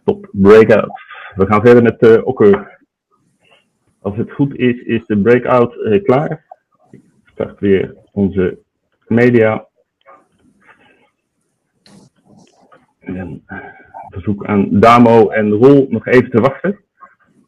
stop 0.00 0.28
breakout. 0.32 1.00
We 1.34 1.46
gaan 1.46 1.60
verder 1.60 1.82
met 1.82 2.02
uh, 2.02 2.26
okker. 2.26 2.78
Als 4.00 4.16
het 4.16 4.32
goed 4.32 4.56
is, 4.56 4.80
is 4.82 5.06
de 5.06 5.18
breakout 5.20 6.00
klaar. 6.02 6.46
Ik 6.90 7.00
start 7.32 7.60
weer 7.60 7.94
onze 8.12 8.58
media. 9.06 9.66
En 13.00 13.44
verzoek 14.08 14.44
aan 14.44 14.80
Damo 14.80 15.28
en 15.28 15.50
Rol 15.50 15.86
nog 15.90 16.06
even 16.06 16.30
te 16.30 16.40
wachten. 16.40 16.78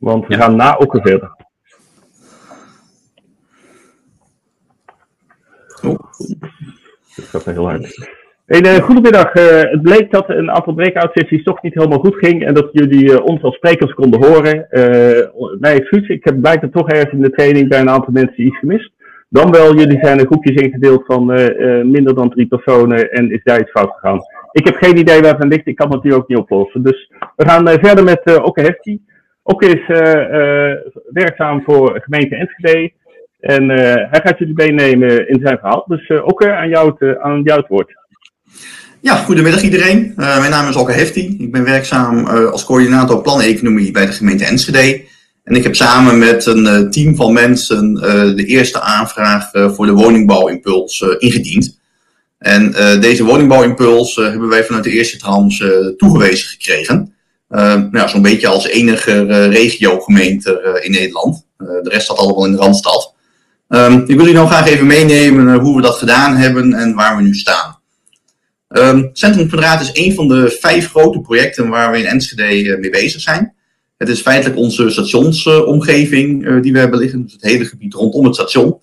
Want 0.03 0.27
we 0.27 0.35
gaan 0.35 0.57
na 0.57 0.79
ook 0.79 0.99
verder. 1.03 1.31
Oh, 5.83 5.99
dat 7.17 7.25
gaat 7.25 7.45
heel 7.45 7.69
hard. 7.69 8.11
Hey, 8.47 8.61
uh, 8.61 8.83
goedemiddag. 8.83 9.35
Uh, 9.35 9.61
het 9.61 9.83
bleek 9.83 10.11
dat 10.11 10.29
een 10.29 10.51
aantal 10.51 10.75
breakout 10.75 11.11
sessies 11.13 11.43
toch 11.43 11.63
niet 11.63 11.75
helemaal 11.75 11.99
goed 11.99 12.15
ging 12.15 12.45
en 12.45 12.55
dat 12.55 12.69
jullie 12.73 13.11
uh, 13.11 13.25
ons 13.25 13.43
als 13.43 13.55
sprekers 13.55 13.95
konden 13.95 14.25
horen. 14.27 14.67
mijn 15.61 15.79
excuus, 15.79 16.09
ik 16.09 16.25
heb 16.25 16.41
blijkbaar 16.41 16.71
toch 16.71 16.89
ergens 16.89 17.13
in 17.13 17.23
de 17.23 17.31
training 17.31 17.69
bij 17.69 17.81
een 17.81 17.91
aantal 17.91 18.13
mensen 18.13 18.47
iets 18.47 18.59
gemist. 18.59 18.93
Dan 19.29 19.51
wel, 19.51 19.77
jullie 19.77 19.99
zijn 20.03 20.19
in 20.19 20.27
groepjes 20.27 20.63
ingedeeld 20.63 21.05
van 21.07 21.27
minder 21.91 22.15
dan 22.15 22.31
drie 22.31 22.47
personen 22.47 23.11
en 23.11 23.31
is 23.31 23.43
daar 23.45 23.61
iets 23.61 23.71
fout 23.71 23.93
gegaan. 23.93 24.21
Ik 24.53 24.67
heb 24.67 24.77
geen 24.77 24.99
idee 24.99 25.21
waar 25.21 25.33
het 25.33 25.43
aan 25.43 25.49
ligt, 25.49 25.67
ik 25.67 25.77
kan 25.77 25.93
het 25.93 26.03
nu 26.03 26.15
ook 26.15 26.29
niet 26.29 26.39
oplossen. 26.39 26.83
Dus 26.83 27.11
we 27.37 27.49
gaan 27.49 27.69
verder 27.69 28.05
met 28.05 28.43
Okke 28.43 28.61
Hefti. 28.61 29.01
Okke 29.43 29.67
is 29.67 29.87
werkzaam 31.11 31.63
voor 31.63 32.01
gemeente 32.03 32.37
Enschede 32.37 32.93
en 33.41 33.69
hij 34.11 34.21
gaat 34.25 34.39
jullie 34.39 34.55
meenemen 34.55 35.29
in 35.29 35.41
zijn 35.43 35.59
verhaal. 35.59 35.85
Dus 35.87 36.23
Okke, 36.23 36.53
aan 36.53 36.69
jou 36.69 36.95
het, 36.99 37.19
aan 37.19 37.43
jou 37.43 37.61
het 37.61 37.69
woord. 37.69 37.93
Ja, 39.01 39.15
goedemiddag 39.15 39.63
iedereen. 39.63 40.13
mijn 40.17 40.51
naam 40.51 40.69
is 40.69 40.77
Okke 40.77 40.93
Hefti. 40.93 41.37
Ik 41.39 41.53
ben 41.53 41.65
werkzaam 41.65 42.27
als 42.27 42.65
coördinator 42.65 43.23
planeconomie 43.23 43.91
bij 43.91 44.07
de 44.07 44.13
gemeente 44.13 44.45
Enschede. 44.45 45.05
En 45.45 45.55
ik 45.55 45.63
heb 45.63 45.75
samen 45.75 46.19
met 46.19 46.47
een 46.47 46.91
team 46.91 47.17
van 47.17 47.33
mensen 47.33 47.95
de 48.37 48.45
eerste 48.45 48.81
aanvraag 48.81 49.51
voor 49.53 49.87
de 49.87 49.93
woningbouwimpuls 49.93 51.01
ingediend. 51.19 51.81
En 52.39 52.71
deze 53.01 53.25
woningbouwimpuls 53.25 54.17
hebben 54.17 54.49
wij 54.49 54.65
vanuit 54.65 54.85
de 54.85 54.91
eerste 54.91 55.19
trans 55.19 55.65
toegewezen 55.97 56.49
gekregen. 56.49 57.12
Nou, 57.91 58.09
Zo'n 58.09 58.23
beetje 58.23 58.47
als 58.47 58.67
enige 58.67 59.47
regiogemeente 59.49 60.81
in 60.83 60.91
Nederland. 60.91 61.47
de 61.57 61.81
rest 61.83 62.05
staat 62.05 62.17
allemaal 62.17 62.47
in 62.47 62.53
de 62.53 62.59
Randstad. 62.59 63.15
Um, 63.69 64.01
ik 64.01 64.07
wil 64.07 64.17
jullie 64.17 64.35
nou 64.35 64.47
graag 64.47 64.69
even 64.69 64.87
meenemen 64.87 65.55
hoe 65.55 65.77
we 65.77 65.83
dat 65.83 65.95
gedaan 65.95 66.37
hebben 66.37 66.73
en 66.73 66.95
waar 66.95 67.17
we 67.17 67.23
nu 67.23 67.35
staan. 67.35 67.79
Um, 68.69 69.11
Centrum 69.13 69.61
is 69.81 69.91
een 69.93 70.15
van 70.15 70.29
de 70.29 70.57
vijf 70.61 70.91
grote 70.91 71.21
projecten 71.21 71.69
waar 71.69 71.91
we 71.91 71.99
in 71.99 72.05
Enschede 72.05 72.79
mee 72.79 72.91
bezig 72.91 73.21
zijn. 73.21 73.55
Het 73.97 74.09
is 74.09 74.21
feitelijk 74.21 74.59
onze 74.59 74.91
stationsomgeving 74.91 76.61
die 76.63 76.73
we 76.73 76.79
hebben 76.79 76.99
liggen, 76.99 77.23
dus 77.23 77.33
het 77.33 77.43
hele 77.43 77.65
gebied 77.65 77.95
rondom 77.95 78.25
het 78.25 78.35
station. 78.35 78.79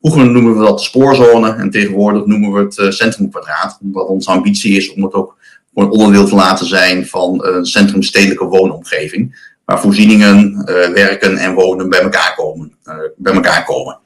Vroeger 0.00 0.30
noemen 0.30 0.58
we 0.58 0.64
dat 0.64 0.82
spoorzone 0.82 1.54
en 1.54 1.70
tegenwoordig 1.70 2.26
noemen 2.26 2.52
we 2.52 2.60
het 2.60 2.78
uh, 2.78 2.90
centrumkwadraat, 2.90 3.78
omdat 3.82 4.06
onze 4.06 4.30
ambitie 4.30 4.76
is 4.76 4.92
om 4.92 5.02
het 5.02 5.12
ook 5.12 5.36
onderdeel 5.74 6.26
te 6.26 6.34
laten 6.34 6.66
zijn 6.66 7.06
van 7.06 7.44
een 7.44 7.66
centrumstedelijke 7.66 8.44
woonomgeving, 8.44 9.50
waar 9.64 9.80
voorzieningen, 9.80 10.64
uh, 10.68 10.88
werken 10.88 11.36
en 11.36 11.54
wonen 11.54 11.88
bij 11.88 12.00
elkaar 12.00 12.34
komen. 12.36 12.72
bij 13.16 13.32
elkaar 13.32 13.64
komen. 13.64 13.98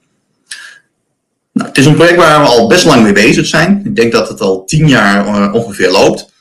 Nou, 1.52 1.68
het 1.68 1.78
is 1.78 1.86
een 1.86 1.94
project 1.94 2.16
waar 2.16 2.40
we 2.40 2.46
al 2.46 2.68
best 2.68 2.84
lang 2.84 3.02
mee 3.02 3.12
bezig 3.12 3.46
zijn. 3.46 3.82
Ik 3.84 3.96
denk 3.96 4.12
dat 4.12 4.28
het 4.28 4.40
al 4.40 4.64
tien 4.64 4.88
jaar 4.88 5.52
ongeveer 5.52 5.90
loopt. 5.90 6.34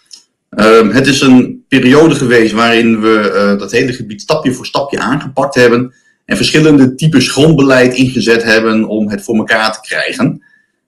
Uh, 0.50 0.94
het 0.94 1.08
is 1.08 1.22
een 1.22 1.66
periode 1.68 2.16
geweest 2.16 2.54
waarin 2.54 3.02
we 3.02 3.56
dat 3.58 3.72
hele 3.72 3.94
gebied 3.94 4.22
stapje 4.22 4.54
voor 4.54 4.66
stapje 4.66 5.00
aangepakt 5.00 5.56
hebben 5.56 5.94
en 6.26 6.36
verschillende 6.36 6.96
types 6.96 7.32
grondbeleid 7.32 7.94
ingezet 7.94 8.44
hebben 8.44 8.88
om 8.88 9.10
het 9.10 9.24
voor 9.24 9.36
elkaar 9.36 9.74
te 9.74 9.80
krijgen. 9.82 10.44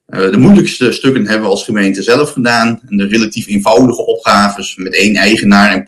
Uh, 0.07 0.31
de 0.31 0.37
moeilijkste 0.37 0.91
stukken 0.91 1.25
hebben 1.27 1.41
we 1.41 1.53
als 1.53 1.63
gemeente 1.63 2.03
zelf 2.03 2.31
gedaan 2.31 2.79
de 2.83 3.07
relatief 3.07 3.47
eenvoudige 3.47 4.05
opgaves 4.05 4.75
met 4.75 4.93
één 4.93 5.15
eigenaar 5.15 5.71
en 5.71 5.83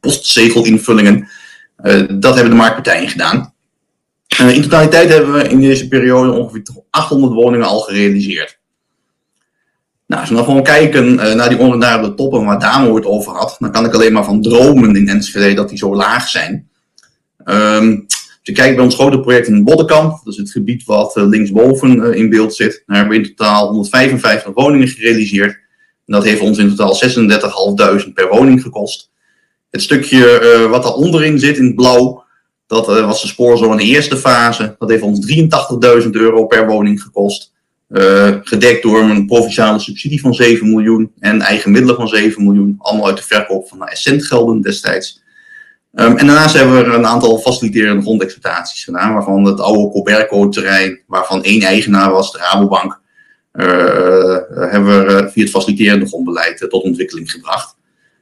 postzegelinvullingen, 0.00 1.28
uh, 1.84 2.02
dat 2.08 2.34
hebben 2.34 2.50
de 2.50 2.58
marktpartijen 2.58 3.08
gedaan. 3.08 3.54
in 4.38 4.62
totaliteit 4.62 5.08
hebben 5.08 5.32
we 5.32 5.48
in 5.48 5.60
deze 5.60 5.88
periode 5.88 6.30
ongeveer 6.30 6.62
800 6.90 7.32
woningen 7.32 7.66
al 7.66 7.80
gerealiseerd. 7.80 8.60
Nou, 10.06 10.20
als 10.20 10.30
we 10.30 10.36
dan 10.36 10.44
gewoon 10.44 10.62
kijken 10.62 11.14
naar 11.14 11.48
die 11.48 11.58
onrendabele 11.58 12.14
toppen 12.14 12.44
waar 12.44 12.58
Damo 12.58 12.94
het 12.94 13.06
over 13.06 13.32
had, 13.32 13.56
dan 13.58 13.72
kan 13.72 13.84
ik 13.84 13.94
alleen 13.94 14.12
maar 14.12 14.24
van 14.24 14.42
dromen 14.42 14.96
in 14.96 15.08
Enschede 15.08 15.54
dat 15.54 15.68
die 15.68 15.78
zo 15.78 15.96
laag 15.96 16.28
zijn. 16.28 16.68
Um, 17.44 18.06
je 18.42 18.52
kijkt 18.52 18.76
bij 18.76 18.84
ons 18.84 18.94
grote 18.94 19.20
project 19.20 19.46
in 19.46 19.64
Boddenkamp, 19.64 20.20
dat 20.24 20.32
is 20.32 20.38
het 20.38 20.50
gebied 20.50 20.84
wat 20.84 21.16
uh, 21.16 21.26
linksboven 21.28 21.96
uh, 21.96 22.14
in 22.14 22.30
beeld 22.30 22.54
zit, 22.54 22.82
daar 22.86 22.96
hebben 22.96 23.16
we 23.16 23.22
in 23.22 23.34
totaal 23.34 23.66
155 23.66 24.54
woningen 24.54 24.88
gerealiseerd. 24.88 25.60
Dat 26.06 26.24
heeft 26.24 26.40
ons 26.40 26.58
in 26.58 26.74
totaal 26.74 27.00
36.500 28.06 28.12
per 28.14 28.28
woning 28.28 28.62
gekost. 28.62 29.10
Het 29.70 29.82
stukje 29.82 30.66
wat 30.70 30.82
daar 30.82 30.92
onderin 30.92 31.38
zit 31.38 31.56
in 31.56 31.64
het 31.64 31.74
blauw, 31.74 32.24
dat 32.66 32.86
was 32.86 33.22
de 33.22 33.28
spoorzone 33.28 33.70
in 33.70 33.76
de 33.76 33.84
eerste 33.84 34.16
fase. 34.16 34.76
Dat 34.78 34.90
heeft 34.90 35.02
ons 35.02 35.32
83.000 36.04 36.10
euro 36.10 36.46
per 36.46 36.66
woning 36.66 37.02
gekost. 37.02 37.52
Uh, 37.88 38.36
gedekt 38.42 38.82
door 38.82 39.00
een 39.00 39.26
provinciale 39.26 39.78
subsidie 39.78 40.20
van 40.20 40.34
7 40.34 40.68
miljoen 40.70 41.12
en 41.18 41.40
eigen 41.40 41.70
middelen 41.70 41.96
van 41.96 42.08
7 42.08 42.44
miljoen. 42.44 42.74
Allemaal 42.78 43.06
uit 43.06 43.16
de 43.16 43.22
verkoop 43.22 43.68
van 43.68 43.86
Essent-gelden 43.86 44.60
destijds. 44.60 45.21
Um, 45.94 46.16
en 46.16 46.26
daarnaast 46.26 46.54
hebben 46.54 46.76
we 46.76 46.94
een 46.94 47.06
aantal 47.06 47.38
faciliterende 47.38 48.02
grondexploitaties 48.02 48.84
gedaan, 48.84 49.12
waarvan 49.12 49.44
het 49.44 49.60
oude 49.60 49.90
Coberco-terrein, 49.90 51.00
waarvan 51.06 51.42
één 51.42 51.62
eigenaar 51.62 52.10
was, 52.10 52.32
de 52.32 52.38
Rabobank, 52.38 53.00
uh, 53.52 53.64
hebben 54.70 55.06
we 55.06 55.28
via 55.32 55.42
het 55.42 55.52
faciliterende 55.52 56.06
grondbeleid 56.06 56.66
tot 56.68 56.82
ontwikkeling 56.82 57.30
gebracht. 57.30 57.76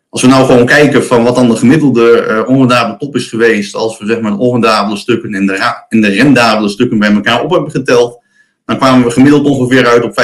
Als 0.08 0.22
we 0.22 0.28
nou 0.28 0.46
gewoon 0.46 0.66
kijken 0.66 1.04
van 1.04 1.24
wat 1.24 1.34
dan 1.34 1.48
de 1.48 1.56
gemiddelde 1.56 2.26
uh, 2.28 2.48
onrendabele 2.48 2.96
top 2.98 3.16
is 3.16 3.28
geweest, 3.28 3.74
als 3.74 3.98
we 3.98 4.06
zeg 4.06 4.20
maar 4.20 4.30
de 4.30 4.38
onrendabele 4.38 4.96
stukken 4.96 5.34
en 5.34 5.46
de, 5.46 5.84
en 5.88 6.00
de 6.00 6.08
rendabele 6.08 6.68
stukken 6.68 6.98
bij 6.98 7.12
elkaar 7.12 7.42
op 7.42 7.50
hebben 7.50 7.70
geteld, 7.70 8.22
dan 8.64 8.76
kwamen 8.76 9.04
we 9.04 9.10
gemiddeld 9.10 9.46
ongeveer 9.46 9.86
uit 9.86 10.04
op 10.04 10.22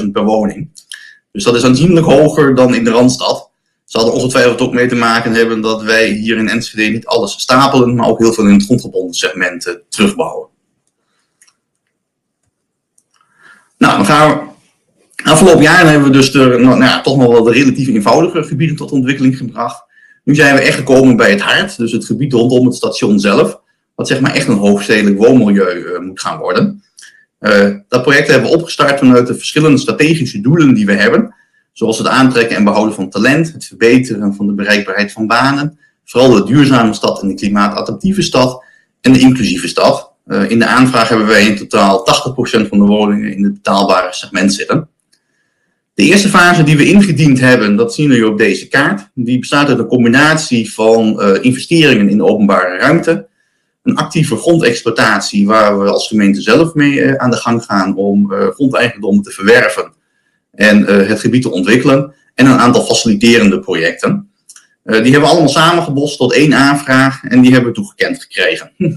25.000 0.00 0.10
per 0.12 0.24
woning. 0.24 0.68
Dus 1.32 1.44
dat 1.44 1.54
is 1.54 1.64
aanzienlijk 1.64 2.06
hoger 2.06 2.54
dan 2.54 2.74
in 2.74 2.84
de 2.84 2.90
Randstad. 2.90 3.50
Zal 3.84 4.06
er 4.06 4.12
ongetwijfeld 4.12 4.60
ook 4.60 4.72
mee 4.72 4.88
te 4.88 4.94
maken 4.94 5.32
hebben 5.32 5.60
dat 5.60 5.82
wij 5.82 6.08
hier 6.08 6.36
in 6.36 6.48
Enschede 6.48 6.92
niet 6.92 7.06
alles 7.06 7.32
stapelen, 7.32 7.94
maar 7.94 8.08
ook 8.08 8.18
heel 8.18 8.32
veel 8.32 8.46
in 8.46 8.52
het 8.52 8.64
grondgebonden 8.64 9.14
segment 9.14 9.78
terugbouwen. 9.88 10.48
Nou, 13.78 13.96
dan 13.96 14.06
gaan 14.06 14.30
we 14.30 14.52
Afgelopen 15.24 15.62
jaren 15.62 15.90
hebben 15.90 16.08
we 16.08 16.16
dus 16.16 16.32
nou, 16.32 16.58
nou 16.58 16.80
ja, 16.80 17.00
toch 17.00 17.16
nog 17.16 17.32
wel 17.32 17.42
de 17.42 17.52
relatief 17.52 17.88
eenvoudige 17.88 18.42
gebieden 18.42 18.76
tot 18.76 18.92
ontwikkeling 18.92 19.36
gebracht. 19.36 19.84
Nu 20.24 20.34
zijn 20.34 20.54
we 20.54 20.60
echt 20.60 20.76
gekomen 20.76 21.16
bij 21.16 21.30
het 21.30 21.40
hart, 21.40 21.76
dus 21.76 21.92
het 21.92 22.04
gebied 22.04 22.32
rondom 22.32 22.66
het 22.66 22.74
station 22.74 23.20
zelf, 23.20 23.60
wat 23.94 24.08
zeg 24.08 24.20
maar 24.20 24.34
echt 24.34 24.48
een 24.48 24.56
hoofdstedelijk 24.56 25.18
woonmilieu 25.18 25.74
uh, 25.74 25.98
moet 25.98 26.20
gaan 26.20 26.38
worden. 26.38 26.82
Uh, 27.40 27.74
dat 27.88 28.02
project 28.02 28.28
hebben 28.28 28.50
we 28.50 28.56
opgestart 28.56 28.98
vanuit 28.98 29.26
de 29.26 29.34
verschillende 29.34 29.78
strategische 29.78 30.40
doelen 30.40 30.74
die 30.74 30.86
we 30.86 30.92
hebben, 30.92 31.34
zoals 31.74 31.98
het 31.98 32.06
aantrekken 32.06 32.56
en 32.56 32.64
behouden 32.64 32.94
van 32.94 33.10
talent, 33.10 33.52
het 33.52 33.64
verbeteren 33.64 34.34
van 34.34 34.46
de 34.46 34.52
bereikbaarheid 34.52 35.12
van 35.12 35.26
banen, 35.26 35.78
vooral 36.04 36.30
de 36.30 36.44
duurzame 36.44 36.94
stad 36.94 37.22
en 37.22 37.28
de 37.28 37.34
klimaatadaptieve 37.34 38.22
stad 38.22 38.64
en 39.00 39.12
de 39.12 39.18
inclusieve 39.18 39.68
stad. 39.68 40.12
Uh, 40.26 40.50
in 40.50 40.58
de 40.58 40.66
aanvraag 40.66 41.08
hebben 41.08 41.26
wij 41.26 41.46
in 41.46 41.56
totaal 41.56 42.06
80% 42.64 42.68
van 42.68 42.78
de 42.78 42.84
woningen 42.84 43.36
in 43.36 43.44
het 43.44 43.52
betaalbare 43.52 44.12
segment 44.12 44.54
zitten. 44.54 44.88
De 45.94 46.02
eerste 46.02 46.28
fase 46.28 46.62
die 46.62 46.76
we 46.76 46.86
ingediend 46.86 47.40
hebben, 47.40 47.76
dat 47.76 47.94
zien 47.94 48.08
we 48.08 48.26
op 48.26 48.38
deze 48.38 48.68
kaart. 48.68 49.10
Die 49.14 49.38
bestaat 49.38 49.68
uit 49.68 49.78
een 49.78 49.86
combinatie 49.86 50.72
van 50.72 51.20
uh, 51.20 51.44
investeringen 51.44 52.08
in 52.08 52.16
de 52.16 52.24
openbare 52.24 52.76
ruimte, 52.76 53.26
een 53.82 53.96
actieve 53.96 54.36
grondexploitatie 54.36 55.46
waar 55.46 55.78
we 55.78 55.90
als 55.90 56.08
gemeente 56.08 56.40
zelf 56.40 56.74
mee 56.74 56.92
uh, 56.92 57.14
aan 57.14 57.30
de 57.30 57.36
gang 57.36 57.64
gaan 57.64 57.96
om 57.96 58.32
grondeigendommen 58.32 59.22
te 59.22 59.30
verwerven 59.30 59.93
en 60.54 60.86
het 60.86 61.20
gebied 61.20 61.42
te 61.42 61.50
ontwikkelen, 61.50 62.14
en 62.34 62.46
een 62.46 62.58
aantal 62.58 62.84
faciliterende 62.84 63.60
projecten. 63.60 64.30
die 64.84 65.12
hebben 65.12 65.28
allemaal 65.28 65.48
samengebost 65.48 66.18
tot 66.18 66.32
één 66.32 66.54
aanvraag 66.54 67.24
en 67.24 67.40
die 67.40 67.52
hebben 67.52 67.70
we 67.70 67.76
toegekend 67.76 68.22
gekregen. 68.22 68.70
Hm. 68.76 68.92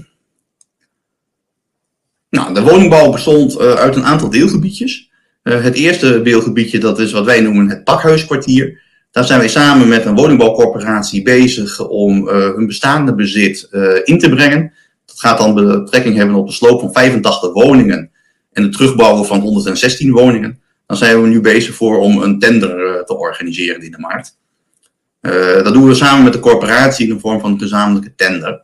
Nou, 2.30 2.54
de 2.54 2.62
woningbouw 2.62 3.10
bestond 3.10 3.58
uit 3.58 3.96
een 3.96 4.04
aantal 4.04 4.30
deelgebiedjes. 4.30 5.10
Het 5.42 5.74
eerste 5.74 6.22
deelgebiedje, 6.22 6.78
dat 6.78 6.98
is 6.98 7.12
wat 7.12 7.24
wij 7.24 7.40
noemen 7.40 7.68
het 7.68 7.84
Pakhuiskwartier. 7.84 8.80
Daar 9.10 9.24
zijn 9.24 9.38
wij 9.38 9.48
samen 9.48 9.88
met 9.88 10.04
een 10.04 10.14
woningbouwcorporatie 10.14 11.22
bezig 11.22 11.88
om 11.88 12.28
hun 12.28 12.66
bestaande 12.66 13.14
bezit 13.14 13.68
in 14.04 14.18
te 14.18 14.28
brengen. 14.28 14.72
Dat 15.06 15.20
gaat 15.20 15.38
dan 15.38 15.54
betrekking 15.54 16.16
hebben 16.16 16.36
op 16.36 16.46
de 16.46 16.52
sloop 16.52 16.80
van 16.80 16.92
85 16.92 17.52
woningen 17.52 18.10
en 18.52 18.62
het 18.62 18.72
terugbouwen 18.72 19.26
van 19.26 19.40
116 19.40 20.12
woningen. 20.12 20.60
Dan 20.88 20.96
zijn 20.96 21.22
we 21.22 21.28
nu 21.28 21.40
bezig 21.40 21.74
voor 21.74 21.98
om 21.98 22.22
een 22.22 22.38
tender 22.38 23.04
te 23.04 23.16
organiseren 23.16 23.82
in 23.82 23.90
de 23.90 23.98
markt. 23.98 24.38
dat 25.64 25.72
doen 25.72 25.88
we 25.88 25.94
samen 25.94 26.24
met 26.24 26.32
de 26.32 26.38
corporatie 26.38 27.08
in 27.08 27.14
de 27.14 27.20
vorm 27.20 27.40
van 27.40 27.52
een 27.52 27.58
gezamenlijke 27.58 28.14
tender. 28.14 28.62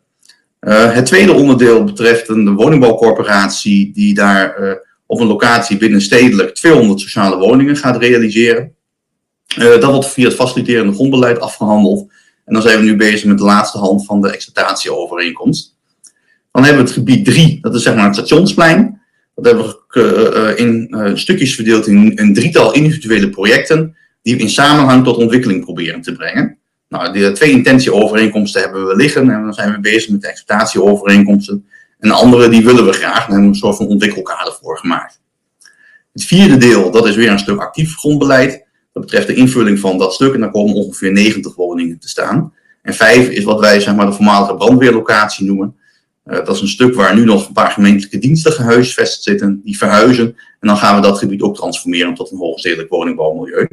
het 0.69 1.07
tweede 1.07 1.33
onderdeel 1.33 1.85
betreft 1.85 2.29
een 2.29 2.55
woningbouwcorporatie 2.55 3.93
die 3.93 4.15
daar 4.15 4.79
op 5.07 5.21
een 5.21 5.27
locatie 5.27 5.77
binnenstedelijk 5.77 6.55
200 6.55 7.01
sociale 7.01 7.37
woningen 7.37 7.77
gaat 7.77 7.97
realiseren. 7.97 8.75
Dat 9.57 9.85
wordt 9.85 10.07
via 10.07 10.25
het 10.25 10.35
faciliterende 10.35 10.93
grondbeleid 10.93 11.41
afgehandeld. 11.41 12.13
En 12.45 12.53
dan 12.53 12.63
zijn 12.63 12.79
we 12.79 12.85
nu 12.85 12.97
bezig 12.97 13.25
met 13.25 13.39
de 13.39 13.45
laatste 13.45 13.79
hand 13.79 14.05
van 14.05 14.21
de 14.21 14.31
exploitatieovereenkomst. 14.31 15.77
Dan 16.53 16.65
hebben 16.65 16.83
we 16.83 16.89
het 16.89 16.99
gebied 16.99 17.25
3, 17.25 17.59
dat 17.61 17.75
is 17.75 17.83
zeg 17.83 17.95
maar 17.95 18.05
het 18.05 18.15
stationsplein. 18.15 19.03
Dat 19.35 19.45
hebben 19.45 19.65
we 19.89 20.55
uh, 20.57 20.67
in 20.67 20.87
uh, 20.91 21.11
stukjes 21.15 21.55
verdeeld 21.55 21.87
in 21.87 22.13
een 22.15 22.35
drietal 22.35 22.73
individuele 22.75 23.31
projecten, 23.31 23.97
die 24.23 24.37
we 24.37 24.43
in 24.43 24.51
samenhang 24.51 25.05
tot 25.05 25.17
ontwikkeling 25.17 25.65
proberen 25.65 26.01
te 26.01 26.13
brengen. 26.13 26.59
Nou, 26.89 27.13
de 27.13 27.33
twee 27.33 27.51
intentieovereenkomsten 27.51 28.63
hebben 28.63 28.87
we 28.87 28.97
liggen 28.97 29.31
en 29.31 29.43
dan 29.43 29.55
zijn 29.55 29.73
we 29.73 29.81
bezig 29.81 30.11
met 30.11 30.21
de 30.21 30.29
exploitatieovereenkomsten. 30.29 31.67
En 31.99 32.09
de 32.09 32.15
andere 32.15 32.49
die 32.49 32.65
willen 32.65 32.87
we 32.87 32.93
graag. 32.93 33.13
Daar 33.13 33.21
hebben 33.21 33.41
we 33.41 33.47
een 33.47 33.55
soort 33.55 33.77
van 33.77 33.87
ontwikkelkader 33.87 34.59
voor 34.63 34.79
gemaakt. 34.79 35.21
Het 36.13 36.25
vierde 36.25 36.57
deel, 36.57 36.91
dat 36.91 37.07
is 37.07 37.17
weer 37.17 37.31
een 37.31 37.39
stuk 37.39 37.61
actief 37.61 37.97
grondbeleid. 37.97 38.65
Dat 38.93 39.03
betreft 39.03 39.27
de 39.27 39.35
invulling 39.35 39.79
van 39.79 39.99
dat 39.99 40.15
stuk. 40.15 40.35
En 40.35 40.41
daar 40.41 40.51
komen 40.51 40.75
ongeveer 40.75 41.13
90 41.13 41.55
woningen 41.55 41.99
te 41.99 42.09
staan. 42.09 42.53
En 42.83 42.95
vijf 42.95 43.29
is 43.29 43.45
wat 43.45 43.61
wij 43.61 43.81
zeg 43.81 43.95
maar, 43.95 44.07
de 44.07 44.13
voormalige 44.13 44.55
brandweerlocatie 44.55 45.47
noemen. 45.47 45.77
Uh, 46.27 46.37
dat 46.37 46.55
is 46.55 46.61
een 46.61 46.69
stuk 46.69 46.95
waar 46.95 47.15
nu 47.15 47.25
nog 47.25 47.47
een 47.47 47.53
paar 47.53 47.71
gemeentelijke 47.71 48.19
diensten 48.19 48.53
gehuisvest 48.53 49.23
zitten. 49.23 49.61
Die 49.65 49.79
verhuizen. 49.79 50.27
En 50.61 50.69
dan 50.69 50.77
gaan 50.77 50.95
we 50.95 51.03
dat 51.03 51.19
gebied 51.19 51.43
ook 51.43 51.57
transformeren 51.57 52.15
tot 52.15 52.31
een 52.31 52.39
hoogstedelijk 52.39 52.89
woningbouwmilieu. 52.89 53.69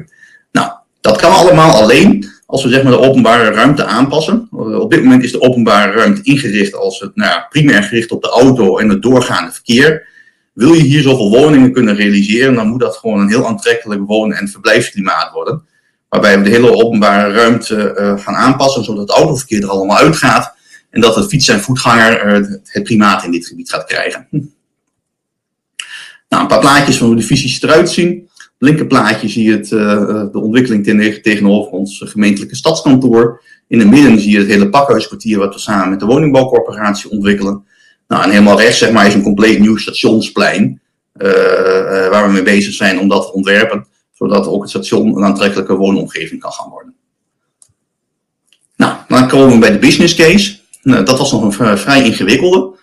Nou, 0.52 0.70
dat 1.00 1.16
kan 1.16 1.32
allemaal 1.32 1.70
alleen 1.70 2.30
als 2.52 2.62
we 2.62 2.68
zeg 2.68 2.82
maar, 2.82 2.92
de 2.92 2.98
openbare 2.98 3.50
ruimte 3.50 3.84
aanpassen. 3.84 4.48
Uh, 4.52 4.78
op 4.78 4.90
dit 4.90 5.02
moment 5.02 5.24
is 5.24 5.32
de 5.32 5.40
openbare 5.40 5.92
ruimte 5.92 6.22
ingericht 6.22 6.74
als 6.74 7.00
het 7.00 7.16
nou 7.16 7.40
primair 7.48 7.82
gericht 7.82 8.10
op 8.10 8.22
de 8.22 8.28
auto 8.28 8.78
en 8.78 8.88
het 8.88 9.02
doorgaande 9.02 9.52
verkeer. 9.52 10.06
Wil 10.52 10.72
je 10.72 10.82
hier 10.82 11.02
zoveel 11.02 11.30
woningen 11.30 11.72
kunnen 11.72 11.96
realiseren, 11.96 12.54
dan 12.54 12.68
moet 12.68 12.80
dat 12.80 12.96
gewoon 12.96 13.20
een 13.20 13.28
heel 13.28 13.46
aantrekkelijk 13.46 14.00
wonen- 14.06 14.36
en 14.36 14.48
verblijfsklimaat 14.48 15.32
worden. 15.32 15.62
Waarbij 16.08 16.38
we 16.38 16.44
de 16.44 16.50
hele 16.50 16.84
openbare 16.84 17.32
ruimte 17.32 17.96
uh, 17.98 18.18
gaan 18.18 18.34
aanpassen, 18.34 18.84
zodat 18.84 19.08
het 19.08 19.16
autoverkeer 19.16 19.62
er 19.62 19.68
allemaal 19.68 19.96
uitgaat. 19.96 20.54
En 20.92 21.00
dat 21.00 21.14
het 21.14 21.28
fiets- 21.28 21.48
en 21.48 21.60
voetganger 21.60 22.26
uh, 22.26 22.48
het 22.64 22.82
primaat 22.82 23.24
in 23.24 23.30
dit 23.30 23.46
gebied 23.46 23.70
gaat 23.70 23.84
krijgen. 23.84 24.26
Hm. 24.30 24.40
Nou, 26.28 26.42
een 26.42 26.48
paar 26.48 26.60
plaatjes 26.60 26.96
van 26.96 27.06
hoe 27.06 27.16
de 27.16 27.22
visies 27.22 27.62
eruit 27.62 27.90
zien 27.90 28.30
linkerplaatje 28.62 29.28
zie 29.28 29.44
je 29.44 29.52
het, 29.52 29.70
uh, 29.70 30.24
de 30.32 30.38
ontwikkeling 30.38 30.84
ten, 30.84 31.22
tegenover 31.22 31.72
ons 31.72 32.02
gemeentelijke 32.04 32.56
stadskantoor. 32.56 33.42
In 33.68 33.78
het 33.78 33.90
midden 33.90 34.20
zie 34.20 34.30
je 34.30 34.38
het 34.38 34.46
hele 34.46 34.68
pakhuiskwartier 34.68 35.38
wat 35.38 35.54
we 35.54 35.60
samen 35.60 35.90
met 35.90 36.00
de 36.00 36.06
woningbouwcorporatie 36.06 37.10
ontwikkelen. 37.10 37.64
Nou, 38.08 38.22
en 38.22 38.30
helemaal 38.30 38.60
rechts 38.60 38.78
zeg 38.78 38.92
maar, 38.92 39.06
is 39.06 39.14
een 39.14 39.22
compleet 39.22 39.58
nieuw 39.58 39.76
stationsplein. 39.76 40.80
Uh, 41.16 41.28
waar 42.08 42.26
we 42.26 42.32
mee 42.32 42.42
bezig 42.42 42.74
zijn 42.74 42.98
om 42.98 43.08
dat 43.08 43.22
te 43.22 43.32
ontwerpen. 43.32 43.86
Zodat 44.12 44.46
ook 44.46 44.60
het 44.60 44.70
station 44.70 45.16
een 45.16 45.24
aantrekkelijke 45.24 45.76
woonomgeving 45.76 46.40
kan 46.40 46.52
gaan 46.52 46.70
worden. 46.70 46.94
Nou, 48.76 48.96
dan 49.08 49.28
komen 49.28 49.52
we 49.52 49.58
bij 49.58 49.72
de 49.72 49.78
business 49.78 50.14
case. 50.14 50.58
Nou, 50.82 51.04
dat 51.04 51.18
was 51.18 51.32
nog 51.32 51.58
een 51.58 51.78
vrij 51.78 52.04
ingewikkelde. 52.04 52.80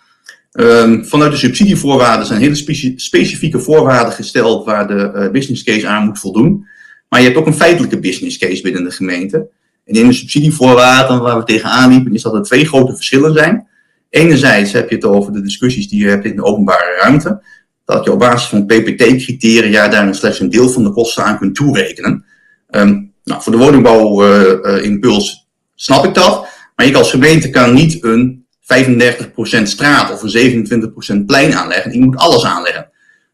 Um, 0.52 1.06
vanuit 1.06 1.32
de 1.32 1.38
subsidievoorwaarden 1.38 2.26
zijn 2.26 2.42
hele 2.42 2.56
specifieke 2.96 3.60
voorwaarden 3.60 4.14
gesteld 4.14 4.66
waar 4.66 4.88
de 4.88 5.12
uh, 5.16 5.32
business 5.32 5.64
case 5.64 5.88
aan 5.88 6.06
moet 6.06 6.20
voldoen. 6.20 6.68
Maar 7.10 7.20
je 7.20 7.26
hebt 7.26 7.38
ook 7.38 7.46
een 7.46 7.54
feitelijke 7.54 8.00
business 8.00 8.38
case 8.38 8.62
binnen 8.62 8.84
de 8.84 8.92
gemeente. 8.92 9.50
En 9.86 9.96
in 9.96 10.08
de 10.08 10.14
subsidievoorwaarden 10.14 11.22
waar 11.22 11.38
we 11.38 11.44
tegenaan 11.44 11.90
liepen, 11.90 12.14
is 12.14 12.22
dat 12.22 12.34
er 12.34 12.42
twee 12.42 12.66
grote 12.66 12.96
verschillen 12.96 13.34
zijn. 13.34 13.68
Enerzijds 14.10 14.72
heb 14.72 14.90
je 14.90 14.96
het 14.96 15.06
over 15.06 15.34
de 15.34 15.42
discussies 15.42 15.90
die 15.90 16.04
je 16.04 16.10
hebt 16.10 16.26
in 16.26 16.36
de 16.36 16.44
openbare 16.44 17.00
ruimte. 17.02 17.44
Dat 17.86 18.04
je 18.04 18.12
op 18.12 18.20
basis 18.20 18.50
van 18.50 18.66
PPT-criteria 18.66 19.88
daar 19.88 20.16
slechts 20.16 20.40
een 20.40 20.50
deel 20.50 20.70
van 20.70 20.84
de 20.84 20.92
kosten 20.92 21.24
aan 21.24 21.38
kunt 21.38 21.56
toerekenen. 21.56 22.26
Um, 22.70 23.14
nou, 23.24 23.42
voor 23.42 23.52
de 23.52 23.58
woningbouwimpuls 23.58 25.30
uh, 25.30 25.36
uh, 25.36 25.42
snap 25.76 26.06
ik 26.06 26.14
dat. 26.14 26.48
Maar 26.80 26.88
ik 26.88 26.96
als 26.96 27.10
gemeente 27.10 27.50
kan 27.50 27.74
niet 27.74 28.04
een 28.04 28.46
35% 28.62 29.62
straat 29.64 30.12
of 30.12 30.22
een 30.24 31.22
27% 31.22 31.26
plein 31.26 31.54
aanleggen. 31.54 31.94
Je 31.94 32.00
moet 32.00 32.16
alles 32.16 32.46
aanleggen. 32.46 32.90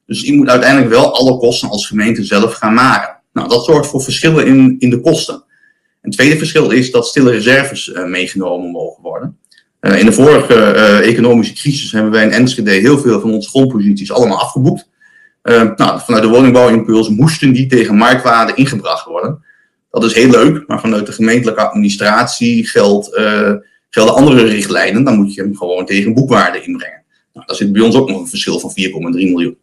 Dus 0.05 0.21
je 0.21 0.33
moet 0.33 0.49
uiteindelijk 0.49 0.91
wel 0.91 1.15
alle 1.15 1.37
kosten 1.37 1.69
als 1.69 1.87
gemeente 1.87 2.23
zelf 2.23 2.53
gaan 2.53 2.73
maken. 2.73 3.21
Nou, 3.33 3.47
dat 3.47 3.65
zorgt 3.65 3.89
voor 3.89 4.01
verschillen 4.01 4.47
in, 4.47 4.75
in 4.79 4.89
de 4.89 5.01
kosten. 5.01 5.43
Een 6.01 6.11
tweede 6.11 6.37
verschil 6.37 6.71
is 6.71 6.91
dat 6.91 7.07
stille 7.07 7.31
reserves 7.31 7.87
uh, 7.87 8.05
meegenomen 8.05 8.71
mogen 8.71 9.03
worden. 9.03 9.37
Uh, 9.81 9.99
in 9.99 10.05
de 10.05 10.13
vorige 10.13 10.53
uh, 10.53 11.07
economische 11.07 11.53
crisis 11.53 11.91
hebben 11.91 12.11
wij 12.11 12.23
in 12.23 12.31
Enschede 12.31 12.71
heel 12.71 12.99
veel 12.99 13.19
van 13.19 13.33
onze 13.33 13.49
grondposities 13.49 14.11
allemaal 14.11 14.41
afgeboekt. 14.41 14.89
nou, 15.75 15.99
vanuit 15.99 16.23
de 16.23 16.29
woningbouwimpuls 16.29 17.09
moesten 17.09 17.53
die 17.53 17.67
tegen 17.67 17.95
marktwaarde 17.95 18.53
ingebracht 18.53 19.05
worden. 19.05 19.43
Dat 20.01 20.09
is 20.09 20.13
heel 20.13 20.29
leuk, 20.29 20.67
maar 20.67 20.79
vanuit 20.79 21.05
de 21.05 21.11
gemeentelijke 21.11 21.61
administratie 21.61 22.67
geldt 22.67 23.09
gelden 23.95 24.15
andere 24.15 24.43
richtlijnen, 24.43 25.03
dan 25.03 25.15
moet 25.15 25.33
je 25.33 25.41
hem 25.41 25.55
gewoon 25.55 25.85
tegen 25.85 26.13
boekwaarde 26.13 26.61
inbrengen. 26.61 27.03
Nou, 27.33 27.47
daar 27.47 27.55
zit 27.55 27.71
bij 27.71 27.81
ons 27.81 27.95
ook 27.95 28.09
nog 28.09 28.19
een 28.19 28.27
verschil 28.27 28.59
van 28.59 28.69
4,3 28.69 28.75
miljoen. 29.11 29.57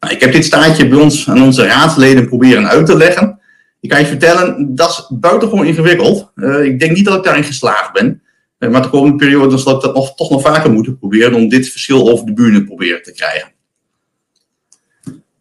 Nou, 0.00 0.14
ik 0.14 0.20
heb 0.20 0.32
dit 0.32 0.44
staatje 0.44 0.88
bij 0.88 0.98
ons 0.98 1.28
aan 1.28 1.42
onze 1.42 1.66
raadsleden 1.66 2.26
proberen 2.26 2.68
uit 2.68 2.86
te 2.86 2.96
leggen. 2.96 3.40
Ik 3.80 3.88
kan 3.88 4.00
je 4.00 4.06
vertellen, 4.06 4.74
dat 4.74 4.88
is 4.88 5.18
buitengewoon 5.18 5.66
ingewikkeld. 5.66 6.30
Uh, 6.34 6.64
ik 6.64 6.78
denk 6.78 6.96
niet 6.96 7.04
dat 7.04 7.16
ik 7.16 7.24
daarin 7.24 7.44
geslaagd 7.44 7.92
ben. 7.92 8.22
Uh, 8.58 8.70
maar 8.70 8.82
de 8.82 8.88
komende 8.88 9.16
periode 9.16 9.58
zal 9.58 9.74
ik 9.74 9.82
dat 9.82 9.94
nog, 9.94 10.14
toch 10.14 10.30
nog 10.30 10.42
vaker 10.42 10.72
moeten 10.72 10.98
proberen 10.98 11.34
om 11.34 11.48
dit 11.48 11.68
verschil 11.68 12.10
over 12.10 12.26
de 12.26 12.32
buren 12.32 12.64
proberen 12.64 13.02
te 13.02 13.12
krijgen. 13.12 13.52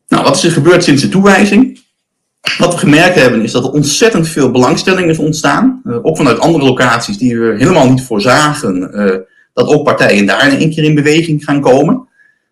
Nou, 0.08 0.24
wat 0.24 0.36
is 0.36 0.44
er 0.44 0.52
gebeurd 0.52 0.84
sinds 0.84 1.02
de 1.02 1.10
toewijzing? 1.10 1.80
Wat 2.58 2.74
we 2.74 2.80
gemerkt 2.80 3.16
hebben 3.16 3.42
is 3.42 3.52
dat 3.52 3.64
er 3.64 3.72
ontzettend 3.72 4.28
veel 4.28 4.52
belangstelling 4.52 5.10
is 5.10 5.18
ontstaan. 5.18 5.82
Uh, 5.86 5.98
ook 6.02 6.18
vanuit 6.18 6.40
andere 6.40 6.66
locaties 6.66 7.18
die 7.18 7.40
we 7.40 7.56
helemaal 7.58 7.90
niet 7.90 8.02
voorzagen. 8.02 8.90
Uh, 8.94 9.18
dat 9.54 9.68
ook 9.68 9.84
partijen 9.84 10.26
daar 10.26 10.52
in 10.52 10.58
één 10.58 10.70
keer 10.70 10.84
in 10.84 10.96
beweging 10.96 11.44
gaan 11.44 11.62
komen. 11.62 12.08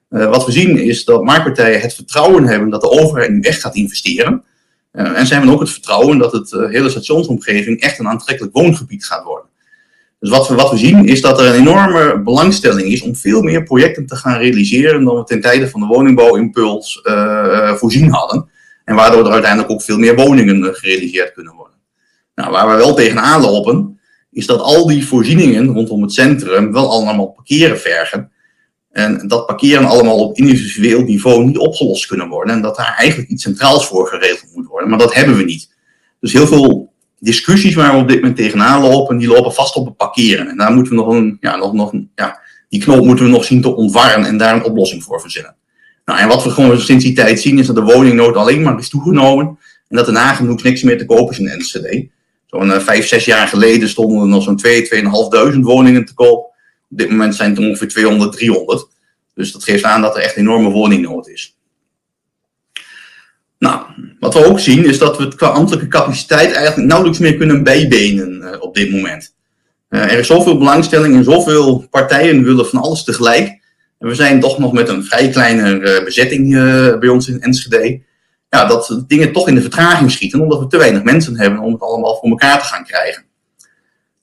Uh, 0.10 0.30
wat 0.30 0.46
we 0.46 0.52
zien 0.52 0.78
is 0.78 1.06
dat 1.06 1.24
marktpartijen 1.24 1.82
het 1.82 1.94
vertrouwen 1.94 2.48
hebben 2.48 2.70
dat 2.70 2.82
de 2.82 2.90
overheid 2.90 3.30
nu 3.30 3.40
echt 3.40 3.62
gaat 3.62 3.76
investeren. 3.76 4.44
en 4.92 5.28
ze 5.28 5.34
hebben 5.34 5.52
ook 5.52 5.60
het 5.60 5.70
vertrouwen 5.70 6.18
dat 6.18 6.32
het 6.32 6.52
hele 6.52 6.90
stationsomgeving 6.90 7.82
echt 7.82 8.00
een 8.00 8.08
aantrekkelijk 8.08 8.54
woongebied 8.54 9.06
gaat 9.06 9.24
worden. 9.24 9.46
Dus 10.20 10.30
wat 10.30 10.48
we, 10.48 10.56
wat 10.56 10.72
we 10.72 10.78
zien 10.78 11.06
is 11.06 11.22
dat 11.22 11.40
er 11.40 11.48
een 11.48 11.60
enorme 11.60 12.22
belangstelling 12.24 12.88
is 12.88 13.02
om 13.02 13.16
veel 13.16 13.42
meer 13.42 13.64
projecten 13.64 14.06
te 14.06 14.16
gaan 14.16 14.38
realiseren 14.38 15.04
dan 15.04 15.16
we 15.16 15.24
ten 15.24 15.42
tijde 15.42 15.70
van 15.70 15.80
de 15.80 15.86
woningbouwimpuls 15.86 17.02
voorzien 17.76 18.12
hadden. 18.12 18.52
En 18.84 18.96
waardoor 18.96 19.26
er 19.26 19.32
uiteindelijk 19.32 19.72
ook 19.72 19.82
veel 19.82 19.98
meer 19.98 20.16
woningen 20.16 20.76
gerealiseerd 20.76 21.34
kunnen 21.34 21.54
worden. 21.54 21.78
Nou, 22.36 22.52
waar 22.52 22.70
we 22.70 22.76
wel 22.76 22.94
tegenaan 22.94 23.42
lopen, 23.42 24.00
is 24.32 24.46
dat 24.46 24.60
al 24.60 24.88
die 24.88 25.08
voorzieningen 25.08 25.68
rondom 25.68 26.02
het 26.02 26.14
centrum 26.14 26.72
wel 26.72 26.92
allemaal 26.92 27.28
parkeren 27.28 27.80
vergen. 27.80 28.32
En 28.92 29.28
dat 29.28 29.46
parkeren 29.46 29.86
allemaal 29.86 30.20
op 30.20 30.38
individueel 30.38 31.02
niveau 31.02 31.46
niet 31.46 31.58
opgelost 31.58 32.06
kunnen 32.06 32.28
worden. 32.28 32.56
En 32.56 32.62
dat 32.62 32.76
daar 32.76 32.96
eigenlijk 32.98 33.30
iets 33.30 33.44
centraals 33.44 33.88
voor 33.88 34.08
geregeld 34.08 34.56
moet 34.56 34.68
worden. 34.68 34.90
Maar 34.90 35.00
dat 35.00 35.14
hebben 35.14 35.38
we 35.38 35.44
niet. 35.44 35.76
Dus 36.20 36.34
heel 36.34 36.48
veel 36.48 36.94
discussies 37.20 37.76
waar 37.76 37.94
we 37.94 38.02
op 38.02 38.08
dit 38.08 38.20
moment 38.20 38.36
tegenaan 38.36 38.82
lopen, 38.82 39.18
die 39.18 39.28
lopen 39.28 39.54
vast 39.54 39.76
op 39.76 39.86
het 39.86 39.98
parkeren. 39.98 40.48
En 40.48 40.58
daar 40.58 40.74
moeten 40.74 40.94
we 40.94 41.00
nog 41.00 41.14
een, 41.14 41.38
ja, 41.40 41.56
nog, 41.56 41.74
nog, 41.74 41.94
ja, 42.16 42.40
die 42.70 42.82
knoop 42.82 43.06
moeten 43.06 43.26
we 43.26 43.32
nog 43.32 43.44
zien 43.44 43.62
te 43.62 43.76
ontwarren 43.76 44.26
en 44.26 44.38
daar 44.38 44.56
een 44.56 44.64
oplossing 44.64 45.04
voor 45.04 45.22
verzinnen. 45.22 45.56
Nou, 46.06 46.20
en 46.20 46.28
wat 46.28 46.44
we 46.44 46.50
gewoon 46.50 46.80
sinds 46.80 47.04
die 47.04 47.16
tijd 47.16 47.42
zien, 47.42 47.60
is 47.60 47.68
dat 47.68 47.76
de 47.76 47.82
woningnood 47.82 48.36
alleen 48.36 48.62
maar 48.62 48.80
is 48.80 48.90
toegenomen. 48.90 49.46
En 49.88 49.98
dat 49.98 50.08
er 50.08 50.14
nagenoeg 50.14 50.64
niks 50.64 50.84
meer 50.84 50.98
te 50.98 51.06
kopen 51.06 51.32
is 51.32 51.40
in 51.40 51.58
NCD. 51.58 52.06
Zo'n 52.46 52.68
uh, 52.68 52.80
vijf, 52.80 53.08
zes 53.08 53.26
jaar 53.26 53.48
geleden 53.48 53.90
stonden 53.90 54.22
er 54.22 54.28
nog 54.28 54.44
zo'n 54.44 54.58
2, 54.58 55.04
2.500 55.54 55.60
woningen 55.60 56.06
te 56.06 56.14
koop. 56.14 56.46
Op 56.90 56.98
dit 56.98 57.10
moment 57.10 57.36
zijn 57.36 57.50
het 57.50 57.60
ongeveer 57.60 57.88
200, 57.88 58.32
300. 58.32 58.88
Dus 59.36 59.52
dat 59.52 59.64
geeft 59.64 59.84
aan 59.84 60.02
dat 60.02 60.16
er 60.16 60.22
echt 60.22 60.36
enorme 60.36 60.70
woningnood 60.70 61.28
is. 61.28 61.58
Nou, 63.60 63.86
wat 64.20 64.34
we 64.34 64.46
ook 64.46 64.60
zien 64.60 64.86
is 64.86 64.98
dat 64.98 65.18
we 65.18 65.24
het 65.24 65.36
qua 65.36 65.48
ambtelijke 65.48 65.88
capaciteit 65.88 66.52
eigenlijk 66.52 66.88
nauwelijks 66.88 67.20
meer 67.20 67.38
kunnen 67.38 67.64
bijbenen 67.64 68.42
uh, 68.42 68.62
op 68.62 68.76
dit 68.76 68.92
moment. 68.92 69.36
Uh, 69.90 70.02
er 70.02 70.20
is 70.20 70.28
zoveel 70.28 70.58
belangstelling 70.58 71.16
en 71.16 71.24
zoveel 71.24 71.88
partijen 71.90 72.44
willen 72.44 72.68
van 72.68 72.82
alles 72.82 73.04
tegelijk. 73.04 73.62
We 74.04 74.16
zijn 74.16 74.40
toch 74.40 74.60
nog 74.60 74.74
met 74.74 74.90
een 74.90 75.04
vrij 75.04 75.30
kleine 75.30 75.80
uh, 75.80 76.04
bezetting 76.04 76.50
bij 77.00 77.10
ons 77.10 77.28
in 77.28 77.42
Enschede. 77.42 78.02
Ja, 78.50 78.66
dat 78.66 79.04
dingen 79.08 79.32
toch 79.32 79.48
in 79.48 79.56
de 79.56 79.62
vertraging 79.62 80.12
schieten, 80.12 80.42
omdat 80.42 80.60
we 80.60 80.68
te 80.68 80.78
weinig 80.78 81.04
mensen 81.04 81.40
hebben 81.40 81.60
om 81.60 81.72
het 81.72 81.82
allemaal 81.82 82.16
voor 82.16 82.30
elkaar 82.30 82.60
te 82.60 82.66
gaan 82.66 82.84
krijgen. 82.84 83.24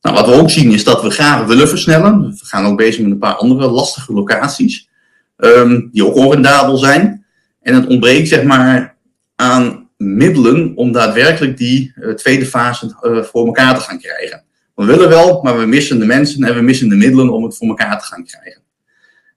Nou, 0.00 0.16
wat 0.16 0.26
we 0.26 0.32
ook 0.32 0.50
zien 0.50 0.72
is 0.72 0.84
dat 0.84 1.02
we 1.02 1.10
graag 1.10 1.46
willen 1.46 1.68
versnellen. 1.68 2.20
We 2.22 2.44
gaan 2.44 2.66
ook 2.66 2.76
bezig 2.76 3.02
met 3.02 3.10
een 3.10 3.18
paar 3.18 3.34
andere 3.34 3.68
lastige 3.68 4.12
locaties, 4.12 4.88
um, 5.36 5.88
die 5.92 6.06
ook 6.06 6.14
onrendabel 6.14 6.76
zijn. 6.76 7.24
En 7.62 7.74
het 7.74 7.86
ontbreekt 7.86 8.28
zeg 8.28 8.42
maar 8.42 8.96
aan 9.36 9.88
middelen 9.96 10.72
om 10.76 10.92
daadwerkelijk 10.92 11.56
die 11.56 11.92
uh, 11.96 12.14
tweede 12.14 12.46
fase 12.46 12.96
voor 13.30 13.46
elkaar 13.46 13.74
te 13.74 13.80
gaan 13.80 13.98
krijgen. 13.98 14.44
We 14.74 14.84
willen 14.84 15.08
wel, 15.08 15.42
maar 15.42 15.58
we 15.58 15.66
missen 15.66 15.98
de 15.98 16.06
mensen 16.06 16.44
en 16.44 16.54
we 16.54 16.60
missen 16.60 16.88
de 16.88 16.96
middelen 16.96 17.32
om 17.32 17.44
het 17.44 17.56
voor 17.56 17.68
elkaar 17.68 17.98
te 17.98 18.04
gaan 18.04 18.24
krijgen. 18.24 18.68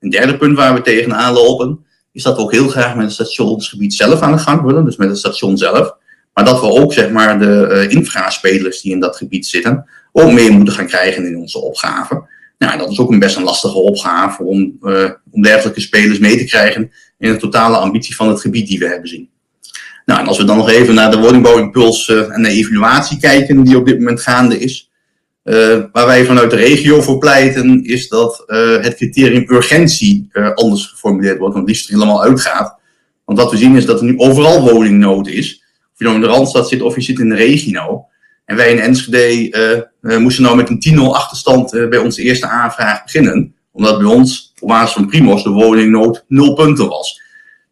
Een 0.03 0.09
derde 0.09 0.37
punt 0.37 0.57
waar 0.57 0.73
we 0.73 0.81
tegenaan 0.81 1.33
lopen, 1.33 1.85
is 2.11 2.23
dat 2.23 2.35
we 2.35 2.41
ook 2.41 2.51
heel 2.51 2.67
graag 2.67 2.95
met 2.95 3.03
het 3.03 3.13
stationsgebied 3.13 3.93
zelf 3.93 4.21
aan 4.21 4.31
de 4.31 4.37
gang 4.37 4.61
willen, 4.61 4.85
dus 4.85 4.95
met 4.95 5.09
het 5.09 5.17
station 5.17 5.57
zelf. 5.57 5.95
Maar 6.33 6.45
dat 6.45 6.59
we 6.59 6.67
ook 6.67 6.93
zeg 6.93 7.09
maar, 7.09 7.39
de 7.39 7.69
uh, 7.71 7.91
infraspelers 7.91 8.81
die 8.81 8.91
in 8.91 8.99
dat 8.99 9.17
gebied 9.17 9.45
zitten, 9.45 9.89
ook 10.11 10.31
meer 10.31 10.51
moeten 10.51 10.73
gaan 10.73 10.87
krijgen 10.87 11.25
in 11.25 11.37
onze 11.37 11.59
opgave. 11.59 12.23
Nou, 12.57 12.77
dat 12.77 12.91
is 12.91 12.99
ook 12.99 13.11
een 13.11 13.19
best 13.19 13.35
een 13.35 13.43
lastige 13.43 13.77
opgave 13.77 14.43
om, 14.43 14.77
uh, 14.81 15.09
om 15.31 15.41
dergelijke 15.41 15.81
spelers 15.81 16.19
mee 16.19 16.37
te 16.37 16.45
krijgen 16.45 16.91
in 17.17 17.31
de 17.31 17.37
totale 17.37 17.77
ambitie 17.77 18.15
van 18.15 18.29
het 18.29 18.41
gebied 18.41 18.67
die 18.67 18.79
we 18.79 18.87
hebben 18.87 19.09
zien. 19.09 19.29
Nou, 20.05 20.19
en 20.19 20.27
als 20.27 20.37
we 20.37 20.43
dan 20.43 20.57
nog 20.57 20.69
even 20.69 20.93
naar 20.93 21.11
de 21.11 21.19
woningbouwimpuls 21.19 22.07
uh, 22.07 22.35
en 22.35 22.43
de 22.43 22.49
evaluatie 22.49 23.19
kijken 23.19 23.63
die 23.63 23.77
op 23.77 23.85
dit 23.85 23.97
moment 23.97 24.21
gaande 24.21 24.59
is. 24.59 24.91
Uh, 25.43 25.79
waar 25.91 26.05
wij 26.05 26.25
vanuit 26.25 26.49
de 26.49 26.55
regio 26.55 27.01
voor 27.01 27.17
pleiten, 27.17 27.83
is 27.83 28.07
dat 28.07 28.43
uh, 28.47 28.81
het 28.81 28.95
criterium 28.95 29.43
urgentie 29.47 30.29
anders 30.53 30.85
geformuleerd 30.85 31.37
wordt, 31.37 31.55
want 31.55 31.67
liefst 31.67 31.89
helemaal 31.89 32.23
uitgaat. 32.23 32.77
Want 33.25 33.39
wat 33.39 33.51
we 33.51 33.57
zien 33.57 33.75
is 33.75 33.85
dat 33.85 33.99
er 33.99 34.05
nu 34.05 34.17
overal 34.17 34.61
woningnood 34.61 35.27
is. 35.27 35.63
Of 35.93 35.99
je 35.99 36.03
nou 36.03 36.15
in 36.15 36.21
de 36.21 36.27
Randstad 36.27 36.69
zit 36.69 36.81
of 36.81 36.95
je 36.95 37.01
zit 37.01 37.19
in 37.19 37.29
de 37.29 37.35
regio. 37.35 38.05
En 38.45 38.55
wij 38.55 38.71
in 38.71 38.79
Enschede 38.79 39.89
moesten 40.01 40.43
nou 40.43 40.55
met 40.55 40.69
een 40.69 40.97
10-0 40.97 41.01
achterstand 41.01 41.71
bij 41.89 41.97
onze 41.97 42.21
eerste 42.21 42.47
aanvraag 42.47 43.03
beginnen. 43.03 43.55
Omdat 43.71 43.97
bij 43.97 44.07
ons, 44.07 44.53
op 44.59 44.67
basis 44.67 44.93
van 44.93 45.07
Primos, 45.07 45.43
de 45.43 45.49
woningnood 45.49 46.23
0 46.27 46.53
punten 46.53 46.87
was. 46.87 47.21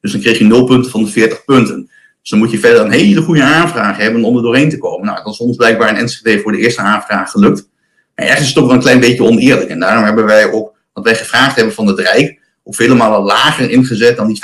Dus 0.02 0.12
dan 0.12 0.22
kreeg 0.22 0.38
je 0.38 0.44
0 0.44 0.66
punten 0.66 0.92
van 0.92 1.04
de 1.04 1.10
40 1.10 1.46
punten. 1.46 1.91
Dus 2.22 2.30
dan 2.30 2.40
moet 2.40 2.52
je 2.52 2.60
verder 2.60 2.82
een 2.82 2.92
hele 2.92 3.22
goede 3.22 3.44
aanvraag 3.44 3.98
hebben 3.98 4.24
om 4.24 4.36
er 4.36 4.42
doorheen 4.42 4.70
te 4.70 4.78
komen. 4.78 5.06
Nou, 5.06 5.24
dat 5.24 5.34
is 5.34 5.40
ons 5.40 5.56
blijkbaar 5.56 5.90
in 5.90 5.96
Enschede 5.96 6.42
voor 6.42 6.52
de 6.52 6.58
eerste 6.58 6.82
aanvraag 6.82 7.32
gelukt. 7.32 7.70
Maar 8.16 8.26
ergens 8.26 8.42
is 8.42 8.46
het 8.46 8.56
toch 8.56 8.66
wel 8.66 8.76
een 8.76 8.82
klein 8.82 9.00
beetje 9.00 9.24
oneerlijk. 9.24 9.70
En 9.70 9.80
daarom 9.80 10.04
hebben 10.04 10.26
wij 10.26 10.52
ook, 10.52 10.76
wat 10.94 11.04
wij 11.04 11.16
gevraagd 11.16 11.56
hebben 11.56 11.74
van 11.74 11.88
het 11.88 12.00
Rijk, 12.00 12.40
ook 12.64 12.76
vele 12.76 12.96
malen 12.96 13.22
lager 13.22 13.70
ingezet 13.70 14.18
dan 14.18 14.28
die 14.28 14.40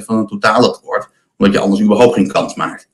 50% 0.00 0.04
van 0.04 0.18
het 0.18 0.28
totale 0.28 0.70
tekort. 0.70 1.08
Omdat 1.36 1.54
je 1.54 1.60
anders 1.60 1.82
überhaupt 1.82 2.14
geen 2.14 2.32
kans 2.32 2.54
maakt. 2.54 2.88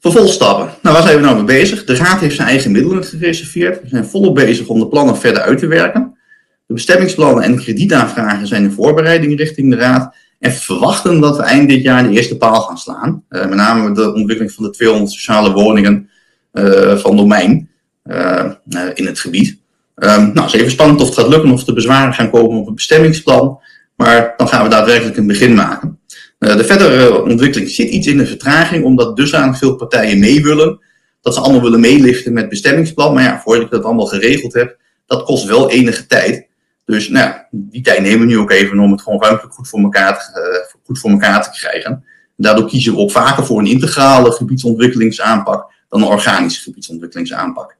Vervolgstappen. 0.00 0.74
Nou, 0.82 0.94
waar 0.96 1.02
zijn 1.02 1.16
we 1.16 1.22
nou 1.22 1.36
mee 1.36 1.44
bezig? 1.44 1.84
De 1.84 1.94
Raad 1.94 2.20
heeft 2.20 2.36
zijn 2.36 2.48
eigen 2.48 2.72
middelen 2.72 3.04
gereserveerd. 3.04 3.82
We 3.82 3.88
zijn 3.88 4.06
volop 4.06 4.34
bezig 4.34 4.68
om 4.68 4.78
de 4.78 4.88
plannen 4.88 5.16
verder 5.16 5.42
uit 5.42 5.58
te 5.58 5.66
werken. 5.66 6.18
De 6.66 6.74
bestemmingsplannen 6.74 7.44
en 7.44 7.56
kredietaanvragen 7.56 8.46
zijn 8.46 8.62
in 8.62 8.72
voorbereiding 8.72 9.36
richting 9.36 9.70
de 9.70 9.76
Raad. 9.76 10.16
En 10.38 10.52
verwachten 10.52 11.20
dat 11.20 11.36
we 11.36 11.42
eind 11.42 11.68
dit 11.68 11.82
jaar 11.82 12.02
de 12.02 12.10
eerste 12.14 12.36
paal 12.36 12.60
gaan 12.60 12.78
slaan. 12.78 13.24
Uh, 13.30 13.40
met 13.40 13.54
name 13.54 13.94
de 13.94 14.14
ontwikkeling 14.14 14.52
van 14.52 14.64
de 14.64 14.70
200 14.70 15.12
sociale 15.12 15.52
woningen 15.52 16.10
uh, 16.52 16.96
van 16.96 17.16
domein 17.16 17.68
uh, 18.04 18.50
in 18.94 19.06
het 19.06 19.20
gebied. 19.20 19.58
Um, 19.96 20.08
nou, 20.08 20.40
het 20.40 20.46
is 20.46 20.52
even 20.52 20.70
spannend 20.70 21.00
of 21.00 21.06
het 21.06 21.18
gaat 21.18 21.28
lukken 21.28 21.50
of 21.50 21.64
de 21.64 21.72
bezwaren 21.72 22.14
gaan 22.14 22.30
komen 22.30 22.58
op 22.58 22.66
het 22.66 22.74
bestemmingsplan. 22.74 23.60
Maar 23.96 24.34
dan 24.36 24.48
gaan 24.48 24.62
we 24.62 24.68
daadwerkelijk 24.68 25.16
een 25.16 25.26
begin 25.26 25.54
maken. 25.54 25.98
de 26.38 26.64
verdere 26.64 27.22
ontwikkeling 27.22 27.70
zit 27.70 27.88
iets 27.90 28.06
in 28.06 28.18
de 28.18 28.26
vertraging, 28.26 28.84
omdat 28.84 29.16
dusdanig 29.16 29.58
veel 29.58 29.76
partijen 29.76 30.18
mee 30.18 30.42
willen. 30.42 30.80
Dat 31.20 31.34
ze 31.34 31.40
allemaal 31.40 31.62
willen 31.62 31.80
meeliften 31.80 32.32
met 32.32 32.48
bestemmingsplan. 32.48 33.14
Maar 33.14 33.22
ja, 33.22 33.40
voordat 33.40 33.64
ik 33.64 33.70
dat 33.70 33.84
allemaal 33.84 34.06
geregeld 34.06 34.52
heb, 34.52 34.76
dat 35.06 35.22
kost 35.22 35.44
wel 35.44 35.70
enige 35.70 36.06
tijd. 36.06 36.47
Dus 36.88 37.08
nou, 37.08 37.34
die 37.50 37.82
tijd 37.82 38.00
nemen 38.00 38.20
we 38.20 38.26
nu 38.26 38.38
ook 38.38 38.50
even 38.50 38.78
om 38.78 38.90
het 38.90 39.02
gewoon 39.02 39.22
ruimtelijk 39.22 39.54
goed 39.54 39.68
voor 39.68 39.80
elkaar 39.80 40.18
te, 40.18 40.40
uh, 40.40 40.80
goed 40.84 40.98
voor 40.98 41.10
elkaar 41.10 41.42
te 41.42 41.50
krijgen. 41.50 42.04
Daardoor 42.36 42.68
kiezen 42.68 42.92
we 42.94 42.98
ook 42.98 43.10
vaker 43.10 43.46
voor 43.46 43.58
een 43.58 43.66
integrale 43.66 44.32
gebiedsontwikkelingsaanpak 44.32 45.72
dan 45.88 46.02
een 46.02 46.08
organische 46.08 46.62
gebiedsontwikkelingsaanpak. 46.62 47.76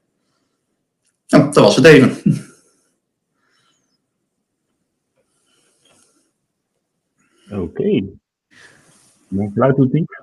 Nou, 1.29 1.45
dat 1.45 1.55
was 1.65 1.77
het 1.77 1.85
even. 1.85 2.17
Oké. 7.51 7.61
Okay. 7.61 8.05
Mijn 9.29 9.75
niet. 9.77 10.23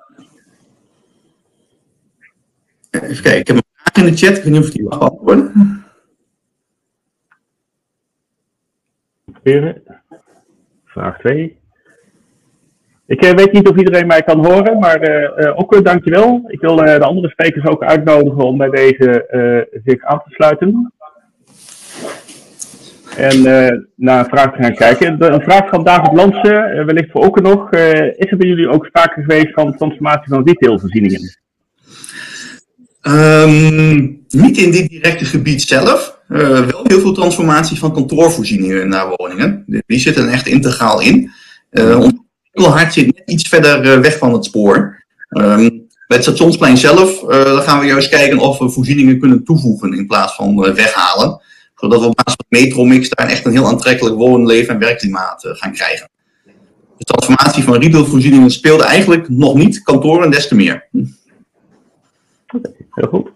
Even 2.90 3.22
kijken, 3.22 3.40
ik 3.40 3.46
heb 3.46 3.56
een 3.56 3.62
vraag 3.72 4.04
in 4.04 4.12
de 4.12 4.16
chat. 4.16 4.36
Ik 4.36 4.42
weet 4.42 4.52
niet 4.52 4.62
of 4.62 4.70
die 4.70 4.84
mag 4.84 5.00
Vraag 10.84 11.18
2. 11.18 11.58
Ik 13.06 13.24
uh, 13.24 13.30
weet 13.30 13.52
niet 13.52 13.68
of 13.68 13.76
iedereen 13.76 14.06
mij 14.06 14.22
kan 14.22 14.46
horen, 14.46 14.78
maar 14.78 15.08
uh, 15.40 15.58
ook 15.58 15.84
dankjewel. 15.84 16.44
Ik 16.46 16.60
wil 16.60 16.76
de 16.76 17.04
andere 17.04 17.28
sprekers 17.28 17.66
ook 17.66 17.84
uitnodigen 17.84 18.44
om 18.44 18.56
bij 18.56 18.70
deze 18.70 19.26
zich 19.84 20.04
aan 20.04 20.22
te 20.24 20.30
sluiten. 20.30 20.92
En 23.16 23.42
naar 23.96 24.18
een 24.18 24.30
vraag 24.30 24.56
te 24.56 24.62
gaan 24.62 24.74
kijken. 24.74 25.18
De, 25.18 25.26
een 25.26 25.42
vraag 25.42 25.68
van 25.68 25.84
David 25.84 26.12
Lansen, 26.12 26.86
wellicht 26.86 27.10
voor 27.10 27.24
ook 27.24 27.40
nog. 27.40 27.70
is 27.70 28.30
er 28.30 28.36
bij 28.36 28.48
jullie 28.48 28.68
ook 28.68 28.86
sprake 28.86 29.20
geweest 29.20 29.52
van 29.52 29.76
transformatie 29.76 30.28
van 30.28 30.46
retailvoorzieningen? 30.46 31.45
Um, 33.08 34.24
niet 34.28 34.58
in 34.58 34.70
dit 34.70 34.88
directe 34.88 35.24
gebied 35.24 35.62
zelf. 35.62 36.18
Uh, 36.28 36.38
wel 36.38 36.80
heel 36.82 37.00
veel 37.00 37.12
transformatie 37.12 37.78
van 37.78 37.92
kantoorvoorzieningen 37.92 38.88
naar 38.88 39.14
woningen. 39.16 39.64
Die 39.86 39.98
zitten 39.98 40.26
er 40.26 40.32
echt 40.32 40.46
integraal 40.46 41.00
in. 41.00 41.30
Uh, 41.70 42.08
hart 42.52 42.92
zit 42.92 43.06
net 43.06 43.22
iets 43.30 43.48
verder 43.48 43.84
uh, 43.84 44.00
weg 44.00 44.18
van 44.18 44.32
het 44.32 44.44
spoor. 44.44 45.04
Um, 45.28 45.84
bij 46.06 46.16
het 46.16 46.22
stationsplein 46.22 46.76
zelf 46.76 47.20
dan 47.28 47.62
gaan 47.62 47.80
we 47.80 47.86
juist 47.86 48.08
kijken 48.08 48.38
of 48.38 48.58
we 48.58 48.70
voorzieningen 48.70 49.18
kunnen 49.18 49.44
toevoegen 49.44 49.92
in 49.92 50.06
plaats 50.06 50.34
van 50.34 50.74
weghalen. 50.74 51.40
Zodat 51.74 52.00
we 52.00 52.06
op 52.06 52.16
basis 52.16 52.34
van 52.48 52.60
metromix 52.60 53.08
daar 53.08 53.28
echt 53.28 53.44
een 53.44 53.52
heel 53.52 53.66
aantrekkelijk 53.66 54.16
woon, 54.16 54.46
leven 54.46 54.74
en 54.74 54.80
werkklimaat 54.80 55.48
gaan 55.52 55.72
krijgen. 55.72 56.08
De 56.98 57.04
transformatie 57.04 57.62
van 57.62 57.80
retailvoorzieningen 57.80 58.50
speelde 58.50 58.84
eigenlijk 58.84 59.28
nog 59.28 59.54
niet, 59.54 59.82
kantoren 59.82 60.30
des 60.30 60.48
te 60.48 60.54
meer. 60.54 60.88
Heel 62.96 63.08
goed. 63.08 63.30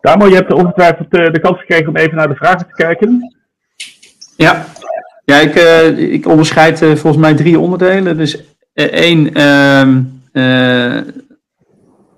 Damo, 0.00 0.26
je 0.26 0.34
hebt 0.34 0.52
ongetwijfeld 0.52 1.14
uh, 1.14 1.32
de 1.32 1.40
kans 1.40 1.58
gekregen 1.58 1.88
om 1.88 1.96
even 1.96 2.16
naar 2.16 2.28
de 2.28 2.34
vragen 2.34 2.66
te 2.66 2.74
kijken. 2.74 3.34
Ja, 4.36 4.66
ja 5.24 5.36
ik, 5.36 5.56
uh, 5.56 6.12
ik 6.12 6.26
onderscheid 6.26 6.82
uh, 6.82 6.88
volgens 6.88 7.22
mij 7.22 7.34
drie 7.34 7.58
onderdelen. 7.58 8.16
Dus 8.16 8.38
één 8.74 9.34
ehm, 9.34 10.02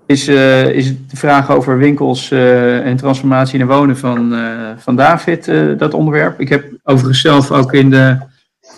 is, 0.05 0.27
is 0.27 1.07
de 1.07 1.15
vraag 1.15 1.51
over 1.51 1.77
winkels 1.77 2.31
en 2.31 2.97
transformatie 2.97 3.57
naar 3.59 3.67
wonen 3.67 3.97
van, 3.97 4.35
van 4.77 4.95
David, 4.95 5.51
dat 5.77 5.93
onderwerp. 5.93 6.39
Ik 6.39 6.49
heb 6.49 6.65
overigens 6.83 7.21
zelf 7.21 7.51
ook 7.51 7.73
in 7.73 7.89
de 7.89 8.17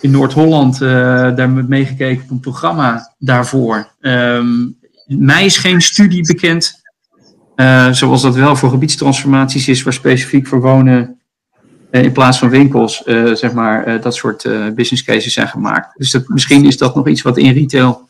in 0.00 0.10
Noord-Holland 0.10 0.78
daar 0.78 1.50
meegekeken 1.50 2.24
op 2.24 2.30
een 2.30 2.40
programma 2.40 3.14
daarvoor. 3.18 3.86
Um, 4.00 4.76
mij 5.06 5.44
is 5.44 5.56
geen 5.56 5.80
studie 5.80 6.26
bekend, 6.26 6.81
zoals 7.90 8.22
dat 8.22 8.34
wel 8.34 8.56
voor 8.56 8.70
gebiedstransformaties 8.70 9.68
is, 9.68 9.82
waar 9.82 9.92
specifiek 9.92 10.46
voor 10.46 10.60
wonen 10.60 11.20
in 11.90 12.12
plaats 12.12 12.38
van 12.38 12.48
winkels, 12.48 13.02
zeg 13.32 13.52
maar, 13.52 14.00
dat 14.00 14.14
soort 14.14 14.42
business 14.74 15.02
cases 15.02 15.32
zijn 15.32 15.48
gemaakt. 15.48 15.98
Dus 15.98 16.10
dat, 16.10 16.28
misschien 16.28 16.64
is 16.64 16.76
dat 16.76 16.94
nog 16.94 17.08
iets 17.08 17.22
wat 17.22 17.38
in 17.38 17.52
retail 17.52 18.08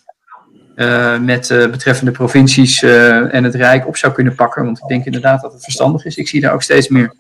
met 1.21 1.49
betreffende 1.49 2.11
provincies 2.11 2.83
en 2.83 3.45
het 3.45 3.55
Rijk 3.55 3.87
op 3.87 3.97
zou 3.97 4.13
kunnen 4.13 4.35
pakken. 4.35 4.65
Want 4.65 4.79
ik 4.79 4.89
denk 4.89 5.05
inderdaad 5.05 5.43
dat 5.43 5.53
het 5.53 5.65
verstandig 5.65 6.05
is. 6.05 6.17
Ik 6.17 6.29
zie 6.29 6.41
daar 6.41 6.53
ook 6.53 6.63
steeds 6.63 6.89
meer 6.89 7.15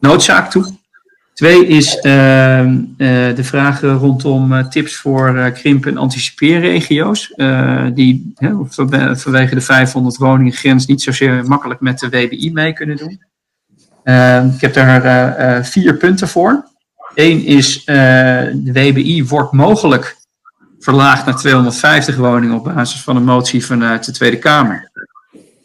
noodzaak 0.00 0.50
toe. 0.50 0.82
Twee 1.34 1.66
is 1.66 1.98
ehm, 1.98 2.80
de 2.96 3.44
vraag 3.44 3.80
rondom 3.80 4.68
tips 4.68 4.96
voor 4.96 5.50
krimp- 5.52 5.86
en 5.86 5.96
anticipeerregio's. 5.96 7.34
die 7.94 8.34
vanwege 9.16 9.54
de 9.54 9.60
500 9.60 10.16
woningen 10.16 10.52
grens 10.52 10.86
niet 10.86 11.02
zozeer 11.02 11.44
makkelijk 11.44 11.80
met 11.80 11.98
de 11.98 12.08
WBI 12.08 12.50
mee 12.52 12.72
kunnen 12.72 12.96
doen. 12.96 13.22
Ehm, 14.04 14.48
ik 14.48 14.60
heb 14.60 14.74
daar 14.74 15.64
vier 15.64 15.96
punten 15.96 16.28
voor. 16.28 16.68
Eén 17.14 17.44
is 17.44 17.84
de 17.84 18.70
WBI 18.72 19.24
wordt 19.24 19.52
mogelijk 19.52 20.16
verlaagd 20.84 21.26
naar 21.26 21.36
250 21.36 22.16
woningen 22.16 22.56
op 22.56 22.64
basis 22.64 23.02
van 23.02 23.16
een 23.16 23.24
motie 23.24 23.66
vanuit 23.66 24.04
de 24.04 24.12
Tweede 24.12 24.38
Kamer. 24.38 24.90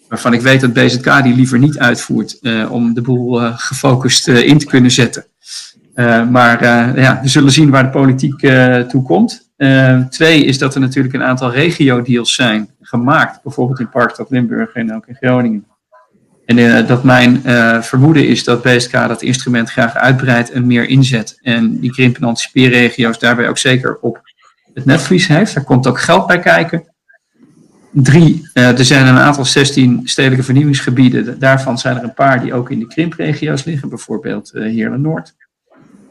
Waarvan 0.10 0.34
ik 0.34 0.42
weet 0.42 0.62
dat 0.62 0.74
BZK 0.74 1.24
die 1.24 1.36
liever 1.36 1.60
niet 1.60 1.80
uitvoert 1.80 2.38
uh, 2.42 2.72
om 2.72 2.94
de 2.94 3.02
boel 3.02 3.42
uh, 3.42 3.58
gefocust 3.58 4.28
uh, 4.28 4.48
in 4.48 4.58
te 4.58 4.66
kunnen 4.66 4.92
zetten. 4.92 5.26
maar 6.30 6.64
ja, 7.00 7.20
we 7.22 7.28
zullen 7.28 7.52
zien 7.52 7.70
waar 7.70 7.84
de 7.84 7.90
politiek 7.90 8.40
toe 8.90 9.04
komt. 9.04 9.52
twee 10.10 10.44
is 10.46 10.58
dat 10.58 10.76
er 10.76 10.82
natuurlijk 10.82 11.14
een 11.14 11.24
aantal 11.24 11.52
regio-deals 11.52 12.34
zijn 12.34 12.70
gemaakt, 12.82 13.44
bijvoorbeeld 13.44 13.80
in 13.80 13.90
Parkstad 13.90 14.30
Limburg 14.30 14.74
en 14.74 14.96
ook 14.96 15.08
in 15.08 15.16
Groningen. 15.16 15.66
En 16.46 16.86
dat 16.86 17.04
mijn 17.04 17.42
vermoeden 17.84 18.28
is 18.28 18.44
dat 18.44 18.62
BSK 18.62 18.92
dat 18.92 19.22
instrument 19.22 19.72
graag 19.72 19.96
uitbreidt 19.96 20.52
en 20.52 20.68
meer 20.68 20.88
inzet. 20.88 21.40
En 21.42 21.80
die 21.80 21.92
krimp- 21.92 22.18
en 22.18 22.24
anticipeerregio's 22.24 23.20
daarbij 23.20 23.50
ook 23.50 23.58
zeker 23.58 23.98
op 24.02 24.22
het 24.74 24.86
netvlies 24.86 25.28
heeft. 25.28 25.54
Daar 25.54 25.64
komt 25.64 25.88
ook 25.88 26.00
geld 26.00 26.28
bij 26.28 26.40
kijken. 26.40 26.84
Drie, 27.92 28.50
uh, 28.54 28.80
er 28.80 28.86
zijn 28.86 29.08
een 29.08 29.18
aantal 29.18 29.46
16 29.46 30.02
stedelijke 30.04 30.44
vernieuwingsgebieden. 30.44 31.40
Daarvan 31.40 31.78
zijn 31.78 31.98
er 31.98 32.04
een 32.04 32.14
paar 32.14 32.42
die 32.42 32.54
ook 32.54 32.72
in 32.72 32.80
de 32.80 32.88
krimpregio's 32.88 33.64
liggen, 33.64 33.90
bijvoorbeeld 33.90 34.52
uh, 34.54 34.64
Heerlen 34.64 35.02
Noord. 35.02 35.36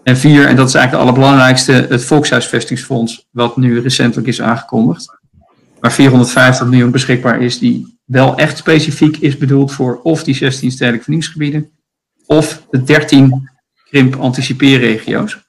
En 0.02 0.16
vier, 0.16 0.46
en 0.46 0.56
dat 0.56 0.68
is 0.68 0.74
eigenlijk 0.74 1.04
de 1.04 1.10
allerbelangrijkste, 1.10 1.72
het 1.72 2.04
Volkshuisvestingsfonds, 2.04 3.26
wat 3.30 3.56
nu 3.56 3.80
recentelijk 3.80 4.28
is 4.28 4.42
aangekondigd. 4.42 5.18
Waar 5.80 5.92
450 5.92 6.66
miljoen 6.66 6.90
beschikbaar 6.90 7.42
is, 7.42 7.58
die 7.58 7.98
wel 8.04 8.36
echt 8.36 8.58
specifiek 8.58 9.16
is 9.16 9.36
bedoeld 9.36 9.72
voor 9.72 10.00
of 10.02 10.24
die 10.24 10.34
16 10.34 10.70
stedelijke 10.70 11.04
vernieuwingsgebieden, 11.04 11.70
of 12.26 12.66
de 12.70 12.82
13 12.82 13.50
krimp-anticipeerregio's. 13.84 15.46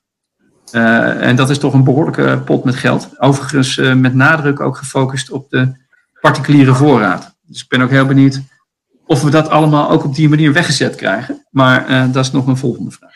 Uh, 0.71 1.27
en 1.27 1.35
dat 1.35 1.49
is 1.49 1.57
toch 1.57 1.73
een 1.73 1.83
behoorlijke 1.83 2.41
pot 2.45 2.63
met 2.63 2.75
geld. 2.75 3.09
Overigens 3.17 3.75
met 3.75 4.13
nadruk 4.13 4.59
ook 4.59 4.77
gefocust 4.77 5.31
op 5.31 5.49
de 5.49 5.87
particuliere 6.19 6.73
voorraad. 6.73 7.37
Dus 7.41 7.61
ik 7.61 7.69
ben 7.69 7.81
ook 7.81 7.89
heel 7.89 8.05
benieuwd 8.05 8.41
of 9.05 9.23
we 9.23 9.29
dat 9.29 9.49
allemaal 9.49 9.89
ook 9.89 10.03
op 10.03 10.15
die 10.15 10.29
manier 10.29 10.53
weggezet 10.53 10.95
krijgen. 10.95 11.45
Maar 11.51 11.89
uh, 11.89 12.13
dat 12.13 12.25
is 12.25 12.31
nog 12.31 12.47
een 12.47 12.57
volgende 12.57 12.91
vraag. 12.91 13.13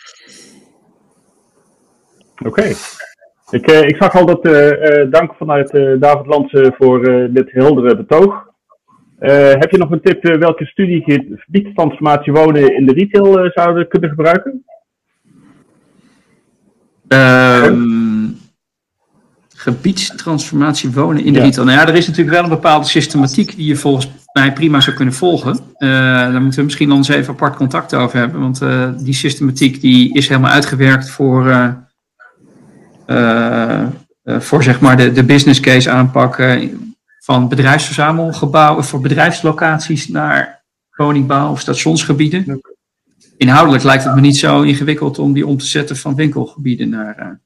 Oké. 2.39 2.47
Okay. 2.47 2.75
Ik, 3.49 3.67
ik, 3.67 3.95
zag 3.95 4.15
al 4.15 4.25
dat 4.25 4.43
dank 5.11 5.33
vanuit 5.33 5.71
David 5.99 6.25
Lansen 6.25 6.73
voor 6.77 7.03
dit 7.31 7.51
heldere 7.51 7.95
betoog. 7.95 8.47
heb 9.19 9.71
je 9.71 9.77
nog 9.77 9.91
een 9.91 10.01
tip 10.01 10.23
welke 10.23 10.65
studiegebiedstransformatie 10.65 12.33
wonen 12.33 12.75
in 12.75 12.85
de 12.85 12.93
retail 12.93 13.49
zouden 13.53 13.87
kunnen 13.87 14.09
gebruiken? 14.09 14.63
Um, 17.07 18.22
gebiedstransformatie 19.63 20.91
wonen 20.91 21.23
in 21.23 21.33
de 21.33 21.39
ja. 21.39 21.45
retail. 21.45 21.65
Nou 21.65 21.77
ja, 21.79 21.87
er 21.87 21.95
is 21.95 22.07
natuurlijk 22.07 22.35
wel 22.35 22.43
een 22.43 22.49
bepaalde 22.49 22.87
systematiek 22.87 23.55
die 23.55 23.65
je 23.65 23.75
volgens 23.75 24.09
mij 24.33 24.53
prima 24.53 24.81
zou 24.81 24.95
kunnen 24.95 25.13
volgen. 25.13 25.51
Uh, 25.53 25.89
daar 25.89 26.41
moeten 26.41 26.59
we 26.59 26.65
misschien 26.65 26.91
ons 26.91 27.07
even 27.07 27.33
apart 27.33 27.55
contact 27.55 27.93
over 27.95 28.19
hebben. 28.19 28.39
Want 28.39 28.61
uh, 28.61 28.89
die 28.97 29.13
systematiek 29.13 29.81
die 29.81 30.13
is 30.13 30.27
helemaal 30.27 30.51
uitgewerkt 30.51 31.09
voor, 31.09 31.73
uh, 33.07 33.85
voor 34.25 34.63
zeg 34.63 34.79
maar 34.79 34.97
de, 34.97 35.11
de 35.11 35.23
business 35.23 35.59
case 35.59 35.89
aanpak 35.89 36.59
van 37.19 37.47
bedrijfsverzamelgebouwen 37.49 38.83
voor 38.83 39.01
bedrijfslocaties 39.01 40.07
naar 40.07 40.63
woningbouw 40.95 41.51
of 41.51 41.59
stationsgebieden 41.59 42.61
inhoudelijk 43.37 43.83
lijkt 43.83 44.03
het 44.03 44.15
me 44.15 44.21
niet 44.21 44.37
zo 44.37 44.61
ingewikkeld 44.61 45.19
om 45.19 45.33
die 45.33 45.47
om 45.47 45.57
te 45.57 45.65
zetten 45.65 45.97
van 45.97 46.15
winkelgebieden 46.15 46.89
naar, 46.89 47.41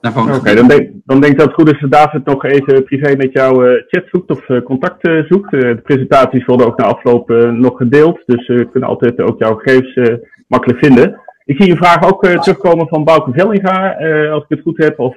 Oké, 0.00 0.54
dan, 0.54 0.68
denk, 0.68 0.90
dan 1.04 1.20
denk 1.20 1.32
ik 1.32 1.38
dat 1.38 1.46
het 1.46 1.54
goed 1.54 1.72
is 1.72 1.80
dat 1.80 1.90
David 1.90 2.24
nog 2.24 2.44
even 2.44 2.84
privé 2.84 3.16
met 3.16 3.32
jou 3.32 3.68
uh, 3.68 3.82
chat 3.86 4.04
zoekt 4.12 4.30
of 4.30 4.48
uh, 4.48 4.62
contact 4.62 5.08
zoekt. 5.28 5.50
de 5.50 5.80
presentaties 5.82 6.44
worden 6.44 6.66
ook 6.66 6.78
na 6.78 6.84
afloop 6.84 7.28
nog 7.52 7.76
gedeeld, 7.76 8.22
dus 8.26 8.46
we 8.46 8.68
kunnen 8.70 8.88
altijd 8.88 9.20
ook 9.20 9.38
jouw 9.38 9.54
gegevens 9.54 10.20
makkelijk 10.46 10.78
vinden. 10.78 11.20
Ik 11.44 11.62
zie 11.62 11.70
een 11.70 11.76
vraag 11.76 12.12
ook 12.12 12.26
terugkomen 12.26 12.88
van 12.88 13.04
Bouke 13.04 13.30
Vellinga, 13.32 13.96
als 14.30 14.42
ik 14.42 14.48
het 14.48 14.60
goed 14.60 14.78
heb, 14.78 14.98
of 14.98 15.16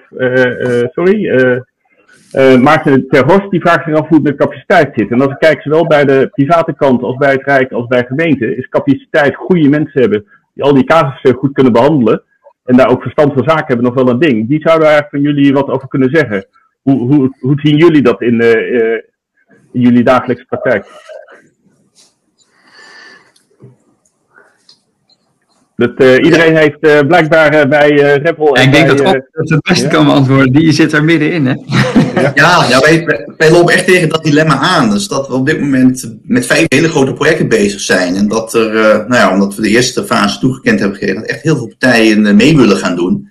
sorry, 0.93 1.31
Maarten 2.61 3.07
Ter 3.07 3.25
Horst 3.25 3.49
die 3.51 3.61
vraagt 3.61 3.86
zich 3.86 3.95
af 3.95 4.07
hoe 4.07 4.17
het 4.17 4.27
met 4.27 4.36
capaciteit 4.36 4.91
zit. 4.95 5.11
En 5.11 5.21
als 5.21 5.31
ik 5.31 5.39
kijk, 5.39 5.61
zowel 5.61 5.88
bij 5.88 6.05
de 6.05 6.29
private 6.31 6.73
kant 6.73 7.03
als 7.03 7.17
bij 7.17 7.31
het 7.31 7.43
Rijk 7.43 7.71
als 7.71 7.88
bij 7.88 8.05
gemeenten, 8.07 8.57
is 8.57 8.69
capaciteit 8.69 9.36
goede 9.36 9.69
mensen 9.69 10.01
hebben 10.01 10.25
die 10.53 10.63
al 10.63 10.73
die 10.73 10.84
casussen 10.84 11.34
goed 11.34 11.53
kunnen 11.53 11.73
behandelen. 11.73 12.23
En 12.64 12.78
daar 12.78 12.89
ook 12.89 13.01
verstand 13.01 13.34
van 13.34 13.43
zaken 13.43 13.68
hebben 13.68 13.86
nog 13.86 13.93
wel 13.93 14.09
een 14.09 14.20
ding. 14.20 14.47
Die 14.47 14.61
zouden 14.61 14.88
eigenlijk 14.88 15.16
van 15.16 15.34
jullie 15.34 15.53
wat 15.53 15.68
over 15.70 15.88
kunnen 15.88 16.09
zeggen. 16.09 16.45
Hoe, 16.82 17.14
hoe, 17.14 17.36
hoe 17.39 17.59
zien 17.59 17.78
jullie 17.78 18.01
dat 18.01 18.22
in, 18.22 18.41
uh, 18.41 18.93
in 19.72 19.82
jullie 19.82 20.03
dagelijkse 20.03 20.45
praktijk? 20.45 20.86
Dat, 25.76 25.91
uh, 25.97 26.13
iedereen 26.13 26.55
heeft 26.55 26.78
uh, 26.82 26.99
blijkbaar 26.99 27.55
uh, 27.55 27.69
bij 27.69 27.89
Rebel. 28.24 28.57
ik 28.57 28.71
denk 28.71 28.88
dat 28.88 28.99
Op 28.99 29.05
dat 29.32 29.49
het 29.49 29.61
beste 29.61 29.86
ja? 29.86 29.91
kan 29.91 30.05
beantwoorden. 30.05 30.51
Die 30.51 30.71
zit 30.71 30.93
er 30.93 31.03
middenin, 31.03 31.45
hè? 31.45 31.53
ja, 32.41 32.65
ja 32.69 32.80
wij, 32.80 33.05
wij, 33.38 33.51
lopen 33.51 33.74
echt 33.74 33.86
tegen 33.86 34.09
dat 34.09 34.24
dilemma 34.24 34.57
aan. 34.57 34.89
Dus 34.89 35.07
dat 35.07 35.28
we 35.28 35.34
op 35.34 35.45
dit 35.45 35.59
moment 35.59 36.15
met 36.24 36.45
vijf 36.45 36.65
hele 36.67 36.89
grote 36.89 37.13
projecten 37.13 37.47
bezig 37.47 37.80
zijn. 37.80 38.15
En 38.15 38.28
dat 38.28 38.53
er, 38.53 38.74
nou 39.07 39.15
ja, 39.15 39.32
omdat 39.32 39.55
we 39.55 39.61
de 39.61 39.69
eerste 39.69 40.05
fase 40.05 40.39
toegekend 40.39 40.80
hebben 40.80 40.97
gekregen, 40.97 41.21
dat 41.21 41.30
echt 41.30 41.43
heel 41.43 41.57
veel 41.57 41.67
partijen 41.67 42.36
mee 42.36 42.57
willen 42.57 42.78
gaan 42.78 42.95
doen. 42.95 43.30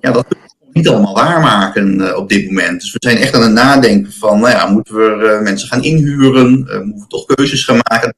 Ja, 0.00 0.10
dat 0.10 0.26
kunnen 0.28 0.48
we 0.58 0.68
niet 0.72 0.88
allemaal 0.88 1.14
waarmaken 1.14 2.16
op 2.16 2.28
dit 2.28 2.46
moment. 2.46 2.80
Dus 2.80 2.92
we 2.92 2.98
zijn 3.00 3.16
echt 3.16 3.34
aan 3.34 3.42
het 3.42 3.52
nadenken 3.52 4.12
van, 4.12 4.40
nou 4.40 4.52
ja, 4.52 4.66
moeten 4.66 4.94
we 4.94 5.40
mensen 5.42 5.68
gaan 5.68 5.82
inhuren? 5.82 6.50
moeten 6.58 6.94
we 6.94 7.04
toch 7.08 7.24
keuzes 7.24 7.64
gaan 7.64 7.80
maken? 7.88 8.14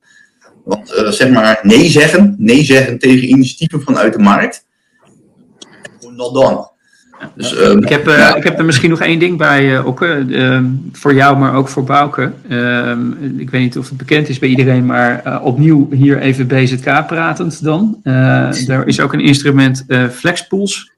Want 0.66 0.92
uh, 0.92 1.08
zeg 1.08 1.30
maar 1.30 1.58
nee 1.62 1.88
zeggen, 1.88 2.34
nee 2.38 2.64
zeggen 2.64 2.98
tegen 2.98 3.28
initiatieven 3.28 3.82
vanuit 3.82 4.12
de 4.12 4.18
markt. 4.18 4.64
Not 6.16 6.34
done. 6.34 6.68
Dus, 7.34 7.54
uh, 7.54 7.70
ik, 7.70 7.88
heb, 7.88 8.08
uh, 8.08 8.18
ja. 8.18 8.34
ik 8.34 8.44
heb 8.44 8.58
er 8.58 8.64
misschien 8.64 8.90
nog 8.90 9.00
één 9.00 9.18
ding 9.18 9.38
bij, 9.38 9.64
uh, 9.64 9.86
ook 9.86 10.06
voor 10.92 11.14
jou, 11.14 11.38
maar 11.38 11.54
ook 11.54 11.68
voor 11.68 11.84
Bouke. 11.84 12.32
Ehm, 12.48 13.10
ik 13.38 13.50
weet 13.50 13.60
niet 13.60 13.78
of 13.78 13.88
het 13.88 13.98
bekend 13.98 14.28
is 14.28 14.38
bij 14.38 14.48
iedereen, 14.48 14.86
maar 14.86 15.40
opnieuw 15.42 15.88
hier 15.90 16.18
even 16.18 16.46
BZK 16.46 17.06
pratend 17.06 17.64
dan. 17.64 18.00
er 18.02 18.86
is 18.86 19.00
ook 19.00 19.12
een 19.12 19.20
instrument 19.20 19.84
Flexpools, 20.10 20.92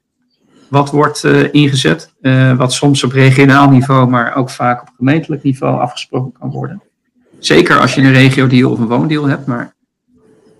wat 0.67 0.91
wordt 0.91 1.23
ingezet, 1.51 2.13
wat 2.57 2.73
soms 2.73 3.03
op 3.03 3.11
regionaal 3.11 3.69
niveau, 3.69 4.09
maar 4.09 4.35
ook 4.35 4.49
vaak 4.49 4.81
op 4.81 4.89
gemeentelijk 4.97 5.43
niveau 5.43 5.79
afgesproken 5.79 6.31
kan 6.39 6.49
worden. 6.49 6.81
Zeker 7.39 7.79
als 7.79 7.95
je 7.95 8.01
een 8.01 8.13
regio-deal 8.13 8.71
of 8.71 8.79
een 8.79 8.87
woondeal 8.87 9.27
hebt, 9.27 9.45
maar 9.45 9.75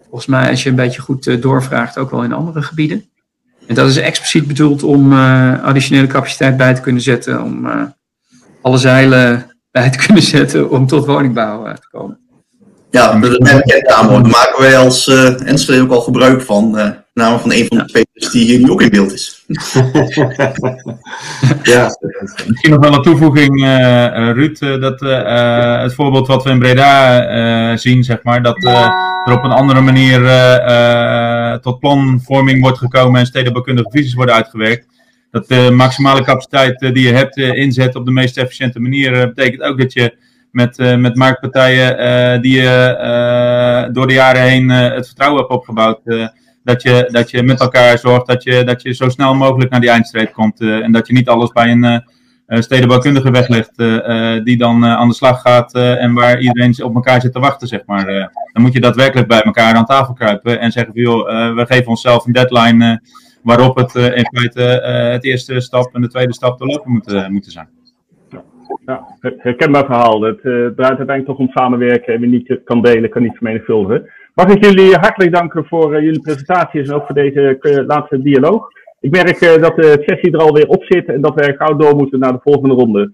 volgens 0.02 0.26
mij 0.26 0.50
als 0.50 0.64
je 0.64 0.70
een 0.70 0.76
beetje 0.76 1.02
goed 1.02 1.28
uh, 1.28 1.42
doorvraagt 1.42 1.98
ook 1.98 2.12
wel 2.12 2.24
in 2.24 2.34
andere 2.34 2.62
gebieden. 2.62 3.10
En 3.68 3.76
dat 3.76 3.90
is 3.90 3.98
expliciet 3.98 4.48
bedoeld 4.48 4.84
om 4.84 5.14
uh, 5.14 5.64
additionele 5.64 6.08
capaciteit 6.08 6.58
bij 6.58 6.74
te 6.74 6.82
kunnen 6.82 7.02
zetten, 7.02 7.44
om 7.44 7.66
uh, 7.66 7.82
alle 8.62 8.78
zeilen 8.78 9.52
bij 9.72 9.90
te 9.90 10.06
kunnen 10.06 10.24
zetten 10.24 10.70
om 10.70 10.88
tot 10.88 11.06
woningbouw 11.06 11.74
te 11.74 11.88
komen. 11.92 12.20
Ja, 12.92 13.20
Daar 13.20 14.22
maken 14.22 14.60
wij 14.60 14.78
als 14.78 15.08
Enschede 15.08 15.82
ook 15.82 15.92
al 15.92 16.02
gebruik 16.02 16.42
van. 16.42 16.96
Namen 17.20 17.40
van 17.40 17.52
een 17.54 17.66
van 17.68 17.78
de 17.78 17.86
twee 17.86 18.06
die 18.32 18.46
hier 18.46 18.60
nu 18.60 18.70
ook 18.72 18.82
in 18.82 18.90
beeld 18.90 19.14
is. 19.14 19.44
ja, 21.64 21.98
misschien 22.48 22.70
nog 22.70 22.80
wel 22.80 22.94
een 22.94 23.02
toevoeging, 23.02 23.62
uh, 23.64 24.32
Ruud. 24.32 24.60
dat 24.60 25.00
het 25.82 25.94
voorbeeld 25.94 26.28
wat 26.28 26.44
we 26.44 26.50
in 26.50 26.60
Breda 26.60 27.78
zien, 27.78 28.04
zeg 28.04 28.24
maar, 28.24 28.44
dat 28.44 28.64
er 28.64 29.34
op 29.34 29.44
een 29.44 29.52
andere 29.52 29.82
manier 29.82 30.20
tot 31.62 31.80
planvorming 31.80 32.62
wordt 32.62 32.78
gekomen 32.78 33.20
en 33.20 33.26
stedenbouwkundige 33.26 33.90
visies 33.90 34.14
worden 34.14 34.36
uitgewerkt. 34.36 34.88
dat 35.32 35.48
de 35.48 35.72
maximale 35.72 36.24
capaciteit 36.24 36.80
die 36.80 37.08
je 37.08 37.14
hebt 37.14 37.38
inzet 37.38 37.96
op 37.96 38.06
de 38.06 38.12
meest 38.12 38.38
efficiënte 38.38 38.80
manier. 38.80 39.12
betekent 39.12 39.62
ook 39.62 39.78
dat 39.80 39.94
je 39.94 40.18
met, 40.52 40.78
met 40.98 41.16
marktpartijen 41.16 42.42
die 42.42 42.62
je 42.62 43.90
door 43.92 44.08
de 44.08 44.14
jaren 44.14 44.42
heen 44.42 44.70
het 44.70 45.06
vertrouwen 45.06 45.40
hebt 45.40 45.54
opgebouwd 45.54 46.00
dat 46.70 46.82
je, 46.82 47.10
dat 47.12 47.32
je 47.32 47.44
met 47.44 47.60
elkaar 47.60 47.98
zorgt 47.98 48.28
dat 48.28 48.44
je, 48.44 48.64
dat 48.64 48.82
je 48.82 48.94
zo 48.94 49.10
snel 49.10 49.34
mogelijk 49.34 49.72
naar 49.72 49.80
die 49.80 49.90
eindstreep 49.90 50.34
komt. 50.34 50.62
en 50.62 50.92
dat 50.92 51.08
je 51.08 51.14
niet 51.14 51.28
alles 51.28 51.52
bij 51.52 51.72
een 51.72 51.84
uh, 51.84 52.60
stedenbouwkundige 52.60 53.32
weglegt, 53.32 53.78
die 54.46 54.58
dan 54.58 54.86
aan 54.86 55.08
de 55.08 55.14
slag 55.14 55.42
gaat 55.42 55.74
en 55.74 56.14
waar 56.14 56.40
iedereen 56.40 56.84
op 56.84 56.96
elkaar 56.96 57.22
zit 57.22 57.34
te 57.34 57.40
wachten, 57.40 57.68
zeg 57.68 57.82
maar. 57.86 58.06
dan 58.54 58.62
moet 58.62 58.74
je 58.74 58.80
daadwerkelijk 58.80 59.28
bij 59.28 59.42
elkaar 59.42 59.74
aan 59.74 59.86
tafel 59.86 60.14
kruipen 60.14 60.60
en 60.60 60.72
zeggen 60.72 60.94
van, 60.94 61.02
joh, 61.02 61.56
we 61.56 61.66
geven 61.66 61.88
onszelf 61.88 62.26
een 62.26 62.34
deadline 62.34 63.02
waarop 63.44 63.78
het 63.78 63.96
in 63.96 64.28
feite 64.36 64.62
het 65.14 65.24
eerste 65.24 65.60
stap 65.60 65.96
en 65.96 66.02
de 66.02 66.08
tweede 66.08 66.34
stap 66.34 66.60
doorlopen 66.60 66.92
moet, 66.92 67.30
moeten 67.30 67.52
zijn. 67.52 67.68
Ja, 68.86 69.08
herkenbaar 69.38 69.86
verhaal. 69.86 70.22
Het 70.22 70.42
draait 70.42 70.78
uiteindelijk 70.78 71.26
toch 71.26 71.38
om 71.38 71.50
samenwerken 71.50 72.14
en 72.14 72.20
wie 72.20 72.30
niet 72.30 72.60
kan 72.64 72.82
delen, 72.82 73.10
kan 73.10 73.22
niet 73.22 73.38
vermenigvuldigen. 73.38 74.10
Mag 74.40 74.48
ik 74.48 74.64
jullie 74.64 74.96
hartelijk 74.96 75.34
danken 75.34 75.66
voor 75.66 75.96
uh, 75.96 76.02
jullie 76.02 76.22
presentaties 76.22 76.88
en 76.88 76.94
ook 76.94 77.06
voor 77.06 77.16
deze 77.16 77.58
uh, 77.62 77.86
laatste 77.86 78.22
dialoog. 78.22 78.68
Ik 79.00 79.12
merk 79.12 79.62
dat 79.62 79.76
de 79.76 80.04
sessie 80.06 80.32
er 80.32 80.40
alweer 80.40 80.68
op 80.68 80.84
zit 80.84 81.08
en 81.08 81.22
dat 81.22 81.34
we 81.34 81.56
gauw 81.58 81.76
door 81.76 81.96
moeten 81.96 82.20
naar 82.20 82.32
de 82.32 82.40
volgende 82.44 82.76
ronde. 82.76 83.12